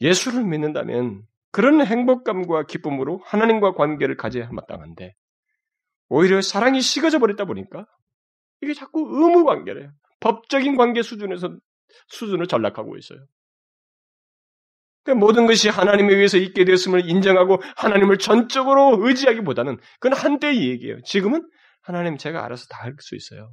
예수를 0.01 0.43
믿는다면 0.43 1.23
그런 1.51 1.85
행복감과 1.85 2.65
기쁨으로 2.65 3.21
하나님과 3.23 3.75
관계를 3.75 4.17
가져야 4.17 4.49
마땅한데 4.51 5.13
오히려 6.09 6.41
사랑이 6.41 6.81
식어져 6.81 7.19
버렸다 7.19 7.45
보니까 7.45 7.85
이게 8.65 8.73
자꾸 8.73 9.01
의무 9.11 9.45
관계래요. 9.45 9.91
법적인 10.19 10.75
관계 10.77 11.01
수준에서 11.01 11.55
수준을 12.09 12.47
전락하고 12.47 12.97
있어요. 12.97 13.19
그러니까 15.03 15.25
모든 15.25 15.45
것이 15.45 15.69
하나님에 15.69 16.13
의해서 16.15 16.37
있게 16.37 16.65
되었음을 16.65 17.07
인정하고 17.09 17.61
하나님을 17.77 18.17
전적으로 18.17 18.97
의지하기보다는 19.05 19.77
그건 19.99 20.17
한때의 20.17 20.67
얘기예요. 20.69 21.01
지금은 21.03 21.47
하나님 21.81 22.17
제가 22.17 22.43
알아서 22.43 22.65
다 22.69 22.83
할 22.83 22.95
수 22.99 23.15
있어요. 23.15 23.51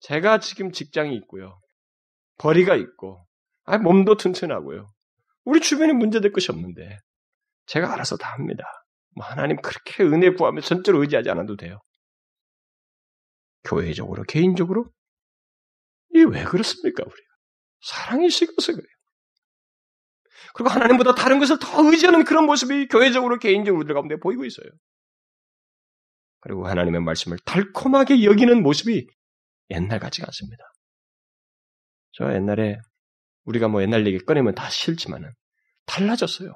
제가 0.00 0.38
지금 0.40 0.72
직장이 0.72 1.16
있고요. 1.16 1.58
벌이가 2.38 2.74
있고, 2.76 3.24
아, 3.64 3.78
몸도 3.78 4.16
튼튼하고요. 4.16 4.86
우리 5.44 5.60
주변에 5.60 5.92
문제될 5.94 6.32
것이 6.32 6.50
없는데, 6.50 6.98
제가 7.66 7.92
알아서 7.92 8.16
다 8.16 8.32
합니다. 8.34 8.64
뭐 9.16 9.24
하나님 9.26 9.56
그렇게 9.58 10.02
은혜 10.04 10.30
구하며 10.30 10.60
전적으로 10.62 11.02
의지하지 11.02 11.30
않아도 11.30 11.56
돼요. 11.56 11.80
교회적으로, 13.64 14.24
개인적으로? 14.24 14.90
이게 16.10 16.24
왜 16.24 16.44
그렇습니까, 16.44 17.02
우리가? 17.04 17.28
사랑이 17.80 18.30
식어서 18.30 18.72
그래요. 18.72 18.86
그리고 20.54 20.70
하나님보다 20.70 21.14
다른 21.14 21.38
것을 21.38 21.58
더 21.60 21.90
의지하는 21.90 22.24
그런 22.24 22.46
모습이 22.46 22.88
교회적으로, 22.88 23.38
개인적으로 23.38 23.84
우리 23.84 23.94
가운데 23.94 24.16
보이고 24.16 24.44
있어요. 24.44 24.66
그리고 26.40 26.66
하나님의 26.66 27.00
말씀을 27.02 27.38
달콤하게 27.44 28.24
여기는 28.24 28.62
모습이 28.62 29.06
옛날 29.70 30.00
같지가 30.00 30.26
않습니다. 30.28 30.64
저 32.12 32.34
옛날에 32.34 32.78
우리가 33.44 33.68
뭐 33.68 33.80
옛날 33.82 34.06
얘기 34.06 34.18
꺼내면 34.18 34.54
다 34.54 34.68
싫지만은 34.68 35.30
달라졌어요. 35.86 36.52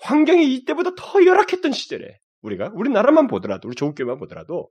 환경이 0.00 0.54
이때보다 0.54 0.94
더 0.96 1.24
열악했던 1.24 1.72
시절에 1.72 2.18
우리가 2.40 2.70
우리나라만 2.72 3.26
보더라도 3.26 3.68
우리 3.68 3.74
조국교만 3.74 4.18
보더라도 4.18 4.70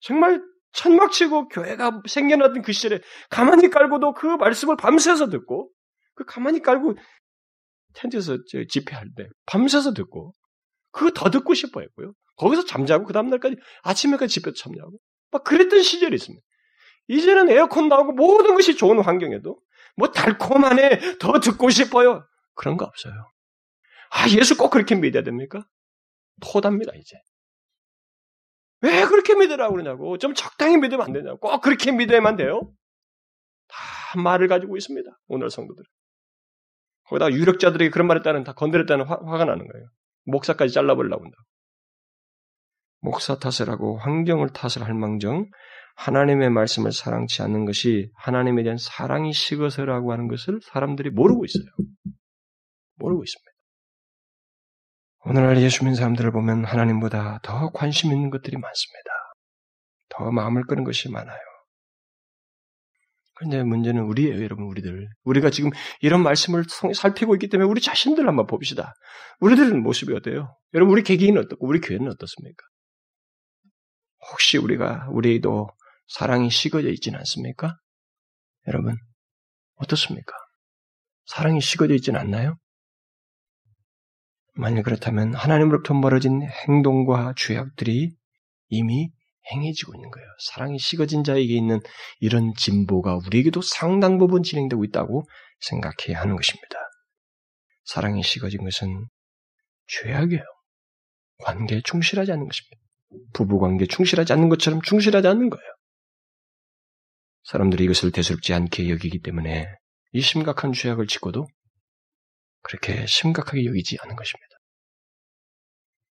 정말 0.00 0.42
천막치고 0.72 1.48
교회가 1.48 2.02
생겨났던 2.06 2.62
그 2.62 2.72
시절에 2.72 3.00
가만히 3.30 3.70
깔고도 3.70 4.14
그 4.14 4.26
말씀을 4.26 4.76
밤새서 4.76 5.28
듣고 5.30 5.70
그 6.14 6.24
가만히 6.24 6.60
깔고 6.60 6.96
텐트에서 7.94 8.38
집회할 8.68 9.08
때 9.16 9.28
밤새서 9.46 9.94
듣고 9.94 10.32
그거 10.92 11.10
더 11.10 11.30
듣고 11.30 11.54
싶어 11.54 11.80
했고요. 11.80 12.12
거기서 12.36 12.64
잠자고 12.64 13.04
그 13.04 13.12
다음날까지 13.12 13.56
아침에까지 13.82 14.32
집회 14.32 14.52
참여하고 14.52 14.98
막 15.30 15.44
그랬던 15.44 15.82
시절이 15.82 16.14
있습니다. 16.14 16.42
이제는 17.08 17.50
에어컨 17.50 17.88
나오고 17.88 18.12
모든 18.12 18.54
것이 18.54 18.76
좋은 18.76 19.00
환경에도 19.00 19.58
뭐 19.96 20.10
달콤하네 20.12 21.18
더 21.18 21.40
듣고 21.40 21.70
싶어요. 21.70 22.24
그런 22.54 22.76
거 22.76 22.84
없어요. 22.84 23.14
아 24.10 24.28
예수 24.30 24.56
꼭 24.56 24.70
그렇게 24.70 24.94
믿어야 24.94 25.22
됩니까? 25.22 25.66
토답니다 26.40 26.92
이제. 26.94 27.16
왜 28.80 29.04
그렇게 29.06 29.34
믿으라고 29.34 29.74
그러냐고. 29.74 30.18
좀 30.18 30.34
적당히 30.34 30.76
믿으면 30.76 31.06
안 31.06 31.12
되냐고. 31.12 31.38
꼭 31.38 31.60
그렇게 31.60 31.92
믿어야만 31.92 32.36
돼요. 32.36 32.72
다 33.68 34.20
말을 34.20 34.48
가지고 34.48 34.76
있습니다. 34.76 35.10
오늘 35.26 35.50
성도들. 35.50 35.84
거기다 37.04 37.30
유력자들이 37.32 37.90
그런 37.90 38.06
말 38.06 38.18
했다는 38.18 38.44
다 38.44 38.52
건드렸다는 38.52 39.06
화, 39.06 39.16
가 39.16 39.44
나는 39.44 39.66
거예요. 39.66 39.88
목사까지 40.24 40.72
잘라버리려고 40.72 41.24
한다. 41.24 41.36
목사 43.00 43.38
탓을 43.38 43.70
하고 43.70 43.96
환경을 43.98 44.50
탓을 44.52 44.86
할 44.86 44.94
망정 44.94 45.46
하나님의 45.96 46.50
말씀을 46.50 46.92
사랑치 46.92 47.42
않는 47.42 47.64
것이 47.64 48.10
하나님에 48.16 48.62
대한 48.62 48.76
사랑이 48.78 49.32
식어서라고 49.32 50.12
하는 50.12 50.28
것을 50.28 50.60
사람들이 50.62 51.10
모르고 51.10 51.44
있어요. 51.44 51.64
모르고 52.96 53.24
있습니다. 53.24 53.47
오늘날 55.28 55.60
예수 55.60 55.84
믿는 55.84 55.94
사람들을 55.94 56.32
보면 56.32 56.64
하나님보다 56.64 57.40
더 57.42 57.70
관심 57.72 58.12
있는 58.12 58.30
것들이 58.30 58.56
많습니다. 58.56 59.10
더 60.08 60.30
마음을 60.30 60.64
끄는 60.64 60.84
것이 60.84 61.10
많아요. 61.10 61.38
그런데 63.34 63.62
문제는 63.62 64.04
우리예요, 64.04 64.42
여러분, 64.42 64.64
우리들. 64.64 65.06
우리가 65.24 65.50
지금 65.50 65.70
이런 66.00 66.22
말씀을 66.22 66.64
살피고 66.94 67.34
있기 67.34 67.50
때문에 67.50 67.68
우리 67.68 67.82
자신들 67.82 68.26
한번 68.26 68.46
봅시다. 68.46 68.94
우리들은 69.40 69.82
모습이 69.82 70.14
어때요? 70.14 70.56
여러분, 70.72 70.94
우리 70.94 71.02
개개인은 71.02 71.44
어떻고, 71.44 71.68
우리 71.68 71.80
교회는 71.80 72.08
어떻습니까? 72.08 72.64
혹시 74.32 74.56
우리가, 74.56 75.08
우리도 75.10 75.68
사랑이 76.08 76.50
식어져 76.50 76.88
있지는 76.88 77.18
않습니까? 77.18 77.76
여러분, 78.66 78.96
어떻습니까? 79.74 80.32
사랑이 81.26 81.60
식어져 81.60 81.94
있지는 81.94 82.18
않나요? 82.18 82.56
만약 84.58 84.82
그렇다면 84.82 85.34
하나님으로부터 85.34 85.94
멀어진 85.94 86.42
행동과 86.42 87.34
죄악들이 87.36 88.10
이미 88.68 89.08
행해지고 89.52 89.94
있는 89.94 90.10
거예요. 90.10 90.26
사랑이 90.40 90.80
식어진 90.80 91.22
자에게 91.22 91.54
있는 91.54 91.78
이런 92.18 92.52
진보가 92.54 93.20
우리에게도 93.24 93.62
상당 93.62 94.18
부분 94.18 94.42
진행되고 94.42 94.84
있다고 94.86 95.22
생각해야 95.60 96.20
하는 96.20 96.34
것입니다. 96.34 96.76
사랑이 97.84 98.22
식어진 98.24 98.64
것은 98.64 99.06
죄악이에요. 99.86 100.42
관계에 101.44 101.80
충실하지 101.84 102.32
않는 102.32 102.48
것입니다. 102.48 102.76
부부 103.34 103.60
관계에 103.60 103.86
충실하지 103.86 104.32
않는 104.32 104.48
것처럼 104.48 104.82
충실하지 104.82 105.28
않는 105.28 105.50
거예요. 105.50 105.72
사람들이 107.44 107.84
이것을 107.84 108.10
대수롭지 108.10 108.52
않게 108.54 108.90
여기기 108.90 109.20
때문에 109.20 109.68
이 110.12 110.20
심각한 110.20 110.72
죄악을 110.72 111.06
짓고도 111.06 111.46
그렇게 112.62 113.06
심각하게 113.06 113.64
여기지 113.64 113.96
않은 114.02 114.16
것입니다. 114.16 114.56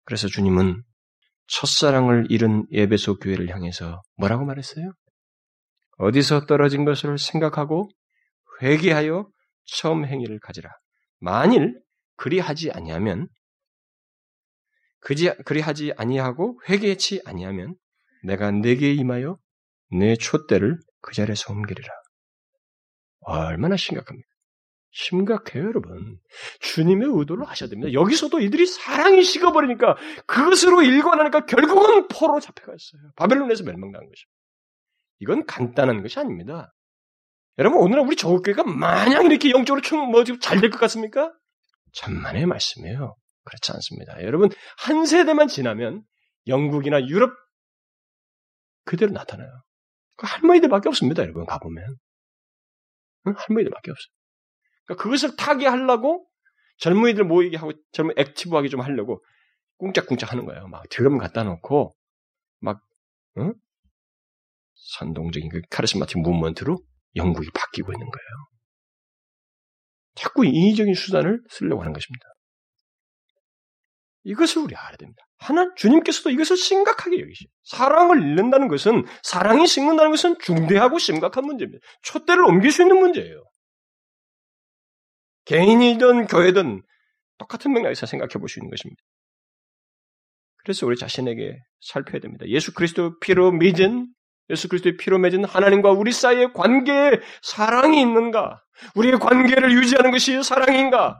그래서 0.05 0.27
주님은 0.27 0.83
첫사랑을 1.47 2.27
잃은 2.29 2.65
예배소 2.71 3.17
교회를 3.19 3.49
향해서 3.49 4.01
뭐라고 4.17 4.45
말했어요? 4.45 4.93
어디서 5.97 6.45
떨어진 6.45 6.85
것을 6.85 7.17
생각하고 7.17 7.89
회개하여 8.61 9.29
처음 9.65 10.05
행위를 10.05 10.39
가지라. 10.39 10.71
만일 11.19 11.79
그리하지 12.15 12.71
아니하면 12.71 13.27
그지 15.01 15.33
그리하지 15.45 15.93
아니하고 15.97 16.59
회개치 16.67 17.21
아니하면 17.25 17.75
내가 18.23 18.51
내게 18.51 18.93
임하여 18.93 19.37
내 19.91 20.15
촛대를 20.15 20.77
그 21.01 21.13
자리에서 21.13 21.53
옮기리라. 21.53 21.89
얼마나 23.21 23.77
심각합니까? 23.77 24.28
심각해요, 24.91 25.65
여러분. 25.65 26.19
주님의 26.61 27.09
의도를 27.11 27.47
하셔야 27.47 27.69
됩니다. 27.69 27.93
여기서도 27.93 28.39
이들이 28.39 28.65
사랑이 28.65 29.23
식어버리니까 29.23 29.95
그것으로 30.25 30.81
일관하니까 30.81 31.45
결국은 31.45 32.07
포로 32.07 32.39
잡혀갔어요. 32.39 33.11
바벨론에서 33.15 33.63
멸망당한 33.63 34.07
것입니다. 34.07 34.39
이건 35.19 35.45
간단한 35.45 36.01
것이 36.01 36.19
아닙니다. 36.19 36.73
여러분, 37.57 37.81
오늘은 37.81 38.05
우리 38.07 38.15
조국교회가 38.15 38.63
마냥 38.63 39.25
이렇게 39.25 39.51
영적으로 39.51 39.81
충, 39.81 40.09
뭐, 40.09 40.23
잘될 40.23 40.69
것 40.69 40.79
같습니까? 40.79 41.33
천만의 41.93 42.45
말씀이에요. 42.45 43.15
그렇지 43.43 43.71
않습니다. 43.73 44.23
여러분, 44.23 44.49
한 44.77 45.05
세대만 45.05 45.47
지나면 45.47 46.03
영국이나 46.47 47.05
유럽 47.07 47.31
그대로 48.85 49.11
나타나요. 49.11 49.49
그 50.15 50.25
할머니들밖에 50.25 50.89
없습니다, 50.89 51.21
여러분, 51.23 51.45
가보면. 51.45 51.95
응? 53.27 53.33
할머니들밖에 53.35 53.91
없어요. 53.91 54.18
그러니까 54.89 55.03
그것을 55.03 55.35
타게 55.35 55.67
하려고 55.67 56.27
젊은이들 56.77 57.23
모이게 57.23 57.57
하고 57.57 57.73
젊은 57.91 58.15
액티브하게 58.17 58.69
좀 58.69 58.81
하려고 58.81 59.23
꿍짝꿍짝 59.77 60.31
하는 60.31 60.45
거예요. 60.45 60.67
막 60.67 60.83
드럼 60.89 61.19
갖다 61.19 61.43
놓고 61.43 61.95
막 62.59 62.81
응? 63.37 63.53
선동적인 64.73 65.49
그 65.49 65.61
카리스마틱 65.69 66.19
무브먼트로 66.21 66.77
영국이 67.15 67.49
바뀌고 67.53 67.91
있는 67.91 68.09
거예요. 68.09 68.27
자꾸 70.15 70.45
인위적인 70.45 70.95
수단을 70.95 71.39
쓰려고 71.49 71.81
하는 71.81 71.93
것입니다. 71.93 72.25
이것을 74.23 74.63
우리 74.63 74.75
알아야 74.75 74.97
됩니다. 74.97 75.23
하나 75.37 75.73
주님께서도 75.75 76.31
이것을 76.31 76.57
심각하게 76.57 77.21
여기시. 77.21 77.47
사랑을 77.63 78.21
잃는다는 78.21 78.67
것은 78.67 79.05
사랑이 79.23 79.65
식는다는 79.67 80.11
것은 80.11 80.39
중대하고 80.39 80.97
심각한 80.97 81.45
문제입니다. 81.45 81.79
촛대를 82.01 82.43
옮길 82.43 82.71
수 82.71 82.81
있는 82.81 82.99
문제예요. 82.99 83.48
개인이든 85.49 86.27
교회든 86.27 86.83
똑같은 87.39 87.73
맥락에서 87.73 88.05
생각해 88.05 88.33
볼 88.33 88.47
수 88.49 88.59
있는 88.59 88.69
것입니다. 88.69 89.01
그래서 90.57 90.85
우리 90.85 90.95
자신에게 90.95 91.57
살펴야 91.81 92.19
됩니다. 92.19 92.45
예수 92.47 92.73
그리스도 92.73 93.17
피로 93.19 93.51
믿은 93.51 94.07
예수 94.51 94.67
그리스도의 94.67 94.97
피로 94.97 95.17
맺은 95.17 95.45
하나님과 95.45 95.91
우리 95.91 96.11
사이의 96.11 96.53
관계에 96.53 97.19
사랑이 97.41 97.99
있는가? 97.99 98.61
우리의 98.93 99.17
관계를 99.19 99.71
유지하는 99.71 100.11
것이 100.11 100.43
사랑인가? 100.43 101.19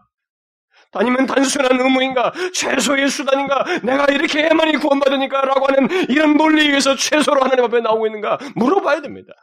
아니면 0.91 1.25
단순한 1.25 1.79
의무인가? 1.79 2.31
최소의 2.53 3.09
수단인가? 3.09 3.63
내가 3.81 4.05
이렇게 4.05 4.43
해야만이 4.43 4.77
구원받으니까? 4.77 5.41
라고 5.41 5.65
하는 5.67 5.87
이런 6.09 6.37
논리에 6.37 6.67
의해서 6.67 6.95
최소로 6.95 7.41
하나님 7.41 7.65
앞에 7.65 7.81
나오고 7.81 8.05
있는가? 8.07 8.37
물어봐야 8.55 9.01
됩니다. 9.01 9.33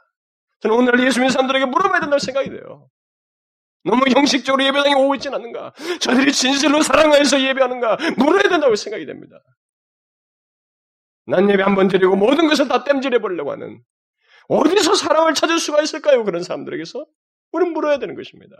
저는 0.60 0.76
오늘 0.76 1.00
예수 1.04 1.18
믿는 1.18 1.30
사람들에게 1.30 1.66
물어봐야 1.66 2.00
된다고 2.00 2.18
생각이 2.18 2.50
돼요. 2.50 2.88
너무 3.86 4.04
형식적으로 4.08 4.64
예배당에 4.64 4.94
오고 4.94 5.14
있지는 5.16 5.36
않는가? 5.36 5.72
저들이 6.00 6.32
진실로 6.32 6.82
사랑하여서 6.82 7.40
예배하는가? 7.40 7.96
물어야 8.18 8.42
된다고 8.48 8.74
생각이 8.76 9.06
됩니다. 9.06 9.36
난 11.26 11.48
예배 11.50 11.62
한 11.62 11.74
번 11.74 11.88
드리고 11.88 12.16
모든 12.16 12.48
것을 12.48 12.68
다 12.68 12.84
땜질해 12.84 13.20
보려고 13.20 13.52
하는 13.52 13.82
어디서 14.48 14.94
사랑을 14.94 15.34
찾을 15.34 15.58
수가 15.58 15.82
있을까요? 15.82 16.24
그런 16.24 16.42
사람들에게서 16.42 17.06
우리는 17.52 17.72
물어야 17.72 17.98
되는 17.98 18.14
것입니다. 18.14 18.56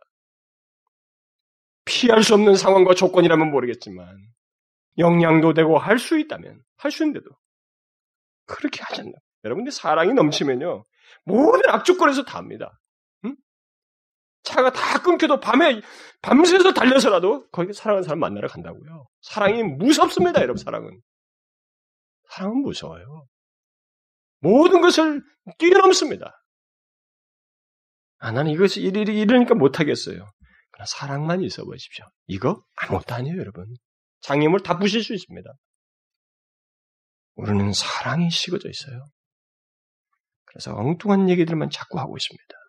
피할 1.84 2.22
수 2.24 2.34
없는 2.34 2.56
상황과 2.56 2.94
조건이라면 2.94 3.50
모르겠지만 3.50 4.16
영향도 4.98 5.54
되고 5.54 5.78
할 5.78 5.98
수 5.98 6.18
있다면 6.18 6.60
할 6.76 6.90
수 6.90 7.04
있는데도 7.04 7.30
그렇게 8.46 8.80
하지 8.82 9.02
않나. 9.02 9.12
여러분들 9.44 9.70
사랑이 9.72 10.12
넘치면요 10.14 10.84
모든 11.24 11.68
악조건에서 11.68 12.24
다 12.24 12.38
합니다. 12.38 12.78
응? 14.46 14.52
차가 14.52 14.72
다 14.72 15.00
끊겨도 15.02 15.40
밤에 15.40 15.80
밤새서 16.22 16.72
달려서라도 16.72 17.48
거기 17.50 17.72
사랑하는 17.72 18.02
사람 18.04 18.20
만나러 18.20 18.48
간다고요. 18.48 19.06
사랑이 19.20 19.62
무섭습니다, 19.62 20.40
여러분. 20.40 20.56
사랑은 20.56 21.00
사랑은 22.30 22.62
무서워요. 22.62 23.26
모든 24.40 24.80
것을 24.80 25.22
뛰어넘습니다. 25.58 26.42
아, 28.18 28.32
나는 28.32 28.50
이것이 28.52 28.80
이러니까 28.80 29.54
못하겠어요. 29.54 30.26
그러나 30.70 30.86
사랑만 30.86 31.42
있어 31.42 31.64
보십시오. 31.64 32.06
이거 32.26 32.64
아무것도 32.76 33.14
아니에요, 33.14 33.38
여러분. 33.38 33.66
장애물 34.20 34.62
다 34.62 34.78
부실 34.78 35.02
수 35.02 35.14
있습니다. 35.14 35.50
우리는 37.34 37.72
사랑이 37.72 38.30
식어져 38.30 38.68
있어요. 38.68 39.06
그래서 40.46 40.74
엉뚱한 40.74 41.28
얘기들만 41.28 41.70
자꾸 41.70 41.98
하고 41.98 42.16
있습니다. 42.16 42.65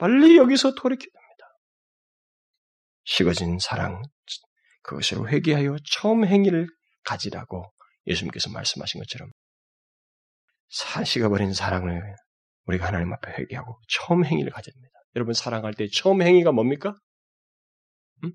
빨리 0.00 0.38
여기서 0.38 0.74
돌이켜야 0.74 1.12
됩니다. 1.12 1.46
식어진 3.04 3.58
사랑, 3.58 4.02
그것을 4.82 5.28
회개하여 5.28 5.76
처음 5.84 6.24
행위를 6.24 6.66
가지라고 7.04 7.70
예수님께서 8.06 8.50
말씀하신 8.50 9.00
것처럼 9.00 9.30
사식어버린 10.70 11.52
사랑을 11.52 12.16
우리가 12.64 12.86
하나님 12.86 13.12
앞에 13.12 13.32
회개하고 13.32 13.78
처음 13.88 14.24
행위를 14.24 14.50
가져야 14.52 14.72
됩니다. 14.72 14.94
여러분 15.16 15.34
사랑할 15.34 15.74
때 15.74 15.86
처음 15.92 16.22
행위가 16.22 16.50
뭡니까? 16.52 16.96
응? 18.24 18.32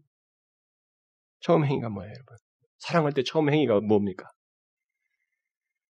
처음 1.40 1.66
행위가 1.66 1.90
뭐예요, 1.90 2.12
여러분? 2.14 2.38
사랑할 2.78 3.14
때 3.14 3.24
처음 3.24 3.50
행위가 3.50 3.80
뭡니까? 3.82 4.30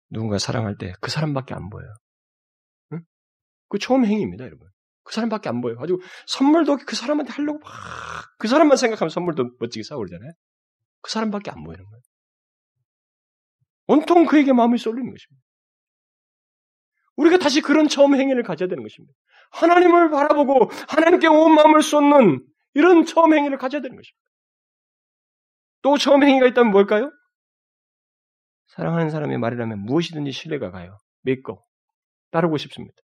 누군가 0.10 0.38
사랑할 0.38 0.78
때 0.78 0.94
그 1.02 1.10
사람밖에 1.10 1.56
안 1.56 1.70
보여요. 1.70 1.92
응? 2.92 3.02
그 3.70 3.80
처음 3.80 4.06
행위입니다, 4.06 4.46
여러분. 4.46 4.70
그 5.04 5.14
사람밖에 5.14 5.50
안 5.50 5.62
보여요. 5.62 5.78
가지고 5.78 6.00
선물도 6.28 6.78
그 6.86 6.96
사람한테 6.96 7.32
하려고 7.34 7.60
막 7.60 8.24
그 8.44 8.50
사람만 8.50 8.76
생각하면 8.76 9.10
선물도 9.10 9.52
멋지게 9.60 9.84
싸고 9.84 10.00
그러잖아요. 10.00 10.34
그 11.02 11.10
사람밖에 11.10 11.50
안 11.50 11.64
보이는 11.64 11.82
거예요. 11.86 12.02
온통 13.88 14.26
그에게 14.26 14.52
마음이 14.52 14.78
쏠리는 14.78 15.10
것입니다. 15.10 15.44
우리가 17.16 17.38
다시 17.38 17.62
그런 17.62 17.88
처음 17.88 18.16
행위를 18.16 18.44
가져야 18.44 18.68
되는 18.68 18.84
것입니다. 18.84 19.14
하나님을 19.52 20.10
바라보고 20.10 20.72
하나님께 20.90 21.28
온 21.28 21.56
마음을 21.56 21.82
쏟는 21.82 22.46
이런 22.74 23.06
처음 23.06 23.34
행위를 23.34 23.58
가져야 23.58 23.82
되는 23.82 23.96
것입니다. 23.96 24.28
또 25.84 25.98
처음 25.98 26.24
행위가 26.24 26.48
있다면 26.48 26.74
뭘까요? 26.74 27.12
사랑하는 28.68 29.10
사람의 29.10 29.38
말이라면 29.38 29.80
무엇이든지 29.80 30.34
신뢰가 30.34 30.72
가요. 30.72 30.98
믿고 31.22 31.64
따르고 32.32 32.58
싶습니다. 32.58 33.03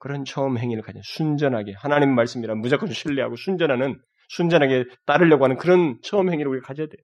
그런 0.00 0.24
처음 0.24 0.58
행위를 0.58 0.82
가진 0.82 1.02
순전하게 1.04 1.74
하나님 1.76 2.14
말씀이라 2.14 2.54
무조건 2.56 2.90
신뢰하고 2.90 3.36
순전하는 3.36 4.00
순전하게 4.30 4.86
따르려고 5.06 5.44
하는 5.44 5.56
그런 5.56 5.98
처음 6.02 6.32
행위를 6.32 6.50
우리가 6.50 6.66
가져야 6.66 6.86
돼요. 6.86 7.02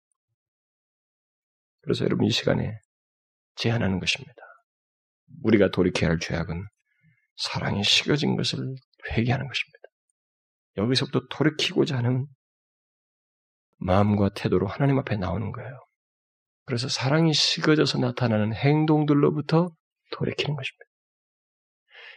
그래서 1.83 2.05
여러분 2.05 2.27
이 2.27 2.31
시간에 2.31 2.81
제안하는 3.57 4.01
것입니다. 4.01 4.35
우리가 5.43 5.71
돌이켜야 5.71 6.11
할 6.11 6.19
죄악은 6.19 6.65
사랑이 7.37 7.85
식어진 7.85 8.37
것을 8.37 8.59
회개하는 9.11 9.47
것입니다. 9.47 9.79
여기서부터 10.79 11.27
돌이키고자 11.31 11.99
하는 11.99 12.27
마음과 13.79 14.31
태도로 14.31 14.67
하나님 14.67 14.99
앞에 14.99 15.17
나오는 15.17 15.53
거예요. 15.53 15.85
그래서 16.65 16.89
사랑이 16.89 17.35
식어져서 17.35 17.99
나타나는 17.99 18.55
행동들로부터 18.55 19.69
돌이키는 20.13 20.57
것입니다. 20.57 20.87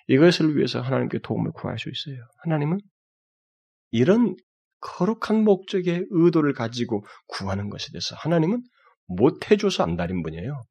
이것을 0.09 0.57
위해서 0.57 0.81
하나님께 0.81 1.19
도움을 1.19 1.51
구할 1.51 1.77
수 1.77 1.89
있어요. 1.89 2.25
하나님은 2.39 2.79
이런 3.91 4.35
거룩한 4.81 5.43
목적의 5.43 6.07
의도를 6.09 6.53
가지고 6.53 7.05
구하는 7.27 7.69
것에 7.69 7.91
대해서 7.91 8.15
하나님은 8.15 8.63
못해줘서 9.05 9.83
안달인 9.83 10.23
분이에요. 10.23 10.63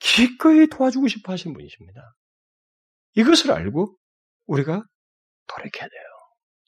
기꺼이 0.00 0.66
도와주고 0.66 1.06
싶어 1.06 1.32
하시는 1.32 1.54
분이십니다. 1.54 2.14
이것을 3.14 3.52
알고 3.52 3.96
우리가 4.46 4.82
돌이켜야 5.46 5.88
돼요. 5.88 6.02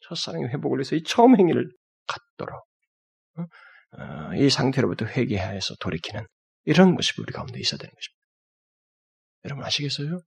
첫사랑의 0.08 0.50
회복을 0.50 0.78
위해서 0.78 0.94
이 0.94 1.02
처음 1.02 1.36
행위를 1.36 1.68
갖도록 2.06 2.64
어? 3.38 3.42
어, 3.98 4.34
이 4.36 4.48
상태로부터 4.48 5.06
회개해서 5.06 5.74
돌이키는 5.80 6.24
이런 6.66 6.92
모습이 6.92 7.22
우리 7.22 7.32
가운데 7.32 7.58
있어야 7.58 7.78
되는 7.78 7.92
것입니다. 7.92 8.16
여러분 9.44 9.64
아시겠어요? 9.64 10.20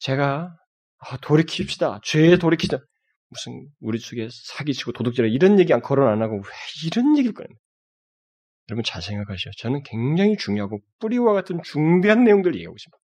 제가 0.00 0.56
아, 0.98 1.16
돌이킵시다. 1.18 2.02
죄에 2.02 2.36
돌이키자. 2.38 2.78
무슨 3.28 3.68
우리 3.80 3.98
쪽에 3.98 4.28
사기치고 4.30 4.92
도둑질 4.92 5.26
이런 5.32 5.60
얘기 5.60 5.72
안 5.72 5.80
거론 5.80 6.08
안 6.08 6.20
하고 6.20 6.36
왜 6.36 6.50
이런 6.84 7.16
얘기를 7.16 7.32
꺼냅니까? 7.32 7.60
여러분 8.68 8.82
잘 8.84 9.02
생각하시오. 9.02 9.52
저는 9.58 9.82
굉장히 9.84 10.36
중요하고 10.36 10.80
뿌리와 10.98 11.32
같은 11.32 11.60
중대한 11.64 12.24
내용들을 12.24 12.54
얘기하고 12.56 12.76
있습니다. 12.76 12.98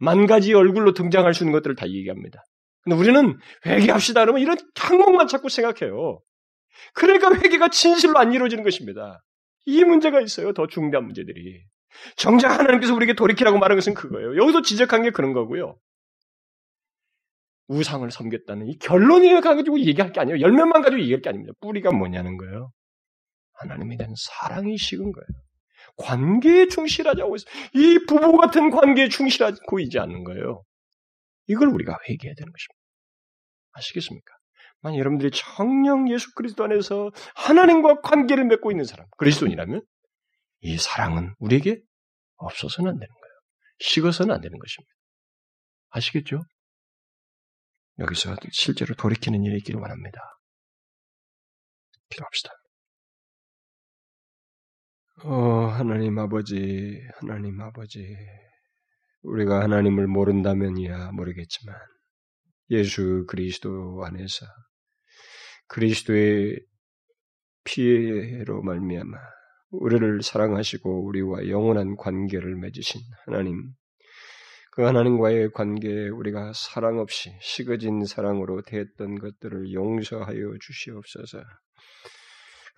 만 0.00 0.26
가지 0.26 0.54
얼굴로 0.54 0.94
등장할 0.94 1.34
수 1.34 1.44
있는 1.44 1.52
것들을 1.52 1.76
다 1.76 1.88
얘기합니다. 1.88 2.42
근데 2.82 2.96
우리는 2.96 3.38
회개합시다 3.66 4.20
그러면 4.20 4.40
이런 4.40 4.56
항목만 4.74 5.28
자꾸 5.28 5.48
생각해요. 5.48 6.20
그러니까 6.94 7.34
회개가 7.34 7.68
진실로 7.68 8.18
안 8.18 8.32
이루어지는 8.32 8.64
것입니다. 8.64 9.22
이 9.66 9.84
문제가 9.84 10.20
있어요. 10.20 10.52
더 10.52 10.66
중대한 10.66 11.04
문제들이. 11.04 11.62
정작 12.16 12.58
하나님께서 12.58 12.94
우리에게 12.94 13.14
돌이키라고 13.14 13.58
말한 13.58 13.76
것은 13.76 13.94
그거예요. 13.94 14.36
여기서 14.36 14.62
지적한 14.62 15.02
게 15.02 15.10
그런 15.10 15.32
거고요. 15.32 15.76
우상을 17.68 18.10
섬겼다는 18.10 18.66
이 18.66 18.78
결론을 18.78 19.40
가지고 19.40 19.78
얘기할 19.80 20.12
게 20.12 20.20
아니에요. 20.20 20.40
열매만 20.40 20.82
가지고 20.82 21.00
얘기할 21.00 21.20
게 21.20 21.28
아닙니다. 21.28 21.52
뿌리가 21.60 21.92
뭐냐는 21.92 22.36
거예요. 22.36 22.70
하나님에 23.52 23.96
대한 23.96 24.14
사랑이 24.16 24.76
식은 24.76 25.12
거예요. 25.12 25.26
관계에 25.96 26.66
않고 27.22 27.36
있어요. 27.36 27.54
이 27.74 27.98
부부 28.06 28.36
같은 28.38 28.70
관계에 28.70 29.08
충실하고 29.08 29.80
있지 29.80 29.98
않는 29.98 30.24
거예요. 30.24 30.62
이걸 31.46 31.68
우리가 31.68 31.96
회개해야 32.08 32.34
되는 32.34 32.52
것입니다. 32.52 32.78
아시겠습니까? 33.72 34.34
만약 34.80 34.98
여러분들이 34.98 35.30
청령 35.32 36.10
예수 36.10 36.32
그리스도 36.34 36.64
안에서 36.64 37.10
하나님과 37.34 38.00
관계를 38.00 38.44
맺고 38.44 38.70
있는 38.70 38.84
사람, 38.84 39.06
그리스도인이라면 39.18 39.82
이 40.60 40.78
사랑은 40.78 41.34
우리에게 41.38 41.80
없어서는 42.36 42.90
안 42.90 42.98
되는 42.98 43.08
거예요. 43.08 43.34
식어서는 43.80 44.34
안 44.34 44.40
되는 44.40 44.58
것입니다. 44.58 44.92
아시겠죠? 45.90 46.42
여기서 47.98 48.36
실제로 48.52 48.94
돌이키는 48.94 49.42
일이 49.44 49.58
있기를 49.58 49.80
원합니다. 49.80 50.20
기도합시다. 52.10 52.50
어, 55.24 55.66
하나님 55.66 56.18
아버지, 56.18 57.00
하나님 57.20 57.60
아버지. 57.60 58.16
우리가 59.22 59.62
하나님을 59.62 60.06
모른다면이야 60.06 61.10
모르겠지만, 61.10 61.74
예수 62.70 63.24
그리스도 63.28 64.04
안에서 64.04 64.46
그리스도의 65.66 66.60
피해로 67.64 68.62
말미암아 68.62 69.18
우리를 69.70 70.22
사랑하시고 70.22 71.04
우리와 71.06 71.48
영원한 71.48 71.96
관계를 71.96 72.56
맺으신 72.56 73.00
하나님, 73.26 73.72
그 74.72 74.82
하나님과의 74.82 75.52
관계에 75.52 76.08
우리가 76.08 76.52
사랑 76.54 76.98
없이 76.98 77.32
식어진 77.40 78.04
사랑으로 78.04 78.62
대했던 78.62 79.18
것들을 79.18 79.72
용서하여 79.72 80.54
주시옵소서. 80.60 81.42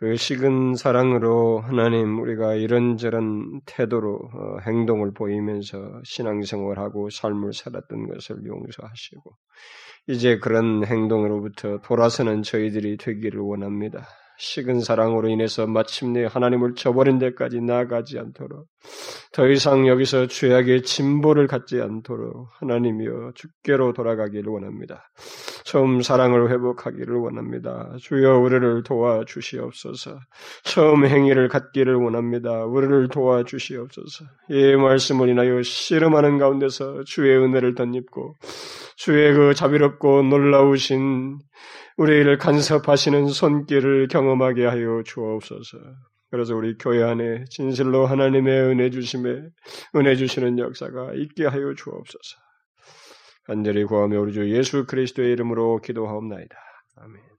그 0.01 0.17
식은 0.17 0.77
사랑으로 0.77 1.61
하나님 1.61 2.19
우리가 2.21 2.55
이런저런 2.55 3.61
태도로 3.67 4.31
어, 4.33 4.59
행동을 4.67 5.13
보이면서 5.13 6.01
신앙생활하고 6.05 7.11
삶을 7.11 7.53
살았던 7.53 8.09
것을 8.09 8.47
용서하시고 8.47 9.37
이제 10.09 10.39
그런 10.39 10.87
행동으로부터 10.87 11.81
돌아서는 11.83 12.43
저희들이 12.43 12.97
되기를 12.97 13.41
원합니다. 13.41 14.07
식은 14.41 14.81
사랑으로 14.81 15.29
인해서 15.29 15.67
마침내 15.67 16.25
하나님을 16.25 16.75
저버린 16.75 17.19
데까지 17.19 17.61
나아가지 17.61 18.19
않도록 18.19 18.67
더 19.33 19.47
이상 19.47 19.87
여기서 19.87 20.29
죄악의 20.29 20.83
진보를 20.83 21.47
갖지 21.47 21.81
않도록 21.81 22.49
하나님이여 22.59 23.33
주께로 23.35 23.93
돌아가기를 23.93 24.51
원합니다. 24.51 25.11
처음 25.65 26.01
사랑을 26.01 26.51
회복하기를 26.51 27.17
원합니다. 27.17 27.95
주여 28.01 28.39
우리를 28.39 28.83
도와주시옵소서. 28.83 30.19
처음 30.65 31.05
행위를 31.05 31.49
갖기를 31.49 31.95
원합니다. 31.97 32.65
우리를 32.65 33.09
도와주시옵소서. 33.09 34.25
이 34.49 34.75
말씀을 34.75 35.29
인하여 35.29 35.63
씨름하는 35.63 36.39
가운데서 36.39 37.05
주의 37.05 37.37
은혜를 37.37 37.75
덧입고 37.75 38.37
주의 38.97 39.35
그 39.35 39.55
자비롭고 39.55 40.23
놀라우신 40.23 41.39
우리를 42.01 42.39
간섭하시는 42.39 43.27
손길을 43.27 44.09
경험하게 44.09 44.65
하여 44.65 45.03
주옵소서. 45.05 45.77
그래서 46.31 46.57
우리 46.57 46.79
교회 46.79 47.03
안에 47.03 47.45
진실로 47.51 48.07
하나님의 48.07 48.59
은혜 48.71 48.89
주심에 48.89 49.43
은혜 49.95 50.17
주시는 50.17 50.59
역사가 50.59 51.13
있게 51.17 51.45
하여 51.45 51.75
주옵소서. 51.75 52.39
간절히 53.45 53.85
구하며 53.85 54.19
우리 54.19 54.33
주 54.33 54.51
예수 54.51 54.87
그리스도의 54.87 55.33
이름으로 55.33 55.83
기도하옵나이다. 55.83 56.57
아멘. 57.03 57.30